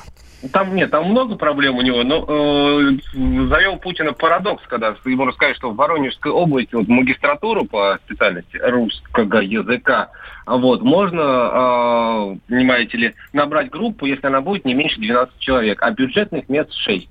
Там 0.53 0.74
нет, 0.74 0.91
там 0.91 1.11
много 1.11 1.36
проблем 1.36 1.76
у 1.76 1.82
него, 1.82 2.03
но 2.03 2.24
э, 2.26 2.91
завел 3.49 3.76
Путина 3.76 4.14
парадокс, 4.14 4.66
когда 4.68 4.95
ему 5.05 5.26
рассказали, 5.26 5.55
что 5.55 5.70
в 5.70 5.76
Воронежской 5.76 6.32
области 6.32 6.74
вот, 6.74 6.88
магистратуру 6.88 7.66
по 7.66 7.99
специальности 8.07 8.57
русского 8.57 9.41
языка 9.41 10.11
вот, 10.47 10.80
можно, 10.82 11.20
э, 11.20 12.36
понимаете 12.49 12.97
ли, 12.97 13.14
набрать 13.34 13.68
группу, 13.68 14.07
если 14.07 14.26
она 14.26 14.41
будет 14.41 14.64
не 14.64 14.72
меньше 14.72 14.99
12 14.99 15.38
человек, 15.41 15.82
а 15.82 15.91
бюджетных 15.91 16.49
мест 16.49 16.72
6. 16.72 17.07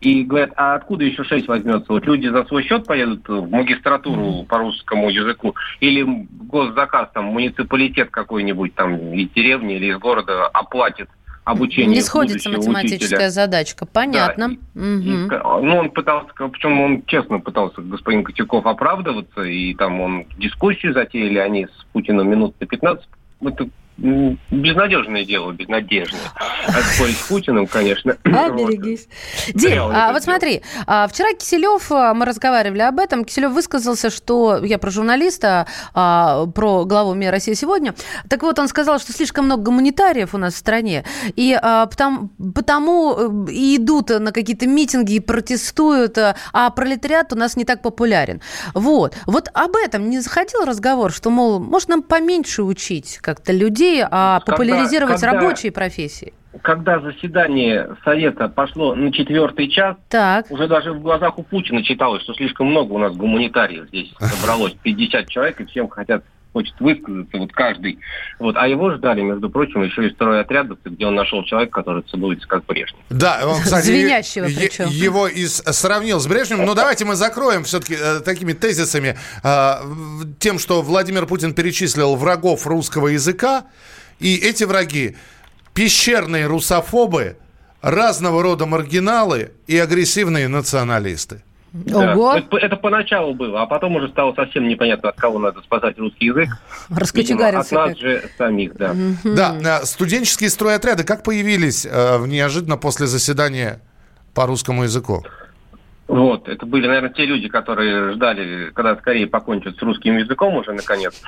И 0.00 0.24
говорят, 0.24 0.50
а 0.56 0.74
откуда 0.74 1.04
еще 1.04 1.22
6 1.22 1.46
возьмется? 1.46 1.86
Вот 1.88 2.04
люди 2.04 2.26
за 2.26 2.44
свой 2.44 2.64
счет 2.64 2.86
поедут 2.86 3.26
в 3.28 3.48
магистратуру 3.50 4.44
по 4.48 4.58
русскому 4.58 5.08
языку 5.10 5.54
или 5.78 6.02
госзаказ, 6.02 7.10
там, 7.14 7.26
муниципалитет 7.26 8.10
какой-нибудь 8.10 8.74
там 8.74 8.96
из 9.14 9.30
деревни 9.30 9.76
или 9.76 9.92
из 9.92 9.98
города 9.98 10.46
оплатит 10.48 11.08
обучение 11.44 11.96
Не 11.96 12.00
сходится 12.02 12.48
математическая 12.50 13.18
учителя. 13.18 13.30
задачка. 13.30 13.86
Понятно. 13.86 14.48
Да, 14.74 14.80
Мгм. 14.80 15.26
и 15.26 15.66
ну, 15.66 15.76
он 15.76 15.90
пытался, 15.90 16.28
причем 16.50 16.80
он 16.80 17.02
честно 17.06 17.38
пытался, 17.38 17.80
господин 17.82 18.24
Котяков, 18.24 18.66
оправдываться, 18.66 19.42
и 19.42 19.74
там 19.74 20.00
он 20.00 20.24
дискуссию 20.38 20.94
затеяли, 20.94 21.38
они 21.38 21.66
с 21.66 21.84
Путиным 21.92 22.28
минут 22.30 22.54
на 22.60 22.66
15. 22.66 23.06
Это 23.42 23.68
безнадежное 23.96 25.24
дело, 25.24 25.52
безнадежное. 25.52 26.20
А 26.66 26.72
спорить 26.82 27.16
с 27.16 27.28
Путиным, 27.28 27.66
конечно. 27.66 28.16
А, 28.34 28.48
вот. 28.48 28.68
берегись. 28.68 29.06
Дим, 29.54 29.82
а 29.92 30.12
вот 30.12 30.24
смотри, 30.24 30.62
а, 30.88 31.06
вчера 31.06 31.34
Киселев, 31.34 31.92
а, 31.92 32.14
мы 32.14 32.24
разговаривали 32.24 32.80
об 32.80 32.98
этом, 32.98 33.24
Киселев 33.24 33.52
высказался, 33.52 34.10
что, 34.10 34.64
я 34.64 34.78
про 34.78 34.90
журналиста, 34.90 35.68
а, 35.94 36.46
про 36.46 36.84
главу 36.84 37.14
МИА 37.14 37.30
«Россия 37.30 37.54
сегодня», 37.54 37.94
так 38.28 38.42
вот, 38.42 38.58
он 38.58 38.66
сказал, 38.66 38.98
что 38.98 39.12
слишком 39.12 39.44
много 39.44 39.62
гуманитариев 39.62 40.34
у 40.34 40.38
нас 40.38 40.54
в 40.54 40.56
стране, 40.56 41.04
и 41.36 41.56
а, 41.60 41.86
потому, 41.86 42.30
потому 42.54 43.46
э, 43.46 43.52
и 43.52 43.76
идут 43.76 44.10
на 44.10 44.32
какие-то 44.32 44.66
митинги 44.66 45.14
и 45.14 45.20
протестуют, 45.20 46.18
а, 46.18 46.34
а 46.52 46.70
пролетариат 46.70 47.32
у 47.32 47.36
нас 47.36 47.56
не 47.56 47.64
так 47.64 47.82
популярен. 47.82 48.40
Вот. 48.74 49.16
Вот 49.26 49.48
об 49.54 49.76
этом 49.76 50.10
не 50.10 50.20
заходил 50.20 50.64
разговор, 50.64 51.12
что, 51.12 51.30
мол, 51.30 51.60
может, 51.60 51.88
нам 51.88 52.02
поменьше 52.02 52.62
учить 52.62 53.18
как-то 53.20 53.52
людей, 53.52 53.83
а 54.10 54.40
Когда- 54.40 54.52
популяризировать 54.52 55.20
когда- 55.20 55.40
рабочие 55.40 55.72
профессии? 55.72 56.32
Когда 56.62 57.00
заседание 57.00 57.96
Совета 58.04 58.48
пошло 58.48 58.94
на 58.94 59.12
четвертый 59.12 59.68
час, 59.68 59.96
Так. 60.08 60.48
уже 60.50 60.68
даже 60.68 60.92
в 60.92 61.00
глазах 61.00 61.36
у 61.38 61.42
Путина 61.42 61.82
читалось, 61.82 62.22
что 62.22 62.32
слишком 62.34 62.68
много 62.68 62.92
у 62.92 62.98
нас 62.98 63.14
гуманитариев 63.16 63.88
здесь 63.88 64.12
собралось, 64.20 64.72
50 64.82 65.28
человек, 65.28 65.60
и 65.60 65.64
всем 65.64 65.88
хотят 65.88 66.22
хочет 66.54 66.74
высказаться, 66.80 67.36
вот 67.36 67.52
каждый. 67.52 67.98
Вот. 68.38 68.56
А 68.56 68.66
его 68.66 68.94
ждали, 68.94 69.20
между 69.20 69.50
прочим, 69.50 69.82
еще 69.82 70.06
и 70.06 70.10
стройотрядовцы, 70.10 70.88
где 70.88 71.04
он 71.06 71.16
нашел 71.16 71.44
человека, 71.44 71.72
который 71.72 72.02
целуется 72.04 72.46
как 72.48 72.64
Брежнев. 72.64 73.00
Да, 73.10 73.40
он, 73.44 73.60
кстати, 73.60 73.86
Звенящего 73.86 74.46
причем. 74.46 74.88
его 74.88 75.26
и 75.26 75.44
сравнил 75.46 76.20
с 76.20 76.26
Брежневым. 76.26 76.64
Но 76.64 76.74
давайте 76.74 77.04
мы 77.04 77.16
закроем 77.16 77.64
все-таки 77.64 77.96
такими 78.24 78.52
тезисами 78.52 79.18
э, 79.42 79.74
тем, 80.38 80.58
что 80.60 80.80
Владимир 80.80 81.26
Путин 81.26 81.54
перечислил 81.54 82.14
врагов 82.14 82.66
русского 82.66 83.08
языка. 83.08 83.64
И 84.20 84.36
эти 84.36 84.62
враги 84.62 85.16
пещерные 85.74 86.46
русофобы, 86.46 87.36
разного 87.82 88.42
рода 88.42 88.64
маргиналы 88.64 89.50
и 89.66 89.76
агрессивные 89.76 90.46
националисты. 90.46 91.42
Да. 91.74 92.12
Ого. 92.12 92.34
Это, 92.36 92.56
это 92.56 92.76
поначалу 92.76 93.34
было, 93.34 93.62
а 93.62 93.66
потом 93.66 93.96
уже 93.96 94.08
стало 94.08 94.32
совсем 94.34 94.68
непонятно, 94.68 95.08
от 95.08 95.16
кого 95.16 95.40
надо 95.40 95.60
спасать 95.60 95.98
русский 95.98 96.26
язык. 96.26 96.48
Видимо, 96.88 96.98
от 96.98 97.00
Раскочегарился. 97.00 97.74
нас 97.74 97.98
же 97.98 98.22
самих, 98.38 98.76
да. 98.76 98.94
Да, 99.24 99.80
э, 99.82 99.84
студенческие 99.84 100.50
стройотряды 100.50 101.02
как 101.02 101.24
появились 101.24 101.84
э, 101.84 102.26
неожиданно 102.28 102.76
после 102.76 103.08
заседания 103.08 103.80
по 104.34 104.46
русскому 104.46 104.84
языку? 104.84 105.24
Вот, 106.06 106.48
это 106.48 106.64
были, 106.64 106.86
наверное, 106.86 107.10
те 107.10 107.26
люди, 107.26 107.48
которые 107.48 108.12
ждали, 108.12 108.70
когда 108.72 108.94
скорее 108.96 109.26
покончат 109.26 109.76
с 109.76 109.82
русским 109.82 110.16
языком 110.16 110.54
уже, 110.54 110.72
наконец. 110.72 111.20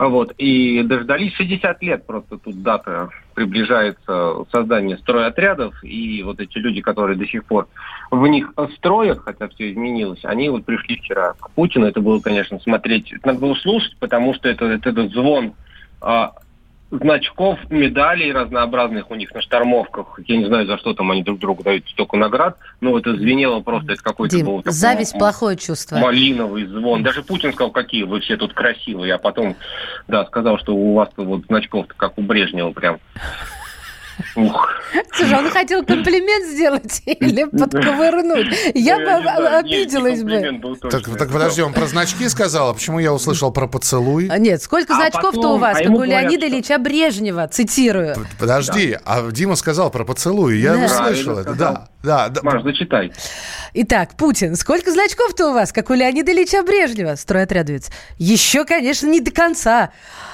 Вот, 0.00 0.32
и 0.38 0.82
дождались 0.82 1.34
60 1.34 1.82
лет, 1.82 2.06
просто 2.06 2.38
тут 2.38 2.62
дата 2.62 3.10
приближается 3.34 4.46
создание 4.50 4.96
стройотрядов, 4.96 5.74
и 5.84 6.22
вот 6.22 6.40
эти 6.40 6.56
люди, 6.56 6.80
которые 6.80 7.18
до 7.18 7.26
сих 7.26 7.44
пор 7.44 7.68
в 8.10 8.26
них 8.26 8.50
строят, 8.76 9.18
хотя 9.18 9.48
все 9.48 9.70
изменилось, 9.70 10.24
они 10.24 10.48
вот 10.48 10.64
пришли 10.64 10.96
вчера 10.96 11.34
к 11.38 11.50
Путину, 11.50 11.84
это 11.84 12.00
было, 12.00 12.18
конечно, 12.18 12.58
смотреть, 12.60 13.12
надо 13.26 13.40
было 13.40 13.54
слушать, 13.56 13.94
потому 14.00 14.32
что 14.32 14.48
это, 14.48 14.64
это 14.64 14.88
этот 14.88 15.12
звон 15.12 15.52
а, 16.00 16.32
значков, 16.90 17.58
медалей 17.70 18.32
разнообразных 18.32 19.10
у 19.10 19.14
них 19.14 19.32
на 19.34 19.40
штормовках. 19.40 20.18
Я 20.26 20.36
не 20.38 20.46
знаю, 20.46 20.66
за 20.66 20.78
что 20.78 20.94
там 20.94 21.10
они 21.10 21.22
друг 21.22 21.38
другу 21.38 21.62
дают 21.62 21.88
столько 21.88 22.16
наград, 22.16 22.56
но 22.80 22.98
это 22.98 23.14
звенело 23.14 23.60
просто, 23.60 23.92
это 23.92 24.02
какой-то 24.02 24.36
Дим, 24.36 24.46
был 24.46 24.58
такой 24.58 24.72
зависть 24.72 25.16
плохое 25.18 25.56
чувство. 25.56 25.96
малиновый 25.96 26.66
звон. 26.66 27.02
Даже 27.02 27.22
Путин 27.22 27.52
сказал, 27.52 27.70
какие 27.70 28.02
вы 28.02 28.20
все 28.20 28.36
тут 28.36 28.52
красивые, 28.54 29.14
а 29.14 29.18
потом, 29.18 29.56
да, 30.08 30.24
сказал, 30.26 30.58
что 30.58 30.74
у 30.74 30.94
вас 30.94 31.10
вот 31.16 31.44
значков 31.46 31.86
как 31.96 32.18
у 32.18 32.22
Брежнева 32.22 32.72
прям. 32.72 32.98
Ух. 34.36 34.68
Слушай, 35.12 35.38
он 35.38 35.50
хотел 35.50 35.84
комплимент 35.84 36.46
сделать 36.46 37.02
или 37.06 37.44
подковырнуть? 37.44 38.48
Я 38.74 38.98
бы 38.98 39.48
обиделась 39.58 40.22
бы. 40.22 40.60
Так, 40.90 41.30
подожди, 41.30 41.62
он 41.62 41.72
про 41.72 41.86
значки 41.86 42.28
сказал, 42.28 42.70
а 42.70 42.74
почему 42.74 42.98
я 42.98 43.12
услышал 43.12 43.52
про 43.52 43.66
поцелуй? 43.66 44.28
А 44.28 44.38
Нет, 44.38 44.62
сколько 44.62 44.94
А 44.94 44.96
значков-то 44.96 45.54
у 45.54 45.58
вас, 45.58 45.78
а 45.80 45.84
как 45.84 45.92
у 45.92 46.02
Леонида 46.02 46.46
Ильича 46.48 46.78
Брежнева, 46.78 47.48
цитирую. 47.48 48.16
Подожди, 48.38 48.98
а 49.04 49.30
Дима 49.30 49.56
сказал 49.56 49.90
про 49.90 50.04
поцелуй, 50.04 50.58
я 50.58 50.76
услышал 50.76 51.38
это. 51.38 51.54
Да, 51.54 51.89
да, 52.02 52.28
да. 52.28 52.40
Маш, 52.42 52.62
зачитай. 52.62 53.12
Итак, 53.74 54.16
Путин, 54.16 54.56
сколько 54.56 54.90
значков-то 54.90 55.50
у 55.50 55.52
вас, 55.54 55.72
как 55.72 55.90
у 55.90 55.94
Леонида 55.94 56.32
Ильича 56.32 56.62
Брежнева, 56.62 57.14
стройотрядовец? 57.14 57.90
Еще, 58.18 58.64
конечно, 58.64 59.06
не 59.06 59.20
до 59.20 59.30
конца. 59.30 59.90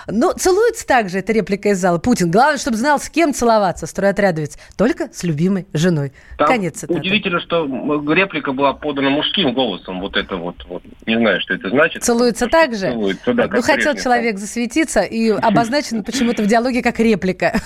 Но 0.08 0.32
целуется 0.32 0.86
также, 0.86 1.18
это 1.18 1.32
реплика 1.32 1.70
из 1.70 1.78
зала. 1.78 1.98
Путин, 1.98 2.30
главное, 2.30 2.58
чтобы 2.58 2.76
знал, 2.76 3.00
с 3.00 3.08
кем 3.08 3.34
целоваться, 3.34 3.86
стройотрядовец. 3.86 4.56
Только 4.76 5.08
с 5.12 5.24
любимой 5.24 5.66
женой. 5.72 6.12
Там 6.38 6.46
Конец 6.46 6.78
цитаты. 6.78 7.00
удивительно, 7.00 7.40
что 7.40 7.64
реплика 8.12 8.52
была 8.52 8.72
подана 8.72 9.10
мужским 9.10 9.52
голосом. 9.52 10.00
Вот 10.00 10.16
это 10.16 10.36
вот, 10.36 10.64
вот. 10.68 10.84
Не 11.06 11.16
знаю, 11.16 11.40
что 11.40 11.54
это 11.54 11.70
значит. 11.70 12.04
Целуется 12.04 12.46
так 12.46 12.74
же? 12.74 12.92
Целуется, 12.92 13.34
да, 13.34 13.48
ну, 13.48 13.60
хотел 13.62 13.92
Брежнев. 13.92 14.02
человек 14.04 14.38
засветиться 14.38 15.00
и 15.02 15.30
обозначен 15.30 16.04
почему-то 16.04 16.44
в 16.44 16.46
диалоге 16.46 16.82
как 16.82 17.00
реплика. 17.00 17.60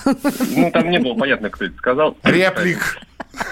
Ну, 0.55 0.71
там 0.71 0.89
не 0.89 0.97
было 0.97 1.13
понятно, 1.13 1.51
кто 1.51 1.65
это 1.65 1.77
сказал. 1.77 2.17
Реплик. 2.23 2.97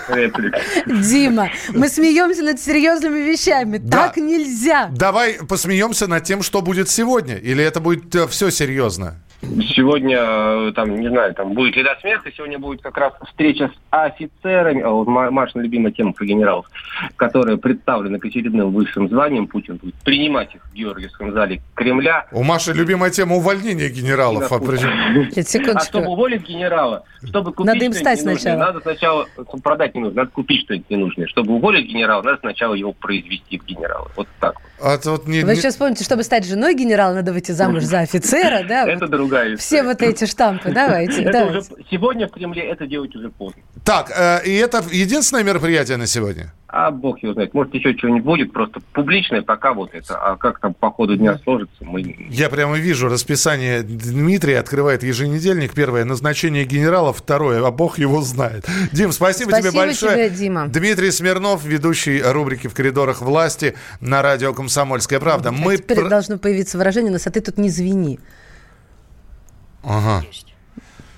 Реплик. 0.10 0.39
Дима, 0.86 1.50
мы 1.70 1.90
смеемся 1.90 2.44
над 2.44 2.60
серьезными 2.60 3.20
вещами. 3.20 3.78
Да. 3.78 4.08
Так 4.08 4.18
нельзя. 4.18 4.90
Давай 4.92 5.34
посмеемся 5.34 6.08
над 6.08 6.24
тем, 6.24 6.42
что 6.42 6.62
будет 6.62 6.90
сегодня. 6.90 7.36
Или 7.36 7.64
это 7.64 7.80
будет 7.80 8.16
все 8.30 8.50
серьезно? 8.50 9.16
Сегодня, 9.42 10.18
э, 10.20 10.72
там, 10.76 11.00
не 11.00 11.08
знаю, 11.08 11.34
там 11.34 11.54
будет 11.54 11.76
ли 11.78 11.84
до 11.84 11.96
смеха, 12.02 12.30
сегодня 12.36 12.60
будет 12.60 12.82
как 12.82 12.98
раз 12.98 13.14
встреча 13.26 13.70
с 13.70 13.72
офицерами, 13.90 14.82
а 14.82 14.90
вот 14.90 15.08
Ма- 15.08 15.32
Машина 15.32 15.62
любимая 15.62 15.94
тема 15.94 16.12
про 16.12 16.26
генералов, 16.26 16.66
которые 17.16 17.58
представлены 17.58 18.20
к 18.20 18.26
очередным 18.26 18.72
высшим 18.72 19.08
званиям, 19.08 19.48
Путин 19.48 19.78
будет 19.78 19.96
принимать 20.04 20.54
их 20.56 20.66
в 20.66 20.74
Георгиевском 20.74 21.32
зале 21.32 21.62
Кремля. 21.74 22.28
У 22.34 22.44
Маши 22.44 22.74
любимая 22.74 23.12
тема 23.12 23.38
увольнения 23.38 23.88
генералов. 23.90 24.52
а 24.52 24.60
А 25.76 25.80
чтобы 25.80 26.08
уволить 26.08 26.46
генерала, 26.46 27.04
чтобы 27.24 27.54
купить 27.54 27.74
Надо 27.74 27.86
им 27.86 27.94
что-нибудь 27.94 27.98
стать 28.00 28.20
ненужное, 28.20 28.36
сначала. 28.42 28.60
надо 28.60 28.80
сначала 28.82 29.28
продать 29.64 29.96
не 29.96 30.02
нужно, 30.02 30.18
надо 30.24 30.32
купить 30.32 30.62
что-нибудь 30.64 30.90
ненужное. 30.90 31.28
Чтобы 31.28 31.54
уволить 31.54 31.88
генерала, 31.88 32.22
надо 32.24 32.40
сначала 32.40 32.74
его 32.74 32.92
произвести 32.92 33.58
в 33.58 33.66
генерала. 33.66 34.12
Вот 34.18 34.28
так. 34.40 34.56
вот. 34.56 34.68
А 34.82 34.98
вот 35.04 35.28
не- 35.28 35.42
Вы 35.44 35.52
не- 35.52 35.56
сейчас 35.56 35.76
помните, 35.76 36.04
чтобы 36.04 36.24
стать 36.24 36.46
женой 36.46 36.74
генерала, 36.76 37.14
надо 37.14 37.34
выйти 37.34 37.52
замуж 37.52 37.84
за 37.84 38.00
офицера, 38.00 38.66
да? 38.68 38.88
Это 38.88 39.06
Вот 39.06 39.12
другая 39.12 39.58
Все 39.58 39.78
история. 39.78 39.84
вот 39.84 40.02
эти 40.02 40.26
штампы, 40.26 40.72
давайте. 40.72 41.22
Давайте. 41.30 41.60
уже 41.60 41.64
сегодня 41.92 42.28
в 42.28 42.32
Кремле 42.32 42.64
это 42.70 42.88
делать 42.88 43.16
уже 43.16 43.30
поздно. 43.30 43.62
Так, 43.90 44.12
э, 44.16 44.46
и 44.46 44.54
это 44.54 44.84
единственное 44.92 45.42
мероприятие 45.42 45.98
на 45.98 46.06
сегодня? 46.06 46.54
А 46.68 46.92
бог 46.92 47.24
его 47.24 47.34
знает. 47.34 47.56
Может, 47.56 47.74
еще 47.74 47.98
что-нибудь 47.98 48.24
будет, 48.24 48.54
просто 48.54 48.82
публичное 48.94 49.42
пока 49.42 49.74
вот 49.74 49.96
это. 49.96 50.16
А 50.16 50.36
как 50.38 50.60
там 50.60 50.76
по 50.76 50.92
ходу 50.92 51.18
дня 51.18 51.40
сложится, 51.44 51.84
мы... 51.84 52.16
Я 52.30 52.50
прямо 52.50 52.78
вижу 52.78 53.10
расписание 53.10 53.82
Дмитрия, 53.82 54.60
открывает 54.60 55.02
еженедельник. 55.02 55.74
Первое, 55.74 56.06
назначение 56.06 56.66
генерала. 56.66 57.14
Второе, 57.14 57.66
а 57.66 57.72
бог 57.72 57.98
его 57.98 58.22
знает. 58.22 58.68
Дим, 58.92 59.12
спасибо, 59.12 59.54
тебе 59.54 59.72
Спасибо 59.72 59.86
большое. 59.86 60.30
тебе, 60.30 60.38
Дима. 60.38 60.68
Дмитрий 60.68 61.10
Смирнов, 61.10 61.66
ведущий 61.66 62.22
рубрики 62.22 62.68
«В 62.68 62.76
коридорах 62.76 63.24
власти» 63.24 63.74
на 64.02 64.22
радио 64.22 64.54
«Комсомольская 64.54 65.20
правда». 65.20 65.52
Мы... 65.52 65.74
А 65.74 65.78
Теперь 65.78 66.02
про- 66.02 66.10
должно 66.10 66.38
появиться 66.38 66.78
выражение 66.78 67.12
«нас, 67.12 67.26
а 67.26 67.32
ты 67.32 67.42
тут 67.42 67.58
не 67.58 67.72
звени». 67.72 68.20
Ага, 69.84 70.24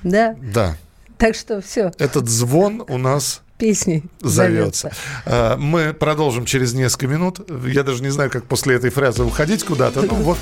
Да? 0.03 0.37
да. 0.41 0.77
Так 1.21 1.35
что 1.35 1.61
все, 1.61 1.91
Этот 1.99 2.27
звон 2.27 2.83
у 2.87 2.97
нас 2.97 3.41
песней 3.59 4.03
зовется. 4.21 4.89
зовется. 4.89 4.91
Э, 5.25 5.55
Мы 5.55 5.93
продолжим 5.93 6.45
через 6.45 6.73
несколько 6.73 7.05
минут. 7.05 7.47
Я 7.67 7.83
даже 7.83 8.01
не 8.01 8.09
знаю, 8.09 8.31
как 8.31 8.45
после 8.45 8.73
этой 8.75 8.89
фразы 8.89 9.23
уходить 9.23 9.63
куда-то. 9.63 10.01
Ну 10.01 10.15
вот, 10.15 10.39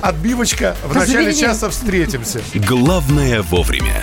отбивочка. 0.00 0.76
В 0.84 0.94
начале 0.94 1.34
часа 1.34 1.70
встретимся. 1.70 2.40
Главное 2.54 3.42
вовремя. 3.42 4.00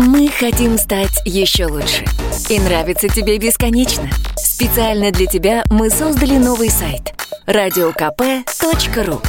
Мы 0.00 0.28
хотим 0.28 0.76
стать 0.76 1.22
еще 1.24 1.66
лучше. 1.66 2.04
И 2.48 2.58
нравится 2.58 3.08
тебе 3.08 3.38
бесконечно. 3.38 4.10
Специально 4.36 5.12
для 5.12 5.26
тебя 5.26 5.62
мы 5.70 5.88
создали 5.88 6.36
новый 6.36 6.68
сайт– 6.70 7.12
радиокп.ру 7.46 9.20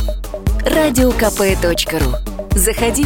радиокп.ру 0.65 2.15
Заходи, 2.55 3.05